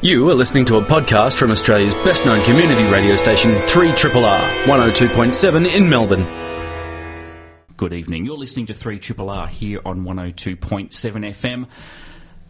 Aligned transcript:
You 0.00 0.28
are 0.28 0.34
listening 0.34 0.66
to 0.66 0.76
a 0.76 0.82
podcast 0.82 1.36
from 1.36 1.50
Australia's 1.50 1.94
best 1.94 2.26
known 2.26 2.44
community 2.44 2.84
radio 2.90 3.16
station, 3.16 3.52
3RRR, 3.52 4.64
102.7 4.64 5.72
in 5.74 5.88
Melbourne. 5.88 6.26
Good 7.78 7.94
evening. 7.94 8.26
You're 8.26 8.36
listening 8.36 8.66
to 8.66 8.74
3RRR 8.74 9.48
here 9.48 9.80
on 9.86 10.02
102.7 10.04 10.90
FM. 10.90 11.66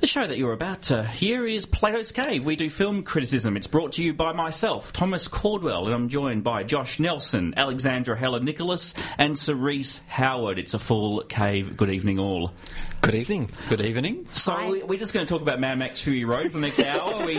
The 0.05 0.09
show 0.09 0.27
that 0.27 0.37
you're 0.37 0.53
about 0.53 0.83
to 0.83 1.03
hear 1.03 1.47
is 1.47 1.65
Plato's 1.65 2.13
Cave. 2.13 2.45
We 2.45 2.57
do 2.57 2.69
film 2.69 3.05
criticism. 3.05 3.57
It's 3.57 3.67
brought 3.67 3.93
to 3.93 4.05
you 4.05 4.13
by 4.13 4.33
myself, 4.35 4.93
Thomas 4.93 5.29
Caldwell, 5.29 5.87
and 5.87 5.95
I'm 5.95 6.11
joined 6.11 6.45
by 6.45 6.63
Josh 6.63 7.01
Nelson, 7.01 7.55
Alexandra 7.57 8.15
Heller-Nicholas, 8.15 8.93
and 9.17 9.39
Cerise 9.39 10.03
Howard. 10.09 10.59
It's 10.59 10.75
a 10.75 10.79
full 10.79 11.23
cave. 11.23 11.79
Good 11.79 11.89
evening, 11.89 12.19
all. 12.19 12.53
Good 13.01 13.15
evening. 13.15 13.49
Good 13.71 13.81
evening. 13.81 14.27
So 14.31 14.73
we- 14.73 14.83
we're 14.83 14.99
just 14.99 15.15
going 15.15 15.25
to 15.25 15.33
talk 15.33 15.41
about 15.41 15.59
Mad 15.59 15.79
Max 15.79 16.01
Fury 16.01 16.27
Road 16.27 16.49
for 16.53 16.59
the 16.59 16.67
next 16.67 16.81
hour. 16.81 17.25
we, 17.27 17.37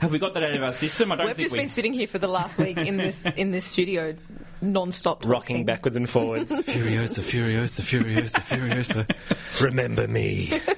have 0.00 0.12
we 0.12 0.18
got 0.18 0.34
that 0.34 0.42
out 0.42 0.52
of 0.52 0.62
our 0.62 0.74
system? 0.74 1.10
I 1.12 1.16
don't 1.16 1.28
think 1.28 1.28
We've 1.28 1.36
think 1.36 1.46
just 1.46 1.54
we. 1.54 1.60
been 1.60 1.70
sitting 1.70 1.94
here 1.94 2.08
for 2.08 2.18
the 2.18 2.28
last 2.28 2.58
week 2.58 2.76
in 2.76 2.98
this 2.98 3.24
in 3.36 3.52
this 3.52 3.64
studio, 3.64 4.14
non-stop 4.60 5.24
Rocking 5.24 5.64
backwards 5.64 5.96
and 5.96 6.10
forwards. 6.10 6.52
Furiosa, 6.60 7.22
Furiosa, 7.24 7.80
Furiosa, 7.80 8.42
Furiosa. 8.42 9.62
Remember 9.62 10.06
me. 10.06 10.60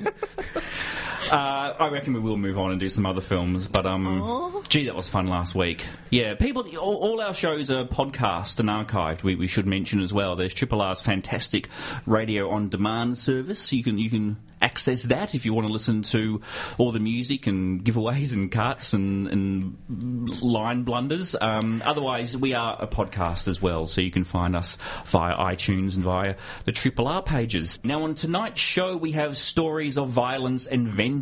Uh, 1.30 1.74
I 1.78 1.88
reckon 1.90 2.14
we 2.14 2.20
will 2.20 2.38
move 2.38 2.58
on 2.58 2.70
and 2.70 2.80
do 2.80 2.88
some 2.88 3.04
other 3.04 3.20
films, 3.20 3.68
but 3.68 3.84
um, 3.84 4.64
gee, 4.68 4.86
that 4.86 4.94
was 4.94 5.08
fun 5.08 5.26
last 5.26 5.54
week. 5.54 5.84
Yeah, 6.08 6.34
people, 6.34 6.66
all, 6.78 6.96
all 6.96 7.20
our 7.20 7.34
shows 7.34 7.70
are 7.70 7.84
podcast 7.84 8.60
and 8.60 8.70
archived. 8.70 9.22
We, 9.22 9.34
we 9.34 9.46
should 9.46 9.66
mention 9.66 10.00
as 10.00 10.12
well. 10.12 10.36
There's 10.36 10.54
Triple 10.54 10.80
R's 10.80 11.02
fantastic 11.02 11.68
radio 12.06 12.48
on 12.50 12.70
demand 12.70 13.18
service. 13.18 13.70
You 13.72 13.84
can 13.84 13.98
you 13.98 14.08
can 14.08 14.38
access 14.60 15.04
that 15.04 15.34
if 15.34 15.44
you 15.44 15.52
want 15.52 15.66
to 15.66 15.72
listen 15.72 16.02
to 16.02 16.40
all 16.78 16.90
the 16.90 16.98
music 16.98 17.46
and 17.46 17.84
giveaways 17.84 18.32
and 18.32 18.50
cuts 18.50 18.92
and, 18.92 19.28
and 19.28 20.42
line 20.42 20.82
blunders. 20.82 21.36
Um, 21.40 21.80
otherwise, 21.84 22.36
we 22.36 22.54
are 22.54 22.76
a 22.80 22.86
podcast 22.88 23.46
as 23.46 23.62
well, 23.62 23.86
so 23.86 24.00
you 24.00 24.10
can 24.10 24.24
find 24.24 24.56
us 24.56 24.76
via 25.06 25.36
iTunes 25.36 25.94
and 25.94 26.02
via 26.02 26.36
the 26.64 26.72
Triple 26.72 27.06
R 27.06 27.22
pages. 27.22 27.78
Now, 27.84 28.02
on 28.02 28.14
tonight's 28.14 28.60
show, 28.60 28.96
we 28.96 29.12
have 29.12 29.36
stories 29.36 29.96
of 29.98 30.08
violence 30.08 30.66
and 30.66 30.88
vengeance 30.88 31.17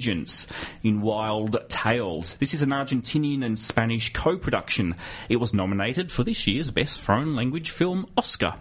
in 0.83 1.01
Wild 1.01 1.57
Tales. 1.69 2.37
This 2.37 2.55
is 2.55 2.63
an 2.63 2.71
Argentinian 2.71 3.45
and 3.45 3.59
Spanish 3.59 4.13
co-production. 4.13 4.95
It 5.29 5.37
was 5.37 5.55
nominated 5.55 6.13
for 6.13 6.25
this 6.25 6.47
year's 6.47 6.71
Best 6.71 7.01
Foreign 7.01 7.35
Language 7.35 7.71
Film 7.71 8.07
Oscar. 8.17 8.55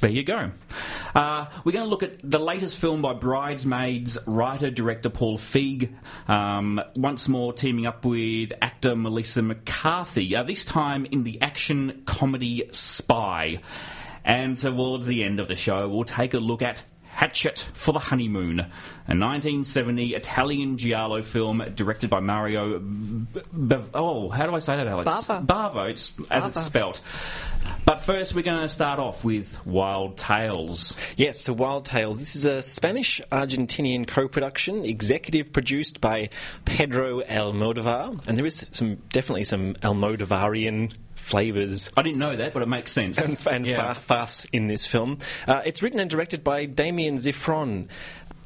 There 0.00 0.10
you 0.10 0.22
go. 0.22 0.52
Uh, 1.14 1.46
we're 1.64 1.72
going 1.72 1.84
to 1.84 1.90
look 1.90 2.04
at 2.04 2.18
the 2.22 2.38
latest 2.38 2.78
film 2.78 3.02
by 3.02 3.14
Bridesmaids 3.14 4.16
writer 4.26 4.70
director 4.70 5.08
Paul 5.08 5.38
Feig, 5.38 5.92
um, 6.28 6.80
once 6.94 7.28
more 7.28 7.52
teaming 7.52 7.86
up 7.86 8.04
with 8.04 8.52
actor 8.62 8.94
Melissa 8.94 9.42
McCarthy, 9.42 10.36
uh, 10.36 10.44
this 10.44 10.64
time 10.64 11.04
in 11.04 11.24
the 11.24 11.40
action 11.42 12.02
comedy 12.06 12.68
Spy. 12.70 13.60
And 14.24 14.56
towards 14.56 15.06
the 15.06 15.24
end 15.24 15.40
of 15.40 15.48
the 15.48 15.56
show, 15.56 15.88
we'll 15.88 16.04
take 16.04 16.34
a 16.34 16.38
look 16.38 16.62
at 16.62 16.84
Hatchet 17.18 17.68
for 17.72 17.90
the 17.90 17.98
Honeymoon, 17.98 18.60
a 18.60 19.10
1970 19.10 20.14
Italian 20.14 20.78
giallo 20.78 21.20
film 21.20 21.64
directed 21.74 22.10
by 22.10 22.20
Mario. 22.20 22.78
B- 22.78 23.40
B- 23.66 23.76
oh, 23.92 24.28
how 24.28 24.46
do 24.46 24.54
I 24.54 24.60
say 24.60 24.76
that, 24.76 24.86
Alex? 24.86 25.10
Bava. 25.10 25.44
Bava, 25.44 25.90
it's, 25.90 26.14
as 26.30 26.46
it's 26.46 26.62
spelt. 26.62 27.00
But 27.84 28.02
first, 28.02 28.36
we're 28.36 28.42
going 28.42 28.60
to 28.60 28.68
start 28.68 29.00
off 29.00 29.24
with 29.24 29.66
Wild 29.66 30.16
Tales. 30.16 30.94
Yes, 31.16 31.40
so 31.40 31.54
Wild 31.54 31.86
Tales. 31.86 32.20
This 32.20 32.36
is 32.36 32.44
a 32.44 32.62
Spanish 32.62 33.20
Argentinian 33.32 34.06
co 34.06 34.28
production, 34.28 34.84
executive 34.84 35.52
produced 35.52 36.00
by 36.00 36.28
Pedro 36.66 37.22
Almodovar. 37.22 38.28
And 38.28 38.38
there 38.38 38.46
is 38.46 38.64
some 38.70 38.94
definitely 39.08 39.42
some 39.42 39.74
Almodovarian 39.82 40.92
flavours 41.28 41.90
I 41.96 42.02
didn't 42.02 42.18
know 42.18 42.34
that, 42.36 42.52
but 42.54 42.62
it 42.62 42.68
makes 42.68 42.92
sense. 42.92 43.22
and, 43.24 43.38
and 43.50 43.66
Yeah. 43.66 43.94
fa- 43.94 44.00
farce 44.00 44.44
in 44.52 44.66
this 44.66 44.86
film. 44.86 45.18
Uh, 45.46 45.62
it's 45.64 45.82
written 45.82 46.00
and 46.00 46.10
directed 46.10 46.42
by 46.42 46.66
Damián 46.66 47.14
Szifron. 47.18 47.88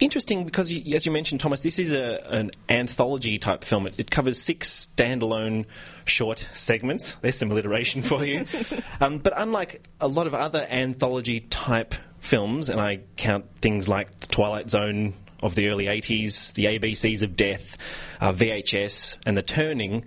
Interesting 0.00 0.44
because, 0.44 0.72
as 0.72 1.06
you 1.06 1.12
mentioned, 1.12 1.40
Thomas, 1.40 1.62
this 1.62 1.78
is 1.78 1.92
a, 1.92 2.18
an 2.28 2.50
anthology 2.68 3.38
type 3.38 3.62
film. 3.62 3.86
It, 3.86 3.94
it 3.98 4.10
covers 4.10 4.42
six 4.42 4.88
standalone 4.96 5.66
short 6.06 6.48
segments. 6.54 7.14
There's 7.20 7.36
some 7.38 7.52
alliteration 7.52 8.02
for 8.02 8.24
you. 8.24 8.46
um, 9.00 9.18
but 9.18 9.32
unlike 9.36 9.86
a 10.00 10.08
lot 10.08 10.26
of 10.26 10.34
other 10.34 10.66
anthology 10.68 11.40
type 11.40 11.94
films, 12.18 12.68
and 12.68 12.80
I 12.80 13.00
count 13.16 13.44
things 13.60 13.88
like 13.88 14.18
The 14.18 14.26
Twilight 14.26 14.70
Zone 14.70 15.14
of 15.40 15.54
the 15.54 15.68
early 15.68 15.84
80s, 15.86 16.52
The 16.54 16.64
ABCs 16.66 17.22
of 17.22 17.36
Death, 17.36 17.76
uh, 18.20 18.32
VHS, 18.32 19.16
and 19.24 19.36
The 19.36 19.42
Turning, 19.42 20.04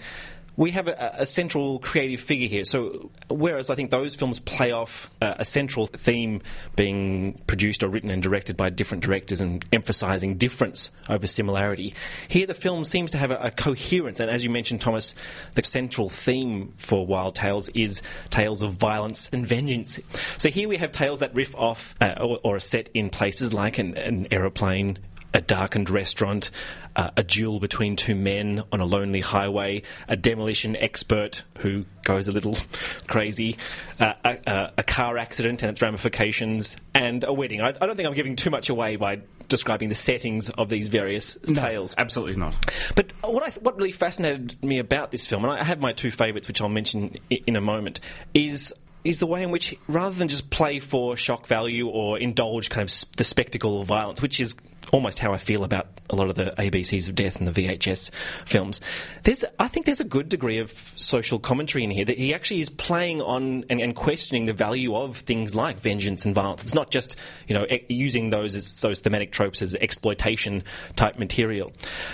we 0.57 0.71
have 0.71 0.87
a, 0.87 1.15
a 1.19 1.25
central 1.25 1.79
creative 1.79 2.21
figure 2.21 2.47
here. 2.47 2.63
So, 2.63 3.11
whereas 3.29 3.69
I 3.69 3.75
think 3.75 3.91
those 3.91 4.15
films 4.15 4.39
play 4.39 4.71
off 4.71 5.09
uh, 5.21 5.35
a 5.39 5.45
central 5.45 5.87
theme 5.87 6.41
being 6.75 7.41
produced 7.47 7.83
or 7.83 7.89
written 7.89 8.09
and 8.09 8.21
directed 8.23 8.55
by 8.55 8.69
different 8.69 9.03
directors 9.03 9.41
and 9.41 9.65
emphasizing 9.73 10.37
difference 10.37 10.91
over 11.09 11.27
similarity, 11.27 11.93
here 12.27 12.47
the 12.47 12.53
film 12.53 12.85
seems 12.85 13.11
to 13.11 13.17
have 13.17 13.31
a, 13.31 13.37
a 13.37 13.51
coherence. 13.51 14.19
And 14.19 14.29
as 14.29 14.43
you 14.43 14.49
mentioned, 14.49 14.81
Thomas, 14.81 15.13
the 15.55 15.63
central 15.63 16.09
theme 16.09 16.73
for 16.77 17.05
Wild 17.05 17.35
Tales 17.35 17.69
is 17.69 18.01
tales 18.29 18.61
of 18.61 18.73
violence 18.73 19.29
and 19.33 19.45
vengeance. 19.45 19.99
So, 20.37 20.49
here 20.49 20.69
we 20.69 20.77
have 20.77 20.91
tales 20.91 21.19
that 21.19 21.35
riff 21.35 21.55
off 21.55 21.95
uh, 22.01 22.15
or, 22.19 22.39
or 22.43 22.55
are 22.55 22.59
set 22.59 22.89
in 22.93 23.09
places 23.09 23.53
like 23.53 23.77
an, 23.77 23.97
an 23.97 24.27
aeroplane 24.31 24.99
a 25.35 25.41
darkened 25.41 25.89
restaurant, 25.91 26.49
uh, 26.95 27.11
a 27.17 27.21
duel 27.23 27.59
between 27.59 27.95
two 27.95 28.15
men 28.15 28.63
on 28.71 28.79
a 28.79 28.85
lonely 28.85 29.19
highway, 29.19 29.83
a 30.07 30.15
demolition 30.15 30.75
expert 30.77 31.43
who 31.59 31.85
goes 32.03 32.27
a 32.27 32.31
little 32.31 32.57
crazy, 33.07 33.57
uh, 33.99 34.13
a, 34.23 34.37
a, 34.47 34.73
a 34.79 34.83
car 34.83 35.17
accident 35.17 35.61
and 35.61 35.69
its 35.69 35.81
ramifications, 35.81 36.77
and 36.93 37.23
a 37.25 37.33
wedding. 37.33 37.61
I, 37.61 37.67
I 37.69 37.85
don't 37.85 37.95
think 37.97 38.07
I'm 38.07 38.15
giving 38.15 38.35
too 38.35 38.49
much 38.49 38.69
away 38.69 38.95
by 38.95 39.19
describing 39.49 39.89
the 39.89 39.95
settings 39.95 40.49
of 40.49 40.69
these 40.69 40.87
various 40.87 41.37
tales. 41.53 41.93
Absolutely 41.97 42.37
not. 42.37 42.55
But 42.95 43.11
what 43.21 43.43
I, 43.43 43.51
what 43.59 43.75
really 43.75 43.91
fascinated 43.91 44.63
me 44.63 44.79
about 44.79 45.11
this 45.11 45.27
film, 45.27 45.43
and 45.43 45.53
I 45.53 45.63
have 45.63 45.79
my 45.79 45.91
two 45.91 46.11
favourites, 46.11 46.47
which 46.47 46.61
I'll 46.61 46.69
mention 46.69 47.17
i- 47.29 47.41
in 47.45 47.55
a 47.57 47.61
moment, 47.61 47.99
is 48.33 48.73
is 49.03 49.19
the 49.19 49.27
way 49.27 49.43
in 49.43 49.51
which, 49.51 49.75
rather 49.87 50.15
than 50.15 50.27
just 50.27 50.49
play 50.49 50.79
for 50.79 51.15
shock 51.15 51.45
value 51.45 51.87
or 51.87 52.17
indulge 52.17 52.71
kind 52.71 52.89
of 52.89 52.95
the 53.17 53.23
spectacle 53.23 53.79
of 53.79 53.85
violence, 53.87 54.19
which 54.19 54.39
is 54.39 54.55
almost 54.91 55.19
how 55.19 55.33
I 55.33 55.37
feel 55.37 55.63
about 55.63 55.87
a 56.09 56.15
lot 56.15 56.29
of 56.29 56.35
the 56.35 56.53
ABCs 56.57 57.09
of 57.09 57.15
Death 57.15 57.37
and 57.37 57.47
the 57.47 57.51
VHS 57.51 58.11
films. 58.45 58.81
There's, 59.23 59.43
I 59.59 59.67
think, 59.67 59.85
there's 59.85 59.99
a 59.99 60.05
good 60.05 60.29
degree 60.29 60.59
of 60.59 60.93
social 60.95 61.39
commentary 61.39 61.83
in 61.83 61.89
here 61.89 62.05
that 62.05 62.17
he 62.17 62.33
actually 62.33 62.61
is 62.61 62.69
playing 62.69 63.21
on 63.21 63.65
and, 63.69 63.81
and 63.81 63.95
questioning 63.95 64.45
the 64.45 64.53
value 64.53 64.95
of 64.95 65.17
things 65.17 65.55
like 65.55 65.79
vengeance 65.79 66.25
and 66.25 66.35
violence. 66.35 66.63
It's 66.63 66.73
not 66.73 66.91
just 66.91 67.15
you 67.47 67.55
know 67.55 67.65
using 67.89 68.29
those 68.29 68.55
as 68.55 68.81
those 68.81 68.99
thematic 68.99 69.31
tropes 69.31 69.61
as 69.61 69.75
exploitation 69.75 70.63
type 70.95 71.17
material. 71.17 71.71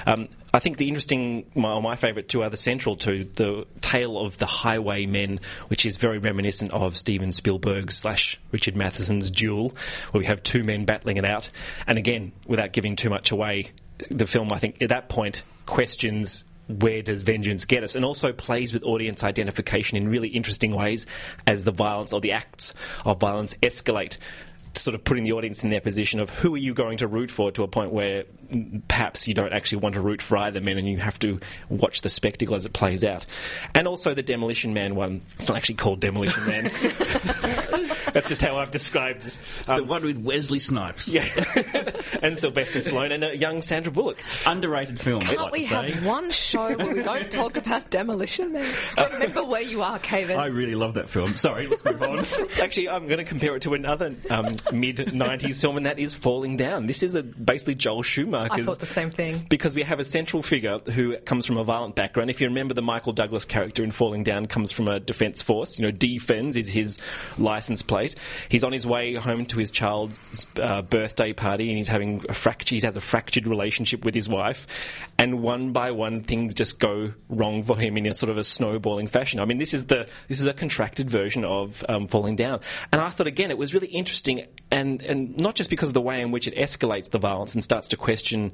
Um, 0.07 0.29
I 0.53 0.59
think 0.59 0.77
the 0.77 0.87
interesting, 0.87 1.49
my, 1.55 1.79
my 1.79 1.95
favourite 1.95 2.27
two 2.27 2.43
are 2.43 2.49
the 2.49 2.57
central 2.57 2.97
to 2.97 3.23
the 3.23 3.65
tale 3.79 4.17
of 4.17 4.37
the 4.37 4.45
Highwaymen, 4.45 5.39
which 5.67 5.85
is 5.85 5.97
very 5.97 6.17
reminiscent 6.17 6.71
of 6.71 6.97
Steven 6.97 7.31
Spielberg 7.31 7.91
slash 7.91 8.39
Richard 8.51 8.75
Matheson's 8.75 9.31
Duel, 9.31 9.69
where 10.11 10.19
we 10.19 10.25
have 10.25 10.43
two 10.43 10.63
men 10.63 10.85
battling 10.85 11.17
it 11.17 11.25
out. 11.25 11.49
And 11.87 11.97
again, 11.97 12.33
without 12.45 12.73
giving 12.73 12.95
too 12.95 13.09
much 13.09 13.31
away, 13.31 13.71
the 14.09 14.27
film, 14.27 14.51
I 14.51 14.59
think, 14.59 14.81
at 14.81 14.89
that 14.89 15.09
point 15.09 15.43
questions 15.65 16.43
where 16.67 17.01
does 17.01 17.21
vengeance 17.21 17.65
get 17.65 17.83
us? 17.83 17.95
And 17.95 18.05
also 18.05 18.31
plays 18.31 18.73
with 18.73 18.83
audience 18.83 19.23
identification 19.23 19.97
in 19.97 20.09
really 20.09 20.29
interesting 20.29 20.73
ways 20.73 21.05
as 21.45 21.63
the 21.63 21.71
violence 21.71 22.13
or 22.13 22.21
the 22.21 22.31
acts 22.31 22.73
of 23.05 23.19
violence 23.19 23.55
escalate. 23.61 24.17
Sort 24.73 24.95
of 24.95 25.03
putting 25.03 25.23
the 25.23 25.33
audience 25.33 25.63
in 25.63 25.69
their 25.69 25.81
position 25.81 26.19
of 26.19 26.29
who 26.29 26.53
are 26.55 26.57
you 26.59 26.73
going 26.73 26.97
to 26.99 27.07
root 27.07 27.29
for 27.29 27.51
to 27.51 27.63
a 27.63 27.67
point 27.67 27.91
where 27.91 28.23
perhaps 28.87 29.27
you 29.27 29.33
don't 29.33 29.53
actually 29.53 29.79
want 29.79 29.95
to 29.95 30.01
root 30.01 30.21
for 30.21 30.37
either 30.37 30.59
men 30.61 30.77
and 30.77 30.87
you 30.87 30.97
have 30.97 31.17
to 31.19 31.39
watch 31.69 32.01
the 32.01 32.09
spectacle 32.09 32.55
as 32.55 32.65
it 32.65 32.73
plays 32.73 33.03
out. 33.03 33.25
And 33.73 33.87
also 33.87 34.13
the 34.13 34.23
Demolition 34.23 34.73
Man 34.73 34.95
one. 34.95 35.21
It's 35.35 35.47
not 35.47 35.57
actually 35.57 35.75
called 35.75 35.99
Demolition 35.99 36.45
Man. 36.45 36.63
That's 38.13 38.27
just 38.27 38.41
how 38.41 38.57
I've 38.57 38.71
described 38.71 39.21
the 39.65 39.73
um, 39.75 39.87
one 39.87 40.03
with 40.03 40.17
Wesley 40.17 40.59
Snipes. 40.59 41.07
yeah. 41.07 41.25
and 42.21 42.37
Sylvester 42.37 42.79
Stallone 42.79 43.13
and 43.13 43.23
a 43.23 43.37
young 43.37 43.61
Sandra 43.61 43.91
Bullock. 43.91 44.21
Underrated 44.45 44.99
film, 44.99 45.21
Can't 45.21 45.39
like 45.39 45.51
we 45.53 45.61
to 45.61 45.67
say. 45.67 45.91
have 45.91 46.05
one 46.05 46.29
show 46.31 46.75
where 46.75 46.93
we 46.93 47.03
don't 47.03 47.31
talk 47.31 47.55
about 47.55 47.89
demolition 47.89 48.51
man? 48.53 48.69
Remember 49.13 49.45
where 49.45 49.61
you 49.61 49.81
are, 49.81 49.97
Cavers. 49.99 50.37
I 50.37 50.47
really 50.47 50.75
love 50.75 50.95
that 50.95 51.09
film. 51.09 51.37
Sorry, 51.37 51.67
let's 51.67 51.83
move 51.85 52.01
on. 52.01 52.25
Actually, 52.61 52.89
I'm 52.89 53.05
going 53.07 53.19
to 53.19 53.23
compare 53.23 53.55
it 53.55 53.61
to 53.63 53.73
another 53.75 54.13
um, 54.29 54.55
mid 54.71 54.97
'90s 54.97 55.59
film, 55.59 55.77
and 55.77 55.85
that 55.85 55.99
is 55.99 56.13
Falling 56.13 56.57
Down. 56.57 56.85
This 56.85 57.03
is 57.03 57.15
a, 57.15 57.23
basically 57.23 57.75
Joel 57.75 58.03
Schumacher's. 58.03 58.59
I 58.59 58.63
thought 58.63 58.79
the 58.79 58.85
same 58.85 59.09
thing. 59.09 59.45
because 59.49 59.75
we 59.75 59.83
have 59.83 59.99
a 59.99 60.03
central 60.03 60.43
figure 60.43 60.79
who 60.79 61.17
comes 61.17 61.45
from 61.45 61.57
a 61.57 61.63
violent 61.63 61.95
background. 61.95 62.29
If 62.29 62.41
you 62.41 62.47
remember, 62.47 62.73
the 62.73 62.81
Michael 62.81 63.13
Douglas 63.13 63.45
character 63.45 63.83
in 63.83 63.91
Falling 63.91 64.23
Down 64.23 64.45
comes 64.45 64.71
from 64.71 64.87
a 64.87 64.99
defence 64.99 65.41
force. 65.41 65.77
You 65.77 65.85
know, 65.85 65.91
defends 65.91 66.55
is 66.55 66.67
his 66.67 66.99
license 67.37 67.81
plate. 67.81 68.15
He's 68.49 68.63
on 68.63 68.71
his 68.71 68.85
way 68.85 69.15
home 69.15 69.45
to 69.47 69.57
his 69.57 69.71
child's 69.71 70.45
uh, 70.61 70.81
birthday 70.81 71.33
party, 71.33 71.69
and 71.69 71.77
he's 71.77 71.87
having 71.87 72.23
a 72.29 72.33
fracture. 72.33 72.75
He 72.75 72.81
has 72.81 72.97
a 72.97 73.01
fractured 73.01 73.47
relationship 73.47 74.05
with 74.05 74.15
his 74.15 74.27
wife, 74.27 74.67
and 75.17 75.41
one 75.41 75.71
by 75.71 75.91
one, 75.91 76.21
things 76.23 76.53
just 76.53 76.79
go 76.79 77.13
wrong 77.29 77.63
for 77.63 77.77
him 77.77 77.97
in 77.97 78.05
a 78.05 78.13
sort 78.13 78.29
of 78.29 78.37
a 78.37 78.43
snowballing 78.43 79.07
fashion. 79.07 79.39
I 79.39 79.45
mean, 79.45 79.57
this 79.57 79.73
is 79.73 79.85
the 79.85 80.07
this 80.27 80.39
is 80.39 80.47
a 80.47 80.53
contracted 80.53 81.09
version 81.09 81.43
of 81.43 81.83
um, 81.87 82.07
Falling 82.07 82.35
Down, 82.35 82.59
and 82.91 83.01
I 83.01 83.09
thought 83.09 83.27
again 83.27 83.51
it 83.51 83.57
was 83.57 83.73
really 83.73 83.87
interesting, 83.87 84.45
and 84.71 85.01
and 85.01 85.37
not 85.37 85.55
just 85.55 85.69
because 85.69 85.89
of 85.89 85.93
the 85.93 86.01
way 86.01 86.21
in 86.21 86.31
which 86.31 86.47
it 86.47 86.55
escalates 86.55 87.09
the 87.09 87.19
violence 87.19 87.53
and 87.53 87.63
starts 87.63 87.89
to 87.89 87.97
question 87.97 88.51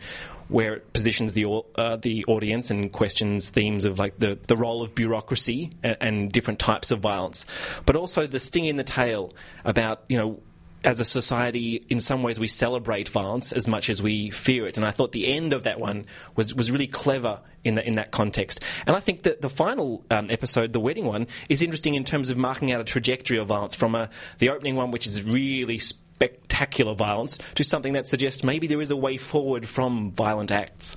where 0.48 0.76
it 0.76 0.94
positions 0.94 1.34
the 1.34 1.46
uh, 1.76 1.96
the 1.98 2.26
audience 2.26 2.72
and 2.72 2.92
questions 2.92 3.50
themes 3.50 3.86
of 3.86 4.00
like 4.00 4.18
the, 4.18 4.38
the 4.48 4.56
role 4.56 4.82
of 4.82 4.96
bureaucracy 4.96 5.72
and, 5.84 5.98
and 6.02 6.32
different 6.32 6.60
types 6.60 6.92
of 6.92 7.00
violence, 7.00 7.46
but 7.86 7.96
also 7.96 8.26
the 8.26 8.40
sting 8.40 8.66
in 8.66 8.78
the 8.78 8.84
tail 8.84 9.34
about 9.64 10.04
you 10.10 10.18
know 10.18 10.40
as 10.84 11.00
a 11.00 11.06
society, 11.06 11.86
in 11.90 12.00
some 12.00 12.24
ways, 12.24 12.40
we 12.40 12.48
celebrate 12.48 13.10
violence 13.10 13.52
as 13.52 13.68
much 13.68 13.90
as 13.90 14.02
we 14.02 14.30
fear 14.30 14.68
it. 14.68 14.78
And 14.78 14.86
I 14.86 14.92
thought 14.92 15.12
the 15.12 15.28
end 15.28 15.54
of 15.54 15.64
that 15.64 15.80
one 15.80 16.06
was, 16.36 16.54
was 16.54 16.72
really 16.72 16.88
clever 16.88 17.42
in, 17.64 17.76
the, 17.76 17.86
in 17.86 17.96
that 17.96 18.12
context. 18.12 18.62
And 18.86 18.96
I 18.96 19.00
think 19.00 19.24
that 19.24 19.42
the 19.42 19.50
final 19.50 20.04
um, 20.12 20.30
episode, 20.30 20.74
the 20.74 20.80
wedding 20.80 21.06
one, 21.06 21.28
is 21.50 21.62
interesting 21.62 21.96
in 21.96 22.04
terms 22.04 22.30
of 22.30 22.38
marking 22.38 22.72
out 22.72 22.80
a 22.80 22.86
trajectory 22.86 23.38
of 23.38 23.48
violence 23.48 23.76
from 23.76 23.96
a, 23.96 24.10
the 24.38 24.50
opening 24.50 24.76
one, 24.76 24.92
which 24.92 25.08
is 25.08 25.24
really 25.24 25.80
spectacular 25.80 26.94
violence, 26.94 27.38
to 27.56 27.64
something 27.64 27.94
that 27.94 28.08
suggests 28.08 28.44
maybe 28.44 28.68
there 28.68 28.82
is 28.82 28.92
a 28.92 28.96
way 28.96 29.18
forward 29.18 29.68
from 29.68 30.12
violent 30.12 30.52
acts. 30.52 30.96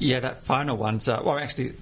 Yeah, 0.00 0.20
that 0.20 0.38
final 0.38 0.78
one's. 0.78 1.08
Uh, 1.10 1.20
well, 1.22 1.38
actually, 1.38 1.74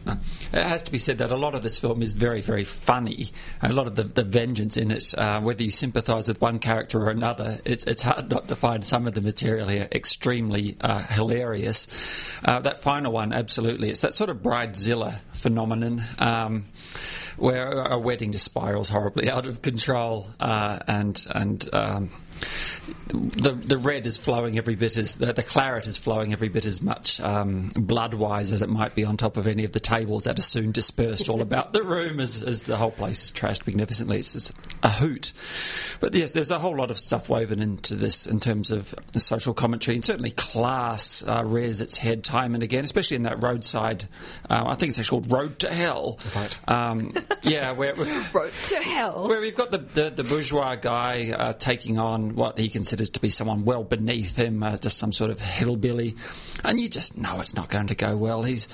it 0.53 0.62
has 0.65 0.82
to 0.82 0.91
be 0.91 0.99
said 0.99 1.19
that 1.19 1.31
a 1.31 1.37
lot 1.37 1.55
of 1.55 1.62
this 1.62 1.79
film 1.79 2.03
is 2.03 2.15
very, 2.15 2.41
very 2.41 2.65
funny. 2.65 3.31
A 3.62 3.73
lot 3.73 3.87
of 3.87 3.94
the, 3.94 4.03
the 4.03 4.25
vengeance 4.25 4.76
in 4.76 4.91
it, 4.91 5.15
uh, 5.17 5.41
whether 5.41 5.62
you 5.62 5.70
sympathise 5.70 6.26
with 6.26 6.41
one 6.41 6.59
character 6.59 7.00
or 7.00 7.11
another, 7.11 7.61
it's, 7.65 7.87
it's 7.87 8.03
hard 8.03 8.29
not 8.29 8.49
to 8.49 8.56
find 8.56 8.85
some 8.85 9.06
of 9.06 9.15
the 9.15 9.20
material 9.20 9.69
here 9.69 9.88
extremely 9.93 10.76
uh, 10.81 11.06
hilarious. 11.06 11.87
Uh, 12.44 12.59
that 12.59 12.81
final 12.81 13.12
one, 13.12 13.32
absolutely. 13.32 13.88
It's 13.88 14.00
that 14.00 14.17
sort 14.17 14.31
of 14.31 14.38
bridezilla 14.38 15.21
phenomenon. 15.32 16.03
Um, 16.19 16.64
where 17.37 17.71
a 17.71 17.97
wedding 18.00 18.32
just 18.32 18.44
spirals 18.44 18.88
horribly 18.88 19.31
out 19.31 19.47
of 19.47 19.62
control, 19.62 20.26
uh, 20.41 20.81
and 20.88 21.25
and 21.31 21.69
um, 21.73 22.11
the 23.08 23.52
the 23.52 23.78
red 23.78 24.06
is 24.06 24.16
flowing 24.16 24.58
every 24.58 24.75
bit 24.75 24.96
as 24.96 25.16
the, 25.16 25.32
the 25.32 25.43
claret 25.43 25.87
is 25.87 25.96
flowing 25.99 26.32
every 26.32 26.49
bit 26.49 26.66
as 26.66 26.82
much 26.82 27.20
um, 27.20 27.72
blood 27.75 28.14
wise 28.14 28.52
as 28.52 28.62
it 28.62 28.69
might 28.69 28.94
be 28.94 29.05
on 29.05 29.16
top 29.16 29.37
of 29.37 29.46
any 29.46 29.64
of 29.64 29.72
the 29.72 29.81
tables 29.81 30.25
that 30.25 30.38
are 30.38 30.43
soon 30.43 30.72
dispersed 30.72 31.28
all 31.28 31.40
about 31.40 31.72
the 31.72 31.82
room 31.82 32.20
as, 32.20 32.43
as 32.43 32.64
the 32.64 32.76
whole 32.76 32.90
place 32.90 33.25
is 33.25 33.32
trashed 33.32 33.66
magnificently. 33.66 34.19
It's, 34.19 34.37
it's 34.37 34.52
a 34.82 34.90
hoot. 34.90 35.32
But 36.00 36.14
yes, 36.14 36.32
there's 36.32 36.50
a 36.50 36.58
whole 36.58 36.76
lot 36.76 36.90
of 36.90 36.99
stuff 36.99 37.28
woven 37.28 37.60
into 37.60 37.94
this 37.94 38.26
in 38.26 38.40
terms 38.40 38.70
of 38.70 38.94
the 39.12 39.20
social 39.20 39.54
commentary 39.54 39.96
and 39.96 40.04
certainly 40.04 40.31
class 40.32 41.22
uh, 41.26 41.43
rears 41.46 41.81
its 41.81 41.96
head 41.96 42.25
time 42.25 42.54
and 42.54 42.62
again, 42.62 42.84
especially 42.84 43.16
in 43.16 43.22
that 43.22 43.43
roadside. 43.43 44.04
Uh, 44.50 44.64
I 44.66 44.75
think 44.75 44.90
it's 44.90 44.99
actually 44.99 45.22
called 45.22 45.32
Road 45.32 45.58
to 45.61 45.72
Hell. 45.72 46.19
Right. 46.37 46.58
Um, 46.69 47.14
yeah, 47.43 47.72
where, 47.72 47.94
where 47.94 48.26
Road 48.32 48.52
to 48.64 48.76
hell. 48.76 49.28
where 49.28 49.40
we've 49.40 49.56
got 49.56 49.70
the, 49.70 49.78
the, 49.78 50.11
the 50.11 50.25
bourgeois 50.25 50.76
guy 50.76 51.31
uh, 51.31 51.52
taking 51.54 51.99
on 51.99 52.34
what 52.34 52.58
he 52.58 52.69
considers 52.69 52.98
to 52.99 53.21
be 53.21 53.31
someone 53.31 53.65
well 53.65 53.85
beneath 53.85 54.37
him, 54.37 54.62
uh, 54.62 54.77
just 54.77 54.99
some 54.99 55.12
sort 55.12 55.31
of 55.31 55.41
hillbilly, 55.41 56.17
and 56.65 56.81
you 56.81 56.89
just 56.89 57.17
know 57.17 57.41
it's 57.41 57.55
not 57.55 57.69
going 57.69 57.87
to 57.89 57.95
go 57.95 58.17
well. 58.17 58.43
He's 58.43 58.69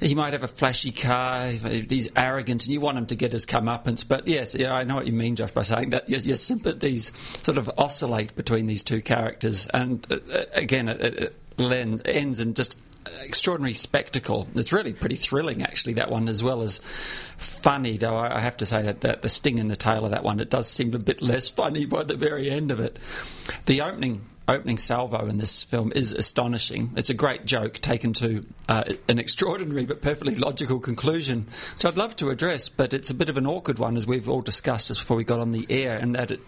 he 0.00 0.14
might 0.14 0.32
have 0.32 0.42
a 0.42 0.48
flashy 0.48 0.92
car, 0.92 1.48
he's 1.48 2.08
arrogant, 2.16 2.64
and 2.64 2.72
you 2.72 2.80
want 2.80 2.98
him 2.98 3.06
to 3.06 3.14
get 3.14 3.32
his 3.32 3.46
comeuppance. 3.46 4.06
But 4.06 4.26
yes, 4.26 4.54
yeah, 4.54 4.74
I 4.74 4.84
know 4.84 4.96
what 4.96 5.06
you 5.06 5.12
mean, 5.12 5.36
Josh, 5.36 5.52
by 5.52 5.62
saying 5.62 5.90
that 5.90 6.08
your, 6.08 6.20
your 6.20 6.36
sympathies 6.36 7.12
sort 7.42 7.58
of 7.58 7.70
oscillate 7.78 8.34
between 8.34 8.66
these 8.66 8.82
two 8.82 9.00
characters, 9.02 9.66
and 9.68 10.06
uh, 10.10 10.16
uh, 10.32 10.44
again, 10.52 10.88
it, 10.88 11.00
it, 11.00 11.36
it 11.58 12.02
ends 12.06 12.40
in 12.40 12.54
just 12.54 12.78
extraordinary 13.20 13.74
spectacle. 13.74 14.48
It's 14.54 14.72
really 14.72 14.92
pretty 14.92 15.16
thrilling, 15.16 15.62
actually, 15.62 15.94
that 15.94 16.10
one, 16.10 16.28
as 16.28 16.42
well 16.42 16.62
as 16.62 16.80
funny, 17.36 17.96
though 17.96 18.16
I 18.16 18.40
have 18.40 18.56
to 18.58 18.66
say 18.66 18.82
that, 18.82 19.02
that 19.02 19.22
the 19.22 19.28
sting 19.28 19.58
in 19.58 19.68
the 19.68 19.76
tail 19.76 20.04
of 20.04 20.10
that 20.10 20.24
one, 20.24 20.40
it 20.40 20.50
does 20.50 20.68
seem 20.68 20.94
a 20.94 20.98
bit 20.98 21.22
less 21.22 21.48
funny 21.48 21.86
by 21.86 22.04
the 22.04 22.16
very 22.16 22.50
end 22.50 22.70
of 22.70 22.80
it. 22.80 22.98
The 23.66 23.82
opening 23.82 24.26
opening 24.48 24.78
salvo 24.78 25.26
in 25.26 25.36
this 25.38 25.62
film 25.62 25.92
is 25.94 26.14
astonishing. 26.14 26.90
It's 26.96 27.10
a 27.10 27.14
great 27.14 27.44
joke 27.44 27.74
taken 27.74 28.12
to 28.14 28.42
uh, 28.68 28.84
an 29.08 29.18
extraordinary 29.18 29.84
but 29.84 30.00
perfectly 30.02 30.34
logical 30.34 30.80
conclusion, 30.80 31.46
which 31.74 31.84
I'd 31.84 31.96
love 31.96 32.16
to 32.16 32.30
address, 32.30 32.68
but 32.68 32.94
it's 32.94 33.10
a 33.10 33.14
bit 33.14 33.28
of 33.28 33.36
an 33.36 33.46
awkward 33.46 33.78
one, 33.78 33.96
as 33.96 34.06
we've 34.06 34.28
all 34.28 34.40
discussed 34.40 34.88
just 34.88 35.00
before 35.00 35.16
we 35.16 35.24
got 35.24 35.40
on 35.40 35.52
the 35.52 35.66
air, 35.68 35.96
and 35.96 36.14
that 36.14 36.30
it, 36.30 36.40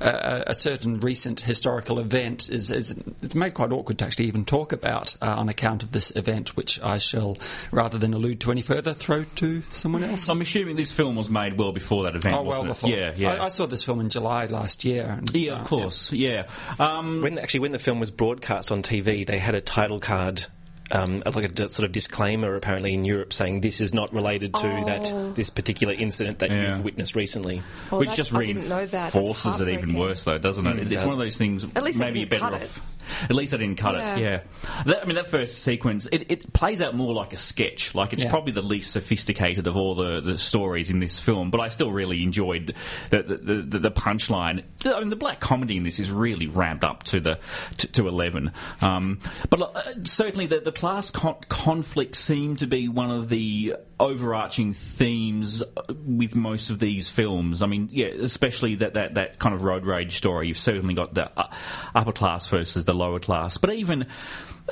uh, 0.00 0.44
a 0.46 0.54
certain 0.54 1.00
recent 1.00 1.40
historical 1.40 1.98
event 1.98 2.48
is, 2.48 2.70
is 2.70 2.94
it's 3.22 3.34
made 3.34 3.54
quite 3.54 3.72
awkward 3.72 3.98
to 3.98 4.06
actually 4.06 4.26
even 4.26 4.44
talk 4.44 4.72
about 4.72 5.16
uh, 5.20 5.26
on 5.36 5.48
account 5.48 5.82
of 5.82 5.90
this 5.92 6.12
event, 6.16 6.56
which 6.56 6.80
I 6.80 6.98
shall, 6.98 7.36
rather 7.72 7.98
than 7.98 8.14
allude 8.14 8.40
to 8.42 8.52
any 8.52 8.62
further, 8.62 8.94
throw 8.94 9.24
to 9.24 9.62
someone 9.70 10.04
else. 10.04 10.28
I'm 10.28 10.40
assuming 10.40 10.76
this 10.76 10.92
film 10.92 11.16
was 11.16 11.28
made 11.28 11.58
well 11.58 11.72
before 11.72 12.04
that 12.04 12.14
event, 12.14 12.36
Oh, 12.36 12.42
well 12.42 12.64
wasn't 12.64 12.68
before. 12.68 12.90
it? 12.90 12.98
Yeah, 12.98 13.12
yeah. 13.16 13.42
I, 13.42 13.46
I 13.46 13.48
saw 13.48 13.66
this 13.66 13.82
film 13.82 14.00
in 14.00 14.08
July 14.08 14.46
last 14.46 14.84
year. 14.84 15.16
And, 15.18 15.34
yeah, 15.34 15.52
uh, 15.54 15.60
of 15.60 15.64
course. 15.64 16.12
Yeah. 16.12 16.46
Um, 16.78 17.31
When 17.32 17.42
actually, 17.42 17.60
when 17.60 17.72
the 17.72 17.78
film 17.78 17.98
was 17.98 18.10
broadcast 18.10 18.70
on 18.70 18.82
TV, 18.82 19.26
they 19.26 19.38
had 19.38 19.54
a 19.54 19.62
title 19.62 19.98
card. 19.98 20.44
Um, 20.90 21.22
like 21.24 21.58
a 21.58 21.68
sort 21.70 21.86
of 21.86 21.92
disclaimer, 21.92 22.54
apparently 22.54 22.92
in 22.92 23.06
Europe, 23.06 23.32
saying 23.32 23.62
this 23.62 23.80
is 23.80 23.94
not 23.94 24.12
related 24.12 24.52
to 24.56 24.66
Oh. 24.70 24.84
that 24.84 25.34
this 25.34 25.48
particular 25.48 25.94
incident 25.94 26.40
that 26.40 26.50
Yeah. 26.50 26.74
you've 26.76 26.84
witnessed 26.84 27.16
recently. 27.16 27.62
Oh, 27.90 27.98
which 28.00 28.14
just 28.14 28.34
I 28.34 28.44
didn't 28.44 28.68
know 28.68 28.80
that. 28.84 28.90
That's 28.90 29.14
reinforces 29.14 29.62
it 29.62 29.68
even 29.68 29.94
worse, 29.94 30.24
though, 30.24 30.36
doesn't 30.36 30.66
it? 30.66 30.78
It's, 30.80 30.90
it's 30.90 30.96
does. 30.96 31.04
one 31.04 31.12
of 31.14 31.18
those 31.18 31.38
things. 31.38 31.64
At 31.74 31.82
least 31.82 31.98
maybe 31.98 32.18
you're 32.20 32.28
better 32.28 32.42
cut 32.42 32.54
off. 32.54 32.80
At 33.24 33.34
least 33.34 33.54
I 33.54 33.56
didn't 33.56 33.76
cut 33.78 33.94
Yeah. 33.94 34.16
it. 34.16 34.20
Yeah. 34.20 34.40
That, 34.86 35.02
I 35.02 35.04
mean, 35.06 35.16
that 35.16 35.28
first 35.28 35.62
sequence, 35.62 36.06
it, 36.12 36.26
it 36.30 36.52
plays 36.52 36.80
out 36.80 36.94
more 36.94 37.12
like 37.14 37.32
a 37.32 37.36
sketch. 37.36 37.94
Like 37.94 38.12
it's 38.12 38.24
Yeah. 38.24 38.30
probably 38.30 38.52
the 38.52 38.62
least 38.62 38.92
sophisticated 38.92 39.66
of 39.66 39.76
all 39.76 39.94
the, 39.94 40.20
the 40.20 40.38
stories 40.38 40.90
in 40.90 41.00
this 41.00 41.18
film. 41.18 41.50
But 41.50 41.60
I 41.60 41.68
still 41.68 41.90
really 41.90 42.22
enjoyed 42.22 42.74
the 43.10 43.22
the, 43.22 43.36
the, 43.36 43.54
the, 43.62 43.78
the 43.78 43.90
punchline. 43.90 44.64
I 44.84 45.00
mean, 45.00 45.10
the 45.10 45.16
black 45.16 45.40
comedy 45.40 45.76
in 45.76 45.82
this 45.84 45.98
is 45.98 46.10
really 46.10 46.46
ramped 46.46 46.84
up 46.84 47.02
to 47.04 47.20
the 47.20 47.38
to, 47.78 47.86
to 47.88 48.08
eleven. 48.08 48.52
Um, 48.80 49.20
but 49.50 49.60
uh, 49.62 49.82
certainly, 50.04 50.46
the, 50.46 50.60
the 50.60 50.72
class 50.72 51.10
con- 51.10 51.36
conflict 51.48 52.16
seemed 52.16 52.58
to 52.60 52.66
be 52.66 52.88
one 52.88 53.10
of 53.10 53.28
the 53.28 53.76
overarching 54.02 54.72
themes 54.72 55.62
with 56.04 56.34
most 56.34 56.70
of 56.70 56.80
these 56.80 57.08
films. 57.08 57.62
I 57.62 57.66
mean, 57.66 57.88
yeah, 57.92 58.08
especially 58.08 58.74
that, 58.76 58.94
that, 58.94 59.14
that 59.14 59.38
kind 59.38 59.54
of 59.54 59.62
road 59.62 59.86
rage 59.86 60.16
story. 60.16 60.48
You've 60.48 60.58
certainly 60.58 60.94
got 60.94 61.14
the 61.14 61.30
uh, 61.38 61.48
upper 61.94 62.10
class 62.10 62.48
versus 62.48 62.84
the 62.84 62.94
lower 62.94 63.20
class, 63.20 63.56
but 63.56 63.72
even. 63.72 64.06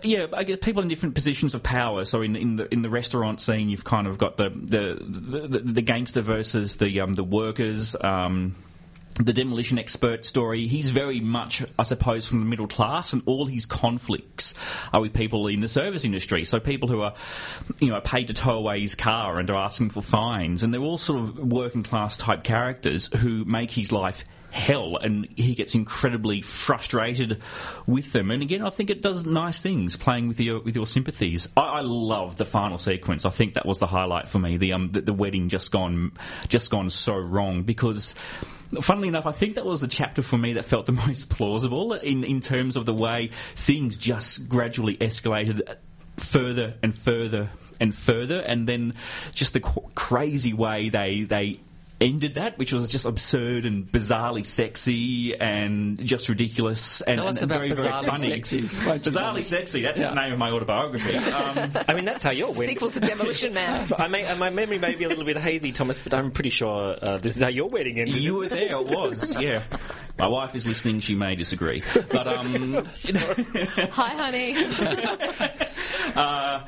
Yeah, 0.05 0.27
I 0.33 0.45
guess 0.45 0.59
people 0.63 0.83
in 0.83 0.89
different 0.89 1.17
positions 1.17 1.53
of 1.53 1.65
power. 1.65 2.05
So 2.05 2.23
in, 2.23 2.37
in 2.37 2.55
the 2.55 2.73
in 2.73 2.83
the 2.83 2.89
restaurant 2.89 3.41
scene, 3.41 3.69
you've 3.69 3.85
kind 3.85 4.07
of 4.07 4.19
got 4.19 4.37
the 4.37 4.49
the, 4.49 4.97
the, 5.01 5.49
the, 5.49 5.59
the 5.59 5.83
gangster 5.83 6.23
versus 6.23 6.77
the 6.77 7.01
um, 7.01 7.13
the 7.13 7.25
workers. 7.25 7.97
Um, 8.01 8.55
the 9.25 9.33
demolition 9.33 9.79
expert 9.79 10.25
story, 10.25 10.67
he's 10.67 10.91
very 10.91 11.21
much, 11.21 11.63
I 11.79 11.83
suppose, 11.83 12.27
from 12.27 12.41
the 12.41 12.47
middle 12.47 12.67
class, 12.67 13.13
and 13.13 13.23
all 13.27 13.47
his 13.47 13.67
conflicts 13.67 14.55
are 14.93 15.01
with 15.01 15.13
people 15.13 15.47
in 15.47 15.61
the 15.61 15.69
service 15.69 16.05
industry. 16.05 16.45
So 16.45 16.61
people 16.61 16.89
who 16.89 17.03
are, 17.03 17.15
you 17.81 17.89
know, 17.89 18.01
paid 18.01 18.29
to 18.29 18.35
tow 18.35 18.57
away 18.57 18.81
his 18.81 18.95
car 18.95 19.39
and 19.39 19.51
are 19.51 19.59
asking 19.59 19.91
for 19.91 20.03
fines, 20.03 20.63
and 20.63 20.73
they're 20.73 20.81
all 20.81 20.99
sort 20.99 21.21
of 21.21 21.39
working 21.39 21.83
class 21.83 22.17
type 22.17 22.45
characters 22.45 23.09
who 23.17 23.45
make 23.45 23.71
his 23.71 23.93
life 23.93 24.25
hell, 24.51 24.97
and 24.97 25.29
he 25.37 25.55
gets 25.55 25.75
incredibly 25.75 26.43
frustrated 26.43 27.41
with 27.87 28.13
them. 28.13 28.31
And 28.31 28.43
again, 28.43 28.63
I 28.63 28.71
think 28.71 28.91
it 28.91 29.03
does 29.03 29.25
nice 29.25 29.61
things, 29.61 29.97
playing 29.97 30.29
with 30.29 30.41
your 30.41 30.61
with 30.61 30.77
your 30.77 30.87
sympathies. 30.87 31.49
I, 31.57 31.61
I 31.61 31.81
love 31.83 32.37
the 32.37 32.45
final 32.47 32.79
sequence. 32.79 33.25
I 33.25 33.31
think 33.31 33.55
that 33.55 33.67
was 33.67 33.79
the 33.79 33.87
highlight 33.87 34.29
for 34.29 34.39
me. 34.39 34.57
The 34.57 34.73
um 34.73 34.89
the, 34.89 35.03
the 35.03 35.13
wedding 35.13 35.49
just 35.49 35.71
gone 35.71 36.13
just 36.49 36.71
gone 36.71 36.91
so 36.91 37.17
wrong 37.17 37.63
because. 37.63 38.15
Funnily 38.81 39.09
enough, 39.09 39.27
I 39.27 39.33
think 39.33 39.57
that 39.57 39.67
was 39.67 39.81
the 39.81 39.89
chapter 39.89 40.23
for 40.23 40.39
me 40.39 40.55
that 40.55 40.65
felt 40.65 40.87
the 40.87 40.93
most 41.07 41.29
plausible 41.29 41.95
in, 41.95 42.25
in 42.25 42.41
terms 42.41 42.77
of 42.77 42.87
the 42.87 42.95
way 42.95 43.31
things 43.57 43.97
just 43.97 44.49
gradually 44.49 44.97
escalated 44.97 45.77
further 46.17 46.75
and 46.83 46.95
further 46.95 47.51
and 47.81 47.95
further, 47.95 48.41
and 48.41 48.69
then 48.69 48.95
just 49.33 49.55
the 49.55 49.61
crazy 49.61 50.53
way 50.53 50.91
they 50.91 51.23
they 51.23 51.61
ended 52.01 52.35
that, 52.35 52.59
which 52.59 52.73
was 52.73 52.89
just 52.89 53.05
absurd 53.05 53.67
and 53.67 53.87
bizarrely 53.87 54.45
sexy 54.47 55.39
and 55.39 55.99
just 56.05 56.29
ridiculous 56.29 57.03
and, 57.03 57.19
Tell 57.19 57.29
and, 57.29 57.37
us 57.37 57.43
and 57.43 57.51
about 57.51 57.59
very, 57.59 57.73
very 57.73 58.07
funny. 58.07 58.27
Sexy, 58.27 58.63
bizarrely 58.63 59.43
sexy. 59.43 59.83
That's 59.83 60.01
the 60.01 60.15
name 60.15 60.33
of 60.33 60.39
my 60.39 60.51
autobiography. 60.51 61.19
Um, 61.31 61.73
I 61.89 61.95
mean, 61.95 62.05
that's 62.05 62.23
how 62.23 62.31
you're 62.31 62.51
winning. 62.51 62.75
Sequel 62.75 62.91
to 62.91 63.01
Demolition 63.01 63.55
Man. 63.55 63.89
I 63.99 64.09
may, 64.09 64.27
uh, 64.27 64.37
my 64.37 64.51
memory 64.51 64.79
may 64.79 64.95
be 64.95 65.05
a 65.05 65.09
little 65.09 65.25
bit 65.25 65.37
hazy, 65.39 65.71
Thomas, 65.73 65.99
but 65.99 66.13
I'm 66.13 66.31
pretty 66.33 66.51
sure 66.51 66.97
uh, 67.03 67.19
this 67.19 67.37
is 67.37 67.43
how 67.43 67.49
your 67.49 67.69
wedding 67.69 68.01
ended. 68.01 68.17
you 68.17 68.37
were 68.37 68.49
there. 68.49 68.77
It 68.77 68.87
was. 68.87 69.41
Yeah. 69.51 69.63
My 70.19 70.27
wife 70.29 70.55
is 70.55 70.67
listening. 70.67 71.01
She 71.01 71.15
may 71.15 71.35
disagree, 71.35 71.83
but 72.11 72.27
um, 72.27 72.85
Hi, 72.85 74.09
honey. 74.11 74.55
uh, 76.15 76.65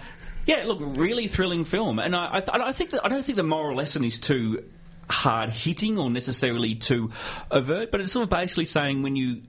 yeah, 0.46 0.64
look, 0.64 0.78
really 0.80 1.28
thrilling 1.28 1.64
film, 1.64 1.98
and 1.98 2.16
I, 2.16 2.36
I, 2.36 2.40
th- 2.40 2.50
I 2.52 2.72
think 2.72 2.90
that 2.90 3.04
I 3.04 3.08
don't 3.08 3.24
think 3.24 3.36
the 3.36 3.42
moral 3.42 3.76
lesson 3.76 4.04
is 4.04 4.18
too 4.18 4.64
hard 5.08 5.50
hitting 5.50 5.98
or 5.98 6.10
necessarily 6.10 6.74
too 6.74 7.10
overt, 7.50 7.90
but 7.90 8.00
it's 8.00 8.12
sort 8.12 8.24
of 8.24 8.30
basically 8.30 8.64
saying 8.64 9.02
when 9.02 9.16
you 9.16 9.42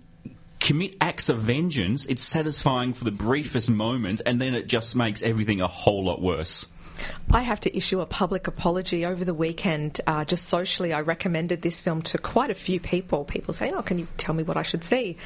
commit 0.59 0.95
acts 1.01 1.29
of 1.29 1.39
vengeance, 1.39 2.05
it's 2.05 2.23
satisfying 2.23 2.93
for 2.93 3.03
the 3.03 3.11
briefest 3.11 3.69
moment, 3.69 4.21
and 4.25 4.39
then 4.39 4.53
it 4.53 4.67
just 4.67 4.95
makes 4.95 5.21
everything 5.21 5.61
a 5.61 5.67
whole 5.67 6.05
lot 6.05 6.21
worse. 6.21 6.67
I 7.31 7.41
have 7.41 7.59
to 7.61 7.75
issue 7.75 7.99
a 7.99 8.05
public 8.05 8.47
apology 8.47 9.05
over 9.05 9.25
the 9.25 9.33
weekend. 9.33 9.99
Uh, 10.07 10.23
just 10.23 10.45
socially, 10.45 10.93
I 10.93 11.01
recommended 11.01 11.61
this 11.61 11.81
film 11.81 12.01
to 12.03 12.17
quite 12.17 12.49
a 12.49 12.53
few 12.53 12.79
people. 12.79 13.25
People 13.25 13.53
say, 13.53 13.71
"Oh, 13.71 13.81
can 13.81 13.99
you 13.99 14.07
tell 14.17 14.33
me 14.33 14.43
what 14.43 14.55
I 14.55 14.61
should 14.61 14.83
see?" 14.83 15.17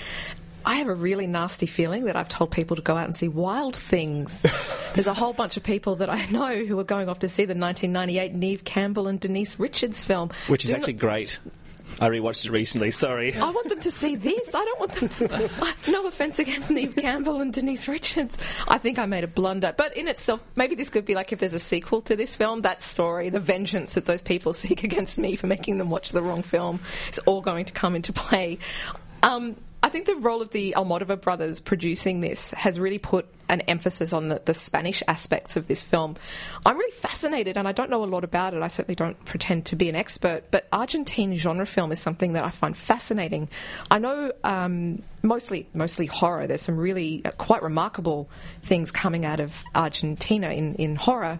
I 0.67 0.75
have 0.75 0.89
a 0.89 0.93
really 0.93 1.27
nasty 1.27 1.65
feeling 1.65 2.03
that 2.05 2.17
I've 2.17 2.27
told 2.27 2.51
people 2.51 2.75
to 2.75 2.81
go 2.81 2.97
out 2.97 3.05
and 3.05 3.15
see 3.15 3.29
Wild 3.29 3.75
Things. 3.77 4.41
There's 4.95 5.07
a 5.07 5.13
whole 5.13 5.31
bunch 5.31 5.55
of 5.55 5.63
people 5.63 5.95
that 5.95 6.09
I 6.09 6.25
know 6.25 6.65
who 6.65 6.77
are 6.77 6.83
going 6.83 7.07
off 7.07 7.19
to 7.19 7.29
see 7.29 7.45
the 7.45 7.55
1998 7.55 8.35
Neve 8.35 8.65
Campbell 8.65 9.07
and 9.07 9.17
Denise 9.17 9.57
Richards 9.59 10.03
film, 10.03 10.29
Which 10.47 10.65
is 10.65 10.71
Do 10.71 10.75
actually 10.75 10.93
not- 10.93 10.99
great. 10.99 11.39
I 12.01 12.09
rewatched 12.09 12.45
it 12.45 12.51
recently, 12.51 12.91
sorry. 12.91 13.33
I 13.33 13.49
want 13.49 13.69
them 13.69 13.79
to 13.79 13.89
see 13.91 14.17
this. 14.17 14.53
I 14.53 14.65
don't 14.65 14.79
want 14.79 14.91
them 14.91 15.07
to. 15.29 15.71
no 15.91 16.05
offense 16.05 16.37
against 16.37 16.69
Neve 16.69 16.97
Campbell 16.97 17.39
and 17.39 17.53
Denise 17.53 17.87
Richards. 17.87 18.37
I 18.67 18.77
think 18.77 18.99
I 18.99 19.05
made 19.05 19.23
a 19.23 19.27
blunder. 19.27 19.73
But 19.75 19.95
in 19.95 20.09
itself, 20.09 20.43
maybe 20.57 20.75
this 20.75 20.89
could 20.89 21.05
be 21.05 21.15
like 21.15 21.31
if 21.31 21.39
there's 21.39 21.53
a 21.53 21.59
sequel 21.59 22.01
to 22.01 22.17
this 22.17 22.35
film, 22.35 22.63
that 22.63 22.81
story, 22.83 23.29
the 23.29 23.39
vengeance 23.39 23.93
that 23.93 24.05
those 24.05 24.21
people 24.21 24.51
seek 24.65 24.83
against 24.83 25.17
me 25.17 25.37
for 25.37 25.47
making 25.47 25.77
them 25.77 25.89
watch 25.89 26.11
the 26.11 26.21
wrong 26.21 26.43
film, 26.43 26.81
is 27.09 27.19
all 27.19 27.41
going 27.41 27.63
to 27.63 27.71
come 27.71 27.95
into 27.95 28.11
play. 28.11 28.59
Um, 29.23 29.55
I 29.87 29.89
think 29.89 30.05
the 30.05 30.17
role 30.17 30.41
of 30.41 30.51
the 30.51 30.73
Almodovar 30.75 31.21
brothers 31.21 31.61
producing 31.61 32.19
this 32.19 32.51
has 32.51 32.77
really 32.77 32.97
put 32.97 33.25
an 33.47 33.61
emphasis 33.61 34.11
on 34.11 34.27
the, 34.27 34.41
the 34.43 34.53
Spanish 34.53 35.01
aspects 35.07 35.55
of 35.55 35.69
this 35.69 35.81
film. 35.81 36.17
I'm 36.65 36.77
really 36.77 36.91
fascinated, 36.91 37.55
and 37.55 37.69
I 37.69 37.71
don't 37.71 37.89
know 37.89 38.03
a 38.03 38.05
lot 38.05 38.25
about 38.25 38.53
it. 38.53 38.61
I 38.61 38.67
certainly 38.67 38.95
don't 38.95 39.23
pretend 39.23 39.67
to 39.67 39.77
be 39.77 39.87
an 39.87 39.95
expert, 39.95 40.51
but 40.51 40.67
Argentine 40.73 41.37
genre 41.37 41.65
film 41.65 41.93
is 41.93 41.99
something 41.99 42.33
that 42.33 42.43
I 42.43 42.49
find 42.49 42.75
fascinating. 42.75 43.47
I 43.89 43.99
know 43.99 44.33
um, 44.43 45.03
mostly 45.23 45.69
mostly 45.73 46.05
horror. 46.05 46.47
There's 46.47 46.63
some 46.63 46.75
really 46.75 47.21
uh, 47.23 47.31
quite 47.31 47.63
remarkable 47.63 48.29
things 48.63 48.91
coming 48.91 49.23
out 49.23 49.39
of 49.39 49.63
Argentina 49.73 50.49
in, 50.49 50.75
in 50.75 50.97
horror, 50.97 51.39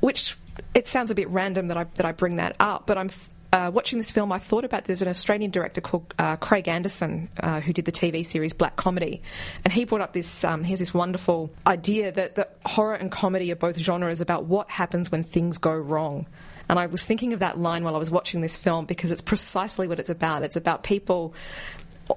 which 0.00 0.36
it 0.74 0.86
sounds 0.86 1.10
a 1.10 1.14
bit 1.14 1.30
random 1.30 1.68
that 1.68 1.78
I 1.78 1.84
that 1.94 2.04
I 2.04 2.12
bring 2.12 2.36
that 2.36 2.56
up, 2.60 2.86
but 2.86 2.98
I'm. 2.98 3.08
Uh, 3.50 3.70
watching 3.72 3.98
this 3.98 4.10
film, 4.10 4.30
I 4.30 4.38
thought 4.38 4.64
about 4.64 4.84
there's 4.84 5.00
an 5.00 5.08
Australian 5.08 5.50
director 5.50 5.80
called 5.80 6.12
uh, 6.18 6.36
Craig 6.36 6.68
Anderson 6.68 7.30
uh, 7.40 7.60
who 7.60 7.72
did 7.72 7.86
the 7.86 7.92
TV 7.92 8.24
series 8.24 8.52
Black 8.52 8.76
Comedy, 8.76 9.22
and 9.64 9.72
he 9.72 9.84
brought 9.84 10.02
up 10.02 10.12
this. 10.12 10.44
Um, 10.44 10.64
he 10.64 10.70
has 10.70 10.80
this 10.80 10.92
wonderful 10.92 11.50
idea 11.66 12.12
that, 12.12 12.34
that 12.34 12.58
horror 12.66 12.94
and 12.94 13.10
comedy 13.10 13.50
are 13.50 13.56
both 13.56 13.78
genres 13.78 14.20
about 14.20 14.44
what 14.44 14.68
happens 14.68 15.10
when 15.10 15.24
things 15.24 15.56
go 15.56 15.72
wrong. 15.72 16.26
And 16.68 16.78
I 16.78 16.86
was 16.86 17.02
thinking 17.02 17.32
of 17.32 17.40
that 17.40 17.58
line 17.58 17.84
while 17.84 17.96
I 17.96 17.98
was 17.98 18.10
watching 18.10 18.42
this 18.42 18.56
film 18.56 18.84
because 18.84 19.10
it's 19.10 19.22
precisely 19.22 19.88
what 19.88 19.98
it's 19.98 20.10
about. 20.10 20.42
It's 20.42 20.56
about 20.56 20.82
people, 20.82 21.32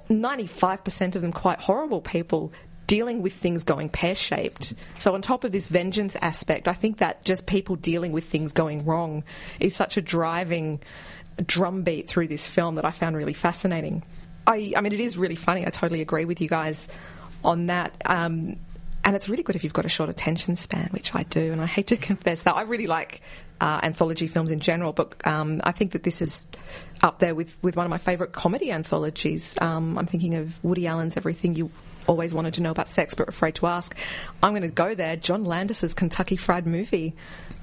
95% 0.10 1.16
of 1.16 1.22
them 1.22 1.32
quite 1.32 1.60
horrible 1.60 2.02
people, 2.02 2.52
dealing 2.88 3.22
with 3.22 3.32
things 3.32 3.64
going 3.64 3.88
pear 3.88 4.16
shaped. 4.16 4.74
So, 5.00 5.14
on 5.14 5.22
top 5.22 5.46
of 5.46 5.54
this 5.54 5.68
vengeance 5.68 6.18
aspect, 6.22 6.68
I 6.68 6.74
think 6.74 6.98
that 6.98 7.24
just 7.24 7.46
people 7.46 7.78
dealing 7.78 8.12
with 8.12 8.26
things 8.26 8.52
going 8.52 8.84
wrong 8.84 9.24
is 9.62 9.74
such 9.74 9.96
a 9.96 10.02
driving 10.02 10.82
drumbeat 11.46 12.08
through 12.08 12.28
this 12.28 12.48
film 12.48 12.76
that 12.76 12.86
I 12.86 12.92
found 12.92 13.16
really 13.16 13.34
fascinating. 13.34 14.04
I, 14.48 14.74
I 14.76 14.82
mean, 14.82 14.94
it 14.94 15.00
is 15.00 15.18
really 15.18 15.36
funny. 15.36 15.66
I 15.66 15.70
totally 15.70 16.02
agree 16.02 16.26
with 16.26 16.42
you 16.42 16.48
guys 16.48 16.88
on 17.44 17.68
that. 17.68 17.96
Um, 18.06 18.58
and 19.04 19.16
it's 19.16 19.28
really 19.28 19.44
good 19.44 19.56
if 19.56 19.64
you've 19.64 19.74
got 19.74 19.86
a 19.86 19.90
short 19.90 20.10
attention 20.10 20.56
span, 20.56 20.90
which 20.92 21.16
I 21.16 21.24
do. 21.24 21.52
And 21.52 21.62
I 21.62 21.66
hate 21.66 21.88
to 21.88 21.98
confess 22.10 22.44
that 22.44 22.56
I 22.56 22.62
really 22.62 22.88
like 22.88 23.22
uh, 23.60 23.80
anthology 23.84 24.28
films 24.28 24.52
in 24.52 24.60
general, 24.60 24.92
but 24.92 25.16
um, 25.26 25.62
I 25.64 25.72
think 25.72 25.92
that 25.92 26.04
this 26.04 26.22
is 26.22 26.46
up 27.04 27.20
there 27.20 27.36
with, 27.36 27.56
with 27.62 27.76
one 27.76 27.86
of 27.86 27.90
my 27.90 27.98
favourite 27.98 28.34
comedy 28.34 28.72
anthologies. 28.72 29.56
Um, 29.62 29.98
I'm 29.98 30.08
thinking 30.08 30.36
of 30.36 30.64
Woody 30.64 30.88
Allen's 30.88 31.18
Everything 31.18 31.56
You 31.56 31.72
Always 32.08 32.34
Wanted 32.34 32.54
to 32.56 32.62
Know 32.62 32.72
About 32.72 32.88
Sex 32.88 33.14
But 33.14 33.30
Afraid 33.30 33.56
to 33.56 33.68
Ask. 33.68 33.96
I'm 34.42 34.52
going 34.52 34.62
to 34.64 34.68
go 34.70 34.96
there. 34.96 35.16
John 35.16 35.44
Landis's 35.46 35.94
Kentucky 35.94 36.36
Fried 36.36 36.66
Movie. 36.68 37.16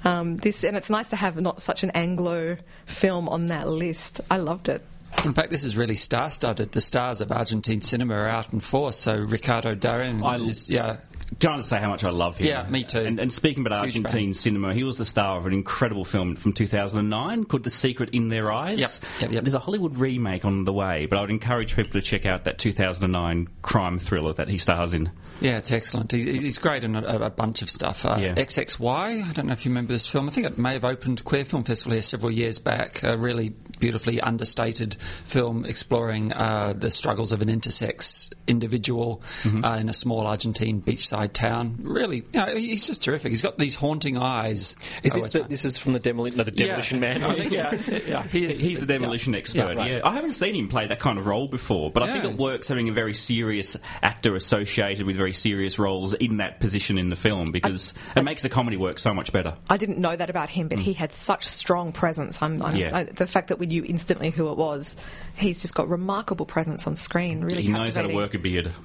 Um, 0.05 0.37
this 0.37 0.63
and 0.65 0.77
it's 0.77 0.91
nice 0.91 1.09
to 1.09 1.17
have 1.17 1.41
not 1.41 1.61
such 1.61 1.83
an 1.83 1.91
Anglo 1.91 2.57
film 2.87 3.29
on 3.29 3.49
that 3.49 3.69
list. 3.69 4.21
I 4.31 4.37
loved 4.37 4.69
it. 4.69 4.85
In 5.25 5.33
fact, 5.33 5.51
this 5.51 5.65
is 5.65 5.77
really 5.77 5.97
star-studded. 5.97 6.73
The 6.73 6.81
stars 6.83 7.21
of 7.21 7.33
Argentine 7.33 7.81
cinema 7.81 8.15
are 8.15 8.29
out 8.29 8.53
in 8.53 8.61
force. 8.61 8.97
So 8.97 9.17
Ricardo 9.17 9.75
Darin 9.75 10.23
I- 10.23 10.37
is, 10.37 10.71
yeah, 10.71 10.99
To 11.39 11.63
say 11.63 11.79
how 11.79 11.91
much 11.91 12.05
I 12.05 12.11
love 12.11 12.39
him. 12.39 12.47
Yeah, 12.47 12.69
me 12.69 12.85
too. 12.85 13.01
And, 13.01 13.21
and 13.21 13.33
speaking 13.33 13.65
about 13.65 13.85
Huge 13.85 13.97
Argentine 13.97 14.33
fan. 14.33 14.35
cinema, 14.35 14.75
he 14.75 14.83
was 14.83 14.97
the 14.97 15.05
star 15.05 15.39
of 15.39 15.47
an 15.47 15.53
incredible 15.53 16.05
film 16.05 16.37
from 16.37 16.53
2009 16.53 17.45
called 17.45 17.65
The 17.65 17.71
Secret 17.71 18.11
in 18.11 18.29
Their 18.29 18.51
Eyes. 18.51 18.81
Yep, 18.81 18.91
yep, 19.21 19.31
yep. 19.33 19.45
There's 19.45 19.55
a 19.55 19.61
Hollywood 19.61 19.97
remake 19.99 20.45
on 20.45 20.65
the 20.65 20.73
way, 20.73 21.07
but 21.07 21.19
I 21.19 21.21
would 21.21 21.31
encourage 21.31 21.77
people 21.77 21.93
to 21.93 22.01
check 22.01 22.27
out 22.27 22.45
that 22.45 22.59
2009 22.59 23.49
crime 23.63 23.99
thriller 23.99 24.33
that 24.33 24.49
he 24.49 24.59
stars 24.59 24.95
in. 24.95 25.11
Yeah, 25.41 25.59
it's 25.59 25.71
excellent. 25.71 26.13
He's, 26.13 26.25
he's 26.25 26.59
great 26.59 26.85
in 26.85 26.97
a, 26.97 27.03
a 27.27 27.31
bunch 27.31 27.63
of 27.63 27.71
stuff. 27.71 28.05
Uh, 28.05 28.17
Yeah. 28.21 28.35
XXY, 28.35 29.29
I 29.29 29.33
don't 29.33 29.47
know 29.47 29.53
if 29.53 29.65
you 29.65 29.71
remember 29.71 29.93
this 29.93 30.07
film. 30.07 30.29
I 30.29 30.33
think 30.33 30.47
it 30.47 30.59
may 30.59 30.73
have 30.73 30.85
opened 30.85 31.25
Queer 31.25 31.45
Film 31.45 31.65
Festival 31.65 31.93
here 31.93 32.03
several 32.03 32.33
years 32.33 32.59
back. 32.59 33.03
A 33.03 33.17
really 33.17 33.51
beautifully 33.79 34.21
understated 34.21 34.97
film 35.25 35.65
exploring 35.65 36.33
uh, 36.33 36.75
the 36.77 36.91
struggles 36.91 37.31
of 37.31 37.43
an 37.43 37.49
intersex 37.49 38.33
individual 38.47 39.23
Mm-hmm. 39.43 39.65
uh, 39.65 39.77
in 39.77 39.89
a 39.89 39.93
small 39.93 40.27
Argentine 40.27 40.83
beachside 40.83 41.33
town. 41.33 41.77
Really, 41.83 42.19
you 42.33 42.41
know, 42.41 42.57
he's 42.57 42.87
just 42.87 43.03
terrific. 43.03 43.31
He's 43.31 43.43
got 43.43 43.59
these 43.59 43.75
haunting 43.77 44.17
eyes. 44.17 44.75
Is 45.03 45.15
this 45.15 45.29
the, 45.33 45.43
this 45.45 45.65
is 45.65 45.79
from 45.79 45.93
the 45.93 45.99
demolition? 46.01 46.39
No, 46.39 46.45
the 46.45 46.51
demolition 46.51 47.01
man. 47.01 47.23
I 47.25 47.35
think, 47.35 47.53
yeah, 47.53 47.75
yeah, 48.07 48.23
he 48.25 48.47
is- 48.47 48.59
He's 48.59 48.81
the 48.81 48.87
demolition 48.87 49.33
yeah, 49.33 49.39
expert. 49.39 49.77
Yeah, 49.77 49.87
Yeah. 49.87 50.01
I 50.05 50.13
haven't 50.15 50.33
seen 50.33 50.55
him 50.55 50.69
play 50.69 50.87
that 50.89 50.99
kind 50.99 51.19
of 51.19 51.27
role 51.27 51.47
before, 51.49 51.91
but 51.91 52.03
I 52.03 52.13
think 52.13 52.25
it 52.25 52.39
works 52.39 52.69
having 52.69 52.89
a 52.89 52.93
very 52.93 53.15
serious 53.15 53.77
actor 54.03 54.35
associated 54.35 55.07
with 55.07 55.17
very 55.17 55.28
serious 55.33 55.79
roles 55.79 56.15
in 56.15 56.39
that 56.39 56.61
position 56.61 56.99
in 56.99 57.11
the 57.11 57.17
film 57.17 57.51
because 57.51 57.95
it 58.17 58.23
makes 58.23 58.43
the 58.43 58.49
comedy 58.49 58.77
work 58.77 58.99
so 58.99 59.15
much 59.15 59.33
better. 59.33 59.57
I 59.71 59.77
didn't 59.77 59.99
know 59.99 60.15
that 60.15 60.31
about 60.31 60.51
him, 60.51 60.69
but 60.69 60.79
he 60.79 60.93
had 60.93 61.13
such 61.13 61.47
strong 61.47 61.93
presence. 61.93 62.41
I'm, 62.43 62.63
I'm, 62.63 62.77
Yeah. 62.77 62.97
I, 62.97 63.05
the 63.05 63.27
fact 63.27 63.49
that 63.49 63.59
we 63.59 63.67
knew 63.67 63.85
instantly 63.85 64.31
who 64.31 64.51
it 64.51 64.59
was, 64.59 64.97
he's 65.37 65.61
just 65.61 65.75
got 65.75 65.89
remarkable 65.89 66.47
presence 66.47 66.87
on 66.87 66.97
screen. 66.97 67.43
Really, 67.43 67.63
He 67.63 67.69
knows 67.69 67.97
how 67.97 68.03
to 68.03 68.15
work 68.15 68.35
a 68.35 68.39
beard. 68.39 68.73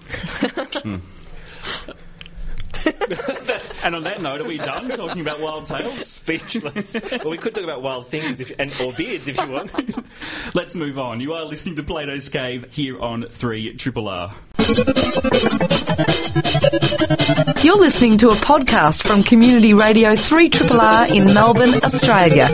Hmm. 0.84 0.98
and 3.84 3.96
on 3.96 4.04
that 4.04 4.22
note, 4.22 4.42
are 4.42 4.44
we 4.44 4.58
done 4.58 4.90
talking 4.90 5.22
about 5.22 5.40
Wild 5.40 5.66
Tales? 5.66 5.94
Speechless. 6.08 7.00
well, 7.12 7.30
we 7.30 7.38
could 7.38 7.56
talk 7.56 7.64
about 7.64 7.82
wild 7.82 8.08
things 8.08 8.42
if, 8.42 8.52
and 8.60 8.74
or 8.82 8.92
beards 8.94 9.28
if 9.28 9.38
you 9.38 9.48
want. 9.48 9.72
Let's 10.56 10.76
move 10.76 11.00
on. 11.00 11.22
You 11.22 11.34
are 11.34 11.46
listening 11.46 11.76
to 11.78 11.84
Plato's 11.84 12.30
Cave 12.30 12.66
here 12.72 13.00
on 13.00 13.28
3 13.30 13.76
Triple 13.76 14.10
R. 14.10 14.36
You're 14.64 14.76
listening 17.80 18.18
to 18.20 18.30
a 18.30 18.36
podcast 18.36 19.04
from 19.04 19.22
Community 19.22 19.74
Radio 19.74 20.14
3RR 20.14 21.14
in 21.14 21.26
Melbourne, 21.34 21.74
Australia. 21.84 22.48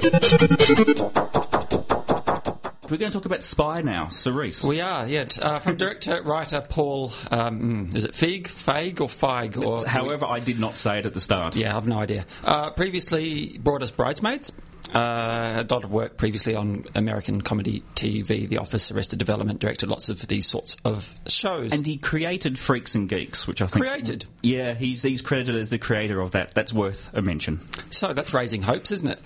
We're 2.89 2.97
going 2.97 3.11
to 3.11 3.15
talk 3.15 3.25
about 3.25 3.43
Spy 3.43 3.81
now. 3.81 4.07
Cerise. 4.07 4.63
We 4.63 4.81
are, 4.81 5.07
yeah. 5.07 5.25
Uh, 5.39 5.59
from 5.59 5.77
director 5.77 6.19
writer 6.25 6.65
Paul, 6.67 7.13
um, 7.29 7.89
is 7.93 8.05
it 8.05 8.15
Fig, 8.15 8.47
Fag, 8.47 9.01
or 9.01 9.07
Feig? 9.07 9.63
Or 9.63 9.87
However, 9.87 10.25
I 10.25 10.39
did 10.39 10.59
not 10.59 10.77
say 10.77 10.97
it 10.97 11.05
at 11.05 11.13
the 11.13 11.19
start. 11.19 11.55
Yeah, 11.55 11.77
I've 11.77 11.87
no 11.87 11.99
idea. 11.99 12.25
Uh, 12.43 12.71
previously 12.71 13.59
brought 13.59 13.83
us 13.83 13.91
Bridesmaids. 13.91 14.51
Uh, 14.93 15.63
a 15.63 15.73
lot 15.73 15.83
of 15.83 15.91
work 15.91 16.17
previously 16.17 16.55
on 16.55 16.85
American 16.95 17.41
comedy 17.41 17.83
TV, 17.95 18.47
The 18.47 18.57
Office, 18.57 18.91
Arrested 18.91 19.19
Development, 19.19 19.59
directed 19.59 19.89
lots 19.89 20.09
of 20.09 20.25
these 20.27 20.47
sorts 20.47 20.75
of 20.83 21.13
shows. 21.27 21.73
And 21.73 21.85
he 21.85 21.97
created 21.97 22.57
Freaks 22.57 22.95
and 22.95 23.07
Geeks, 23.07 23.47
which 23.47 23.61
I 23.61 23.67
think 23.67 23.85
Created? 23.85 24.25
Yeah, 24.41 24.73
he's 24.73 25.03
he's 25.03 25.21
credited 25.21 25.55
as 25.55 25.69
the 25.69 25.77
creator 25.77 26.19
of 26.19 26.31
that. 26.31 26.53
That's 26.53 26.73
worth 26.73 27.09
a 27.13 27.21
mention. 27.21 27.61
so 27.91 28.13
that's 28.13 28.33
raising 28.33 28.61
hopes, 28.61 28.91
isn't 28.91 29.07
it? 29.07 29.21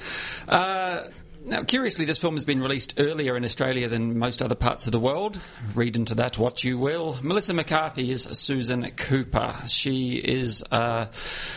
Uh, 0.48 1.04
now, 1.46 1.64
curiously, 1.64 2.06
this 2.06 2.20
film 2.20 2.36
has 2.36 2.46
been 2.46 2.62
released 2.62 2.94
earlier 2.98 3.36
in 3.36 3.44
Australia 3.44 3.90
than 3.90 4.18
most 4.18 4.42
other 4.42 4.56
parts 4.56 4.86
of 4.86 4.92
the 4.92 5.00
world. 5.00 5.40
Read 5.76 5.96
into 5.96 6.16
that 6.16 6.38
what 6.38 6.64
you 6.64 6.78
will. 6.78 7.18
Melissa 7.22 7.54
McCarthy 7.54 8.12
is 8.12 8.24
Susan 8.32 8.90
Cooper. 8.92 9.56
She 9.68 10.16
is 10.16 10.64
uh, 10.72 11.08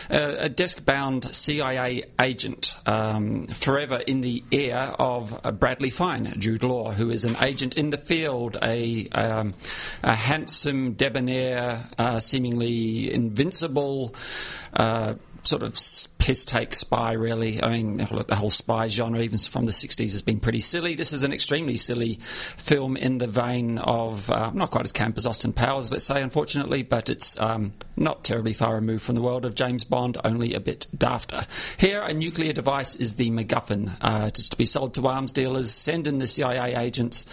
a, 0.09 0.49
desk 0.49 0.83
bound 0.83 1.33
CIA 1.33 2.03
agent, 2.21 2.75
um, 2.85 3.45
forever 3.45 3.97
in 3.97 4.21
the 4.21 4.43
ear 4.51 4.93
of 4.99 5.39
Bradley 5.59 5.89
Fine, 5.89 6.35
Jude 6.37 6.63
Law, 6.63 6.91
who 6.91 7.09
is 7.09 7.23
an 7.23 7.37
agent 7.41 7.77
in 7.77 7.89
the 7.89 7.97
field, 7.97 8.57
a, 8.61 9.07
um, 9.09 9.53
a 10.03 10.15
handsome, 10.15 10.93
debonair, 10.93 11.87
uh, 11.97 12.19
seemingly 12.19 13.13
invincible. 13.13 14.13
Uh, 14.73 15.15
sort 15.47 15.63
of 15.63 15.77
piss 16.17 16.45
take 16.45 16.75
spy, 16.75 17.13
really. 17.13 17.63
I 17.63 17.69
mean, 17.69 17.97
the 18.27 18.35
whole 18.35 18.49
spy 18.49 18.87
genre, 18.87 19.21
even 19.21 19.37
from 19.37 19.63
the 19.63 19.71
60s, 19.71 20.11
has 20.11 20.21
been 20.21 20.39
pretty 20.39 20.59
silly. 20.59 20.95
This 20.95 21.13
is 21.13 21.23
an 21.23 21.31
extremely 21.31 21.77
silly 21.77 22.19
film 22.57 22.97
in 22.97 23.17
the 23.17 23.27
vein 23.27 23.77
of, 23.77 24.29
uh, 24.29 24.51
not 24.53 24.71
quite 24.71 24.83
as 24.83 24.91
camp 24.91 25.17
as 25.17 25.25
Austin 25.25 25.53
Powers, 25.53 25.91
let's 25.91 26.03
say, 26.03 26.21
unfortunately, 26.21 26.83
but 26.83 27.09
it's 27.09 27.39
um, 27.39 27.73
not 27.95 28.23
terribly 28.23 28.53
far 28.53 28.75
removed 28.75 29.03
from 29.03 29.15
the 29.15 29.21
world 29.21 29.45
of 29.45 29.55
James 29.55 29.83
Bond, 29.83 30.17
only 30.23 30.53
a 30.53 30.59
bit 30.59 30.87
dafter. 30.95 31.47
Here, 31.77 32.01
a 32.01 32.13
nuclear 32.13 32.53
device 32.53 32.95
is 32.95 33.15
the 33.15 33.29
MacGuffin. 33.29 33.97
Uh, 34.01 34.29
to 34.29 34.57
be 34.57 34.65
sold 34.65 34.95
to 34.95 35.07
arms 35.07 35.31
dealers, 35.31 35.71
send 35.71 36.07
in 36.07 36.17
the 36.17 36.27
CIA 36.27 36.75
agents 36.75 37.25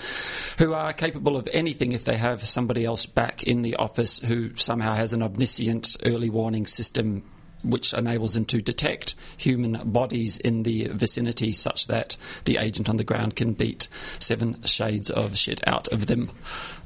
who 0.59 0.73
are 0.73 0.93
capable 0.93 1.37
of 1.37 1.49
anything 1.53 1.93
if 1.93 2.05
they 2.05 2.17
have 2.17 2.47
somebody 2.47 2.85
else 2.85 3.07
back 3.07 3.43
in 3.43 3.63
the 3.63 3.77
office 3.77 4.21
who 4.21 4.55
somehow 4.57 4.95
has 4.95 5.13
an 5.13 5.23
omniscient 5.23 5.97
early 6.05 6.31
warning 6.31 6.67
system 6.67 7.25
which 7.65 7.93
enables 7.93 8.35
them 8.35 8.45
to 8.47 8.61
detect 8.61 9.15
human 9.37 9.81
bodies 9.85 10.39
in 10.39 10.63
the 10.63 10.89
vicinity 10.89 11.53
such 11.53 11.87
that 11.87 12.17
the 12.45 12.59
agent 12.59 12.89
on 12.89 12.97
the 12.97 13.05
ground 13.05 13.37
can 13.37 13.53
beat 13.53 13.89
seven 14.19 14.63
shades 14.65 15.11
of 15.11 15.37
shit 15.37 15.61
out 15.67 15.89
of 15.89 16.07
them. 16.07 16.31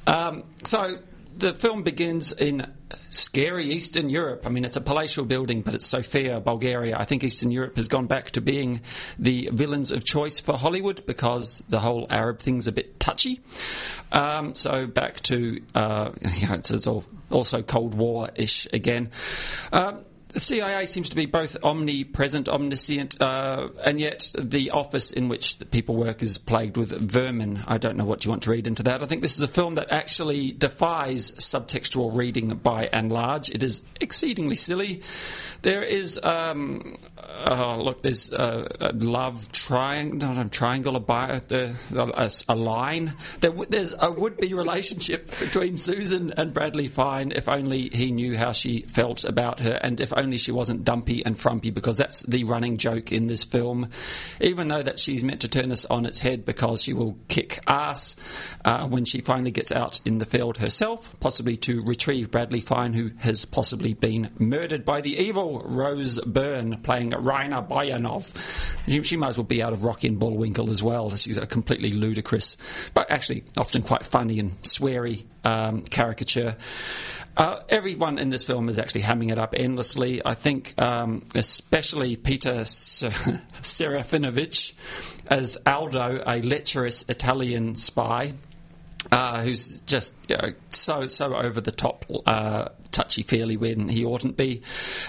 Um, 0.06 0.44
so 0.64 0.99
the 1.38 1.54
film 1.54 1.82
begins 1.85 2.32
in 2.32 2.66
scary 3.11 3.66
Eastern 3.66 4.11
Europe. 4.11 4.44
I 4.44 4.49
mean, 4.49 4.64
it's 4.64 4.76
a 4.76 4.80
palatial 4.80 5.25
building, 5.25 5.62
but 5.62 5.75
it's 5.75 5.87
Sofia, 5.87 6.40
Bulgaria. 6.40 6.99
I 6.99 7.04
think 7.04 7.23
Eastern 7.23 7.52
Europe 7.52 7.76
has 7.76 7.87
gone 7.87 8.06
back 8.06 8.32
to 8.32 8.40
being 8.40 8.80
the 9.18 9.49
villains 9.52 9.92
of 9.92 10.04
choice 10.04 10.40
for 10.40 10.56
Hollywood 10.56 11.06
because 11.06 11.62
the 11.68 11.78
whole 11.78 12.06
Arab 12.11 12.40
thing's 12.40 12.66
a 12.66 12.73
bit 12.73 12.99
touchy. 12.99 13.40
Um, 14.11 14.54
so 14.54 14.87
back 14.87 15.20
to, 15.25 15.61
uh, 15.75 16.11
you 16.38 16.49
know, 16.49 16.54
it's, 16.54 16.87
all, 16.87 17.04
also 17.30 17.62
Cold 17.62 17.94
War 17.94 18.30
ish 18.35 18.66
again. 18.73 19.11
Um, 19.73 20.04
the 20.28 20.40
CIA 20.40 20.87
seems 20.87 21.08
to 21.08 21.16
be 21.16 21.26
both 21.26 21.56
omnipresent, 21.62 22.49
omniscient, 22.49 23.20
uh, 23.20 23.68
and 23.82 23.99
yet 23.99 24.32
the 24.38 24.70
office 24.70 25.12
in 25.12 25.28
which 25.28 25.58
people 25.70 25.97
work 25.97 26.23
is 26.23 26.37
plagued 26.37 26.76
with 26.76 26.90
vermin. 26.90 27.64
I 27.66 27.78
don't 27.78 27.97
know 27.97 28.04
what 28.04 28.25
you 28.25 28.30
want 28.30 28.42
to 28.42 28.50
read 28.50 28.66
into 28.66 28.82
that. 28.85 29.02
I 29.02 29.06
think 29.06 29.23
this 29.23 29.37
is 29.37 29.42
a 29.42 29.49
film 29.49 29.76
that 29.76 29.90
actually 29.90 30.52
defies 30.52 31.32
subtextual 31.32 32.16
reading 32.16 32.49
by 32.56 32.88
and 32.92 33.11
large. 33.11 33.49
It 33.50 33.62
is 33.62 33.82
exceedingly 34.00 34.56
silly. 34.56 35.02
There 35.62 35.82
is, 35.82 36.20
um, 36.23 36.99
uh, 37.44 37.76
look, 37.76 38.02
there's 38.02 38.32
uh, 38.32 38.68
a 38.80 38.92
love 38.92 39.50
triangle, 39.52 40.28
not 40.28 40.44
a 40.44 40.48
triangle, 40.48 40.96
a, 40.96 41.00
bi- 41.00 41.40
a, 41.50 41.75
a, 41.94 42.30
a 42.48 42.54
line. 42.56 43.14
There, 43.40 43.52
there's 43.68 43.94
a 43.98 44.10
would-be 44.10 44.54
relationship 44.54 45.30
between 45.40 45.76
Susan 45.76 46.32
and 46.37 46.52
Bradley 46.52 46.88
Fine. 46.88 47.32
If 47.32 47.48
only 47.48 47.88
he 47.90 48.10
knew 48.10 48.37
how 48.37 48.52
she 48.52 48.82
felt 48.82 49.25
about 49.25 49.60
her, 49.60 49.78
and 49.82 50.00
if 50.00 50.12
only 50.16 50.38
she 50.38 50.52
wasn't 50.52 50.84
dumpy 50.84 51.25
and 51.25 51.38
frumpy 51.38 51.70
because 51.70 51.96
that's 51.96 52.22
the 52.22 52.44
running 52.44 52.76
joke 52.76 53.12
in 53.12 53.26
this 53.26 53.44
film. 53.44 53.90
Even 54.40 54.68
though 54.68 54.82
that 54.82 54.98
she's 54.98 55.22
meant 55.22 55.40
to 55.42 55.48
turn 55.48 55.68
this 55.68 55.84
on 55.87 56.06
its 56.06 56.20
head 56.20 56.44
because 56.44 56.82
she 56.82 56.92
will 56.92 57.16
kick 57.28 57.60
ass 57.66 58.16
uh, 58.64 58.87
when 58.88 59.04
she 59.04 59.20
finally 59.20 59.50
gets 59.50 59.72
out 59.72 60.00
in 60.04 60.18
the 60.18 60.26
field 60.26 60.56
herself, 60.58 61.14
possibly 61.20 61.56
to 61.56 61.82
retrieve 61.84 62.30
Bradley 62.30 62.60
Fine, 62.60 62.94
who 62.94 63.10
has 63.18 63.44
possibly 63.44 63.94
been 63.94 64.30
murdered 64.38 64.84
by 64.84 65.00
the 65.00 65.16
evil 65.16 65.62
Rose 65.64 66.20
Byrne 66.20 66.78
playing 66.82 67.08
Rayna 67.12 67.67
Boyanov. 67.67 68.31
She, 68.87 69.03
she 69.03 69.17
might 69.17 69.29
as 69.29 69.38
well 69.38 69.45
be 69.45 69.62
out 69.62 69.73
of 69.73 69.85
Rocky 69.85 70.09
and 70.09 70.19
Bullwinkle 70.19 70.71
as 70.71 70.83
well. 70.83 71.15
She's 71.17 71.38
a 71.38 71.47
completely 71.47 71.93
ludicrous, 71.93 72.57
but 72.95 73.11
actually 73.11 73.45
often 73.57 73.83
quite 73.83 74.05
funny 74.05 74.38
and 74.38 74.61
sweary 74.62 75.25
um, 75.45 75.83
caricature. 75.83 76.55
Uh, 77.37 77.62
everyone 77.69 78.19
in 78.19 78.31
this 78.31 78.43
film 78.45 78.69
is 78.69 78.81
actually 78.81 79.03
hamming 79.03 79.31
it 79.31 79.38
up 79.38 79.55
endlessly. 79.57 80.21
I 80.25 80.35
think, 80.35 80.75
um, 80.77 81.25
especially 81.37 82.17
Peter 82.17 82.50
Serafinowicz 83.62 84.73
as 85.29 85.57
Aldo, 85.65 86.23
a 86.27 86.43
lecherous 86.43 87.05
Italian 87.09 87.77
spy. 87.77 88.35
Uh, 89.12 89.41
who's 89.43 89.81
just 89.83 90.12
you 90.29 90.37
know, 90.37 90.53
so 90.71 91.07
so 91.07 91.35
over 91.35 91.61
the 91.61 91.71
top 91.71 92.05
uh, 92.27 92.69
touchy 92.90 93.23
feely 93.23 93.57
when 93.57 93.88
he 93.88 94.04
oughtn't 94.04 94.37
be. 94.37 94.62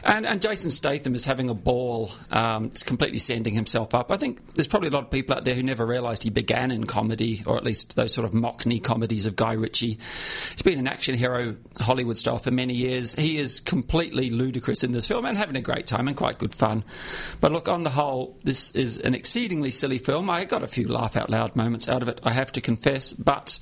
And, 0.03 0.25
and 0.25 0.41
Jason 0.41 0.71
Statham 0.71 1.15
is 1.15 1.25
having 1.25 1.49
a 1.49 1.53
ball. 1.53 2.11
Um, 2.31 2.65
it's 2.65 2.83
completely 2.83 3.17
sending 3.17 3.53
himself 3.53 3.93
up. 3.93 4.11
I 4.11 4.17
think 4.17 4.53
there's 4.55 4.67
probably 4.67 4.89
a 4.89 4.91
lot 4.91 5.03
of 5.03 5.11
people 5.11 5.35
out 5.35 5.45
there 5.45 5.55
who 5.55 5.63
never 5.63 5.85
realised 5.85 6.23
he 6.23 6.29
began 6.29 6.71
in 6.71 6.85
comedy, 6.85 7.43
or 7.45 7.57
at 7.57 7.63
least 7.63 7.95
those 7.95 8.13
sort 8.13 8.25
of 8.25 8.31
mockney 8.31 8.83
comedies 8.83 9.25
of 9.25 9.35
Guy 9.35 9.53
Ritchie. 9.53 9.97
He's 10.51 10.61
been 10.61 10.79
an 10.79 10.87
action 10.87 11.15
hero, 11.15 11.55
Hollywood 11.79 12.17
style, 12.17 12.37
for 12.37 12.51
many 12.51 12.73
years. 12.73 13.13
He 13.13 13.37
is 13.37 13.59
completely 13.59 14.29
ludicrous 14.29 14.83
in 14.83 14.91
this 14.91 15.07
film 15.07 15.25
and 15.25 15.37
having 15.37 15.55
a 15.55 15.61
great 15.61 15.87
time 15.87 16.07
and 16.07 16.15
quite 16.15 16.37
good 16.37 16.53
fun. 16.53 16.83
But 17.39 17.51
look, 17.51 17.67
on 17.67 17.83
the 17.83 17.89
whole, 17.89 18.37
this 18.43 18.71
is 18.71 18.99
an 18.99 19.15
exceedingly 19.15 19.71
silly 19.71 19.97
film. 19.97 20.29
I 20.29 20.45
got 20.45 20.63
a 20.63 20.67
few 20.67 20.87
laugh 20.87 21.15
out 21.15 21.29
loud 21.29 21.55
moments 21.55 21.87
out 21.87 22.01
of 22.01 22.09
it, 22.09 22.21
I 22.23 22.33
have 22.33 22.51
to 22.53 22.61
confess, 22.61 23.13
but 23.13 23.59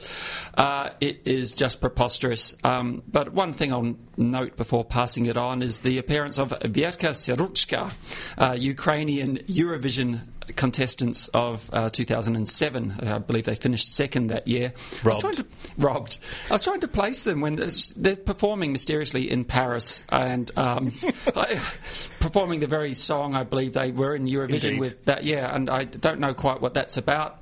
uh, 0.56 0.90
it 1.00 1.22
is 1.26 1.54
just 1.54 1.82
preposterous. 1.82 2.56
Um, 2.64 3.04
but 3.08 3.34
one 3.34 3.54
thing 3.54 3.74
I'll 3.74 3.96
note 4.18 4.58
before 4.58 4.84
passing 4.84 5.28
it 5.28 5.38
on 5.38 5.62
is 5.62 5.80
the 5.80 5.98
appearance 5.98 6.38
of 6.38 6.50
Verka 6.50 7.10
Serduchka, 7.10 7.92
uh, 8.38 8.56
Ukrainian 8.58 9.38
Eurovision 9.48 10.22
contestants 10.56 11.28
of 11.30 11.70
uh, 11.74 11.90
2007. 11.90 13.00
I 13.02 13.18
believe 13.20 13.46
they 13.46 13.56
finished 13.56 13.94
second 13.94 14.28
that 14.28 14.48
year. 14.48 14.74
Robbed. 15.04 15.08
I 15.08 15.28
was 15.28 15.36
trying 15.36 15.36
to, 15.36 15.46
robbed. 15.78 16.18
I 16.50 16.54
was 16.54 16.64
trying 16.64 16.80
to 16.82 16.88
place 16.88 17.24
them 17.24 17.42
when 17.42 17.68
they're 17.96 18.16
performing 18.16 18.72
mysteriously 18.72 19.30
in 19.30 19.46
Paris 19.46 20.04
and 20.10 20.50
um, 20.58 20.94
performing 22.20 22.60
the 22.60 22.68
very 22.68 22.94
song 22.94 23.36
I 23.36 23.44
believe 23.44 23.74
they 23.74 23.92
were 23.92 24.16
in 24.16 24.26
Eurovision 24.26 24.70
Indeed. 24.70 24.80
with. 24.80 25.06
That 25.06 25.24
yeah, 25.24 25.54
and 25.54 25.70
I 25.70 25.86
don't 25.86 26.20
know 26.20 26.34
quite 26.34 26.62
what 26.62 26.74
that's 26.74 26.98
about. 26.98 27.42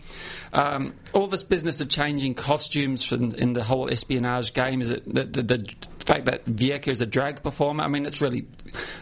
Um, 0.54 0.94
all 1.14 1.28
this 1.28 1.44
business 1.44 1.82
of 1.82 1.90
changing 1.90 2.36
costumes 2.36 3.12
in, 3.12 3.36
in 3.36 3.54
the 3.54 3.64
whole 3.64 3.90
espionage 3.90 4.54
game 4.54 4.82
is 4.82 4.92
it 4.92 5.04
the, 5.06 5.24
the, 5.26 5.44
the 5.44 5.76
fact 6.06 6.26
that 6.26 6.46
Verka 6.46 6.90
is 6.90 7.02
a 7.02 7.06
drag 7.06 7.44
performer. 7.44 7.84
I 7.84 7.88
mean, 7.88 8.06
it's 8.06 8.22
really 8.22 8.46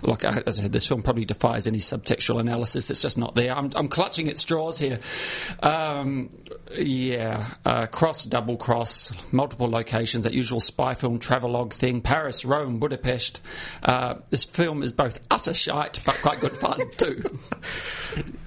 look. 0.02 0.24
As 0.24 0.60
I 0.60 0.64
said, 0.64 0.72
this 0.72 0.88
film 0.88 1.04
probably 1.04 1.26
defies 1.26 1.68
any 1.68 1.80
subtextual 1.80 2.40
analysis. 2.40 2.90
It's 2.90 3.02
just 3.02 3.18
not 3.18 3.36
there. 3.36 3.56
I'm, 3.56 3.72
I'm 3.76 3.88
clutching 3.88 4.30
at 4.30 4.38
straws 4.38 4.80
here. 4.80 5.00
Um, 5.62 6.30
yeah, 6.78 7.54
uh, 7.66 7.86
cross, 7.88 8.26
double 8.26 8.58
cross, 8.58 9.12
multiple 9.32 9.70
locations. 9.70 10.24
That 10.24 10.34
usual 10.34 10.60
spy 10.60 10.94
film 10.94 11.20
travelogue 11.20 11.74
thing. 11.74 12.02
Paris, 12.02 12.46
Rome, 12.46 12.80
Budapest. 12.80 13.42
Uh, 13.82 14.16
this 14.30 14.44
film 14.44 14.84
is 14.84 14.92
both 14.92 15.20
utter 15.32 15.54
shite 15.54 16.00
but 16.06 16.16
quite 16.16 16.40
good 16.40 16.58
fun 16.58 16.82
too. 16.98 17.24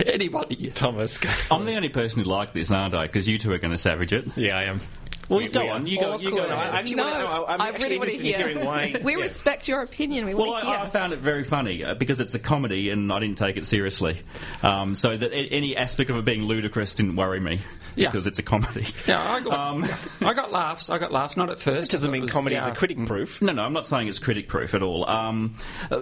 Anybody? 0.05 0.71
Thomas. 0.71 1.19
I'm 1.51 1.65
the 1.65 1.75
only 1.75 1.89
person 1.89 2.23
who 2.23 2.29
liked 2.29 2.55
this, 2.55 2.71
aren't 2.71 2.95
I? 2.95 3.07
Because 3.07 3.29
you 3.29 3.39
two 3.39 3.53
are 3.53 3.59
going 3.59 3.73
to 3.73 3.79
savage 3.79 4.12
it. 4.12 4.25
Yeah, 4.37 4.57
I 4.57 4.65
am. 4.65 4.81
Well, 5.29 5.41
We- 5.41 5.49
go 5.49 5.62
we 5.65 5.69
on. 5.71 5.87
You 5.87 6.01
go. 6.01 6.19
You 6.19 6.31
go. 6.31 6.37
No, 6.37 6.43
I 6.43 6.47
ahead. 6.47 6.75
actually 6.75 6.97
No, 6.97 7.05
wanna- 7.05 7.17
I- 7.45 7.55
I'm 7.55 7.61
I 7.61 7.69
actually 7.69 7.85
really 7.85 7.99
want 7.99 8.11
to 8.11 8.17
interested 8.17 8.21
in 8.21 8.27
hear. 8.27 8.49
hearing 8.49 8.65
why. 8.65 8.95
we 9.03 9.12
yeah. 9.17 9.23
respect 9.23 9.69
your 9.69 9.83
opinion. 9.83 10.27
We 10.27 10.35
Well, 10.35 10.49
want 10.49 10.67
I. 10.67 10.83
I 10.83 10.87
found 10.89 11.12
it 11.12 11.19
very 11.21 11.45
funny 11.45 11.85
uh, 11.85 11.95
because 11.95 12.21
it's 12.21 12.35
a 12.35 12.39
comedy 12.39 12.91
and 12.91 13.12
I 13.12 13.19
didn't 13.21 13.39
take 13.39 13.57
it 13.57 13.67
seriously. 13.67 14.21
Um, 14.62 14.95
so 14.95 15.17
that 15.17 15.33
any 15.35 15.77
aspect 15.77 16.11
of 16.11 16.17
it 16.17 16.25
being 16.25 16.45
ludicrous 16.45 16.95
didn't 16.95 17.17
worry 17.17 17.41
me 17.41 17.61
Yeah. 17.97 18.11
because 18.11 18.27
it's 18.27 18.39
a 18.39 18.43
comedy. 18.43 18.87
Yeah, 19.07 19.21
I 19.23 19.41
got, 19.41 19.53
Um, 19.59 19.87
I 20.21 20.33
got 20.35 20.53
laughs. 20.53 20.91
I 20.91 20.99
got 20.99 21.12
laughs. 21.12 21.37
Not 21.37 21.51
at 21.51 21.59
first. 21.61 21.91
Doesn't 21.93 22.11
mean 22.11 22.23
was- 22.23 22.31
comedy 22.33 22.57
is 22.57 22.67
yeah. 22.67 22.73
a 22.73 22.75
critic 22.75 23.05
proof. 23.07 23.41
No, 23.43 23.53
no, 23.53 23.62
I'm 23.65 23.73
not 23.73 23.87
saying 23.87 24.09
it's 24.09 24.19
critic 24.19 24.49
proof 24.49 24.75
at 24.75 24.83
all. 24.83 25.09
Um, 25.09 25.57
uh, 25.91 25.99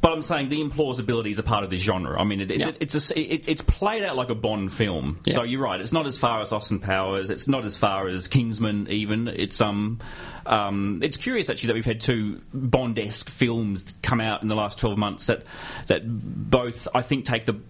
but 0.00 0.12
I'm 0.12 0.22
saying 0.22 0.48
the 0.48 0.62
implausibility 0.62 1.30
is 1.30 1.38
a 1.38 1.42
part 1.42 1.64
of 1.64 1.70
this 1.70 1.80
genre. 1.80 2.20
I 2.20 2.24
mean, 2.24 2.40
it, 2.40 2.50
it, 2.50 2.58
Yeah. 2.60 2.72
it's 2.80 3.10
a, 3.10 3.18
it, 3.18 3.48
it's 3.48 3.62
played 3.62 4.02
out 4.04 4.16
like 4.16 4.30
a 4.30 4.34
Bond 4.34 4.72
film. 4.72 5.18
Yeah. 5.26 5.34
So 5.34 5.42
you're 5.42 5.62
right. 5.62 5.80
It's 5.80 5.92
not 5.92 6.06
as 6.06 6.18
far 6.18 6.40
as 6.40 6.52
Austin 6.52 6.78
Powers. 6.78 7.30
It's 7.30 7.48
not 7.48 7.64
as 7.64 7.76
far 7.76 8.08
as 8.08 8.23
Kingsman. 8.28 8.88
Even 8.90 9.28
it's 9.28 9.60
um, 9.60 10.00
um, 10.46 11.00
it's 11.02 11.16
curious 11.16 11.50
actually 11.50 11.68
that 11.68 11.74
we've 11.74 11.84
had 11.84 12.00
two 12.00 12.40
Bond-esque 12.52 13.28
films 13.28 13.94
come 14.02 14.20
out 14.20 14.42
in 14.42 14.48
the 14.48 14.56
last 14.56 14.78
12 14.78 14.98
months 14.98 15.26
that 15.26 15.44
that 15.86 16.02
both 16.04 16.88
I 16.94 17.02
think 17.02 17.24
take 17.24 17.46
the 17.46 17.60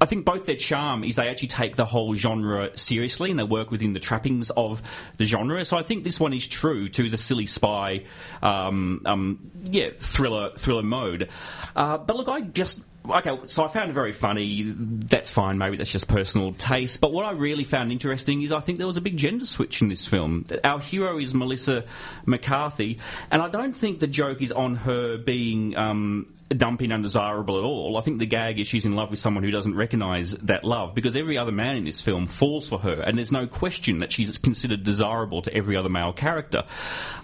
I 0.00 0.06
think 0.06 0.24
both 0.24 0.46
their 0.46 0.56
charm 0.56 1.04
is 1.04 1.16
they 1.16 1.28
actually 1.28 1.48
take 1.48 1.76
the 1.76 1.84
whole 1.84 2.14
genre 2.14 2.76
seriously 2.76 3.30
and 3.30 3.38
they 3.38 3.44
work 3.44 3.70
within 3.70 3.92
the 3.92 4.00
trappings 4.00 4.50
of 4.50 4.82
the 5.16 5.24
genre. 5.24 5.64
So 5.64 5.76
I 5.76 5.82
think 5.82 6.04
this 6.04 6.18
one 6.18 6.32
is 6.32 6.46
true 6.46 6.88
to 6.90 7.08
the 7.08 7.16
silly 7.16 7.46
spy, 7.46 8.04
um, 8.42 9.02
um, 9.06 9.50
yeah, 9.70 9.90
thriller 9.98 10.50
thriller 10.56 10.82
mode. 10.82 11.28
Uh, 11.76 11.98
but 11.98 12.16
look, 12.16 12.28
I 12.28 12.40
just 12.40 12.80
okay, 13.08 13.38
so 13.46 13.64
I 13.64 13.68
found 13.68 13.90
it 13.90 13.92
very 13.92 14.12
funny. 14.12 14.72
That's 14.76 15.30
fine. 15.30 15.58
Maybe 15.58 15.76
that's 15.76 15.90
just 15.90 16.08
personal 16.08 16.52
taste. 16.52 17.00
But 17.00 17.12
what 17.12 17.24
I 17.24 17.32
really 17.32 17.64
found 17.64 17.92
interesting 17.92 18.42
is 18.42 18.52
I 18.52 18.60
think 18.60 18.78
there 18.78 18.86
was 18.86 18.96
a 18.96 19.00
big 19.00 19.16
gender 19.16 19.46
switch 19.46 19.82
in 19.82 19.88
this 19.88 20.06
film. 20.06 20.46
Our 20.64 20.80
hero 20.80 21.18
is 21.18 21.34
Melissa 21.34 21.84
McCarthy, 22.26 22.98
and 23.30 23.42
I 23.42 23.48
don't 23.48 23.74
think 23.74 24.00
the 24.00 24.06
joke 24.06 24.42
is 24.42 24.52
on 24.52 24.76
her 24.76 25.16
being. 25.16 25.76
Um, 25.76 26.26
dumpy 26.56 26.84
and 26.84 26.92
undesirable 26.92 27.58
at 27.58 27.64
all. 27.64 27.96
I 27.96 28.00
think 28.00 28.18
the 28.18 28.26
gag 28.26 28.58
is 28.58 28.66
she's 28.66 28.84
in 28.84 28.96
love 28.96 29.10
with 29.10 29.20
someone 29.20 29.44
who 29.44 29.52
doesn't 29.52 29.76
recognise 29.76 30.32
that 30.32 30.64
love 30.64 30.96
because 30.96 31.14
every 31.14 31.38
other 31.38 31.52
man 31.52 31.76
in 31.76 31.84
this 31.84 32.00
film 32.00 32.26
falls 32.26 32.68
for 32.68 32.80
her, 32.80 33.00
and 33.02 33.16
there's 33.16 33.30
no 33.30 33.46
question 33.46 33.98
that 33.98 34.10
she's 34.10 34.36
considered 34.38 34.82
desirable 34.82 35.42
to 35.42 35.54
every 35.54 35.76
other 35.76 35.88
male 35.88 36.12
character. 36.12 36.64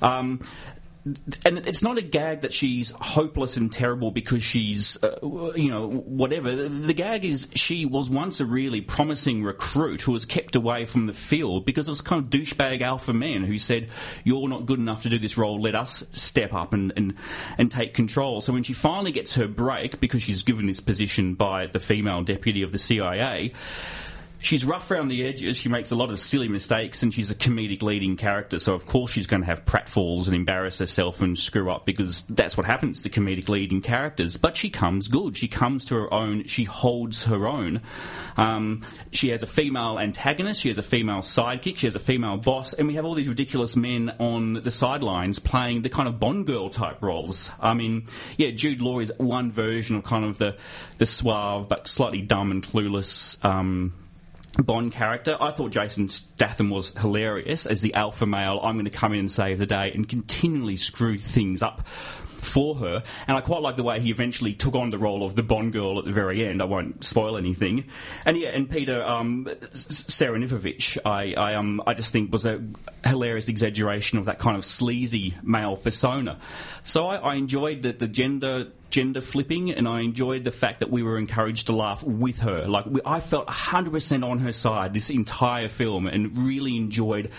Um, 0.01 0.47
and 1.45 1.59
it's 1.59 1.85
not 1.85 1.99
a 1.99 2.03
gag 2.03 2.41
that 2.41 2.53
she's 2.53 2.91
hopeless 2.91 3.57
and 3.57 3.73
terrible 3.73 4.11
because 4.11 4.43
she's, 4.43 5.01
uh, 5.05 5.53
you 5.55 5.71
know, 5.71 5.89
whatever. 5.89 6.69
The 6.69 6.95
gag 6.95 7.25
is 7.25 7.47
she 7.55 7.87
was 7.87 8.11
once 8.11 8.41
a 8.41 8.45
really 8.45 8.81
promising 8.81 9.45
recruit 9.45 10.01
who 10.01 10.13
was 10.13 10.25
kept 10.25 10.57
away 10.57 10.85
from 10.85 11.07
the 11.07 11.13
field 11.13 11.65
because 11.65 11.87
it 11.87 11.93
was 11.93 12.01
kind 12.01 12.25
of 12.25 12.31
douchebag 12.31 12.81
alpha 12.81 13.13
men 13.13 13.45
who 13.45 13.61
said, 13.61 13.89
"You're 14.25 14.49
not 14.49 14.67
good 14.67 14.81
enough 14.81 15.03
to 15.03 15.09
do 15.09 15.19
this 15.19 15.39
role. 15.39 15.61
Let 15.61 15.77
us 15.77 16.05
step 16.11 16.53
up 16.53 16.73
and 16.73 16.93
and, 16.97 17.15
and 17.57 17.71
take 17.71 17.95
control." 17.95 18.41
So 18.41 18.53
when 18.53 18.65
she 18.65 18.73
finally 18.73 19.13
gets 19.13 19.37
her 19.37 19.47
break 19.47 20.01
because 20.01 20.25
she's 20.25 20.43
given 20.43 20.67
this 20.67 20.81
position 20.81 21.35
by 21.35 21.67
the 21.67 21.79
female 21.79 22.23
deputy 22.23 22.63
of 22.63 22.73
the 22.73 22.79
CIA 22.79 23.53
she's 24.47 24.65
rough 24.65 24.91
around 24.91 25.09
the 25.09 25.27
edges. 25.27 25.57
She 25.57 25.69
makes 25.69 25.91
a 25.91 25.97
lot 25.97 26.11
of 26.11 26.21
silly 26.21 26.49
mistakes, 26.49 27.03
and 27.03 27.13
she's 27.13 27.31
a 27.31 27.35
comedic 27.35 27.83
leading 27.83 28.17
character. 28.17 28.59
So 28.59 28.75
of 28.75 28.87
course 28.87 29.11
she's 29.11 29.27
going 29.27 29.43
to 29.43 29.47
have 29.47 29.65
pratfalls 29.65 30.27
and 30.27 30.37
embarrass 30.37 30.79
herself 30.79 31.21
and 31.21 31.37
screw 31.37 31.71
up 31.71 31.85
because 31.85 32.23
that's 32.23 32.57
what 32.57 32.65
happens 32.65 33.03
to 33.03 33.11
comedic 33.11 33.49
leading 33.49 33.81
characters. 33.81 34.37
But 34.37 34.57
she 34.57 34.71
comes 34.71 35.09
good. 35.09 35.37
She 35.37 35.49
comes 35.49 35.85
to 35.87 35.97
her 35.97 36.15
own. 36.15 36.47
She 36.47 36.65
holds 36.65 37.25
her 37.25 37.49
own. 37.49 37.83
Um, 38.37 38.83
she 39.11 39.31
has 39.31 39.43
a 39.43 39.47
female 39.47 39.99
antagonist. 39.99 40.61
She 40.61 40.69
has 40.69 40.79
a 40.79 40.83
female 40.83 41.21
sidekick. 41.21 41.79
She 41.79 41.89
has 41.89 41.97
a 41.97 42.01
female 42.01 42.37
boss, 42.37 42.73
and 42.73 42.87
we 42.87 42.95
have 42.95 43.05
all 43.05 43.15
these 43.15 43.29
ridiculous 43.29 43.75
men 43.75 44.15
on 44.21 44.55
the 44.55 44.71
sidelines 44.71 45.41
playing 45.41 45.83
the 45.83 45.89
kind 45.89 46.09
of 46.09 46.21
Bond 46.21 46.47
girl 46.47 46.71
type 46.71 47.03
roles. 47.03 47.51
I 47.61 47.75
mean, 47.75 48.05
yeah, 48.37 48.51
Jude 48.51 48.81
Law 48.81 49.01
is 49.01 49.13
one 49.19 49.51
version 49.51 49.97
of 49.97 50.05
kind 50.05 50.25
of 50.25 50.39
the 50.39 50.57
the 50.99 51.07
suave 51.07 51.69
but 51.69 51.89
slightly 51.89 52.23
dumb 52.23 52.53
and 52.53 52.63
clueless. 52.63 53.45
Um, 53.45 53.93
Bond 54.63 54.93
character. 54.93 55.37
I 55.41 55.51
thought 55.51 55.71
Jason 55.71 56.09
Statham 56.09 56.71
was 56.71 56.91
hilarious 56.91 57.67
as 57.67 57.81
the 57.81 57.95
alpha 57.95 58.27
male. 58.27 58.61
I'm 58.63 58.75
going 58.75 58.85
to 58.87 58.91
come 58.91 59.13
in 59.13 59.21
and 59.21 59.31
save 59.31 59.59
the 59.59 59.67
day 59.67 59.93
and 59.93 60.09
continually 60.09 60.77
screw 60.77 61.19
things 61.19 61.63
up 61.63 61.87
for 62.47 62.77
her. 62.77 63.03
And 63.27 63.37
I 63.37 63.41
quite 63.41 63.61
like 63.61 63.77
the 63.77 63.83
way 63.83 64.01
he 64.01 64.11
eventually 64.11 64.55
took 64.55 64.75
on 64.75 64.91
the 64.91 64.99
role 64.99 65.25
of 65.25 65.35
the 65.35 65.43
Bond 65.43 65.73
girl 65.73 65.99
at 65.99 66.05
the 66.05 66.13
very 66.13 66.47
end. 66.47 66.63
I 66.63 66.65
won't 66.65 67.05
spoil 67.05 67.37
anything. 67.37 67.85
And 68.25 68.39
yeah, 68.39 68.51
and 68.51 68.71
Peter 68.71 69.03
um, 69.03 69.47
Serafinowicz, 69.61 70.99
I, 71.05 71.35
I, 71.37 71.55
um, 71.55 71.83
I 71.87 71.95
just 71.95 72.13
think 72.13 72.33
was 72.33 72.47
a 72.47 72.63
hilarious 73.05 73.49
exaggeration 73.49 74.19
of 74.19 74.27
that 74.27 74.39
kind 74.39 74.57
of 74.57 74.65
sleazy 74.65 75.35
male 75.43 75.77
persona. 75.77 76.39
So 76.85 77.09
I, 77.09 77.17
I 77.17 77.35
enjoyed 77.35 77.83
the, 77.83 77.93
the 77.93 78.09
gender 78.09 78.69
gender 78.91 79.21
flipping, 79.21 79.71
and 79.71 79.87
I 79.87 80.01
enjoyed 80.01 80.45
the 80.45 80.51
fact 80.51 80.81
that 80.81 80.91
we 80.91 81.03
were 81.03 81.19
encouraged 81.19 81.67
to 81.67 81.77
laugh 81.77 82.03
with 82.03 82.41
her. 82.41 82.67
Like 82.67 82.87
we, 82.87 83.01
I 83.05 83.21
felt 83.21 83.47
100% 83.47 84.29
on 84.29 84.39
her 84.41 84.53
side 84.53 84.95
this 84.95 85.11
entire 85.11 85.69
film, 85.69 86.07
and 86.07 86.37
really 86.39 86.77
enjoyed 86.77 87.31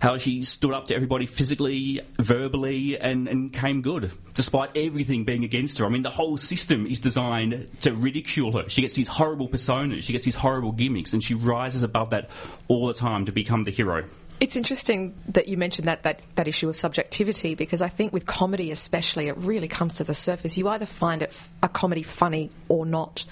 how 0.00 0.18
she 0.18 0.42
stood 0.42 0.72
up 0.72 0.86
to 0.88 0.94
everybody 0.94 1.26
physically, 1.26 2.00
verbally, 2.18 2.98
and, 2.98 3.28
and 3.28 3.52
came 3.52 3.82
good 3.82 4.12
despite 4.34 4.70
everything 4.76 5.24
being 5.24 5.44
against 5.44 5.78
her. 5.78 5.84
I 5.84 5.88
mean, 5.88 6.02
the 6.02 6.10
whole 6.10 6.36
system 6.36 6.86
is 6.86 7.00
designed 7.00 7.68
to 7.80 7.92
ridicule 7.92 8.52
her. 8.52 8.68
She 8.68 8.80
gets 8.80 8.94
these 8.94 9.08
horrible 9.08 9.48
personas, 9.48 10.04
she 10.04 10.12
gets 10.12 10.24
these 10.24 10.36
horrible 10.36 10.72
gimmicks, 10.72 11.12
and 11.12 11.22
she 11.22 11.34
rises 11.34 11.82
above 11.82 12.10
that 12.10 12.30
all 12.68 12.86
the 12.86 12.94
time 12.94 13.26
to 13.26 13.32
become 13.32 13.64
the 13.64 13.70
hero. 13.70 14.04
It's 14.40 14.56
interesting 14.56 15.14
that 15.28 15.48
you 15.48 15.58
mentioned 15.58 15.86
that, 15.86 16.02
that, 16.04 16.22
that 16.36 16.48
issue 16.48 16.70
of 16.70 16.76
subjectivity 16.76 17.54
because 17.54 17.82
I 17.82 17.88
think 17.88 18.12
with 18.12 18.24
comedy, 18.24 18.70
especially, 18.70 19.28
it 19.28 19.36
really 19.36 19.68
comes 19.68 19.96
to 19.96 20.04
the 20.04 20.14
surface. 20.14 20.56
You 20.56 20.66
either 20.68 20.86
find 20.86 21.20
it 21.20 21.32
a 21.62 21.68
comedy 21.68 22.02
funny 22.02 22.50
or 22.68 22.86
not. 22.86 23.26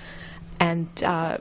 And 0.61 0.89
uh, 1.03 1.39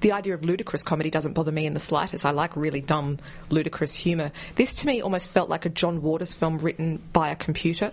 the 0.00 0.12
idea 0.12 0.34
of 0.34 0.44
ludicrous 0.44 0.84
comedy 0.84 1.10
doesn't 1.10 1.32
bother 1.32 1.50
me 1.50 1.66
in 1.66 1.74
the 1.74 1.80
slightest. 1.80 2.24
I 2.24 2.30
like 2.30 2.54
really 2.56 2.80
dumb, 2.80 3.18
ludicrous 3.50 3.94
humour. 3.94 4.30
This 4.54 4.74
to 4.76 4.86
me 4.86 5.00
almost 5.00 5.28
felt 5.28 5.48
like 5.48 5.64
a 5.64 5.70
John 5.70 6.00
Waters 6.00 6.32
film 6.32 6.58
written 6.58 7.02
by 7.12 7.30
a 7.30 7.36
computer. 7.36 7.92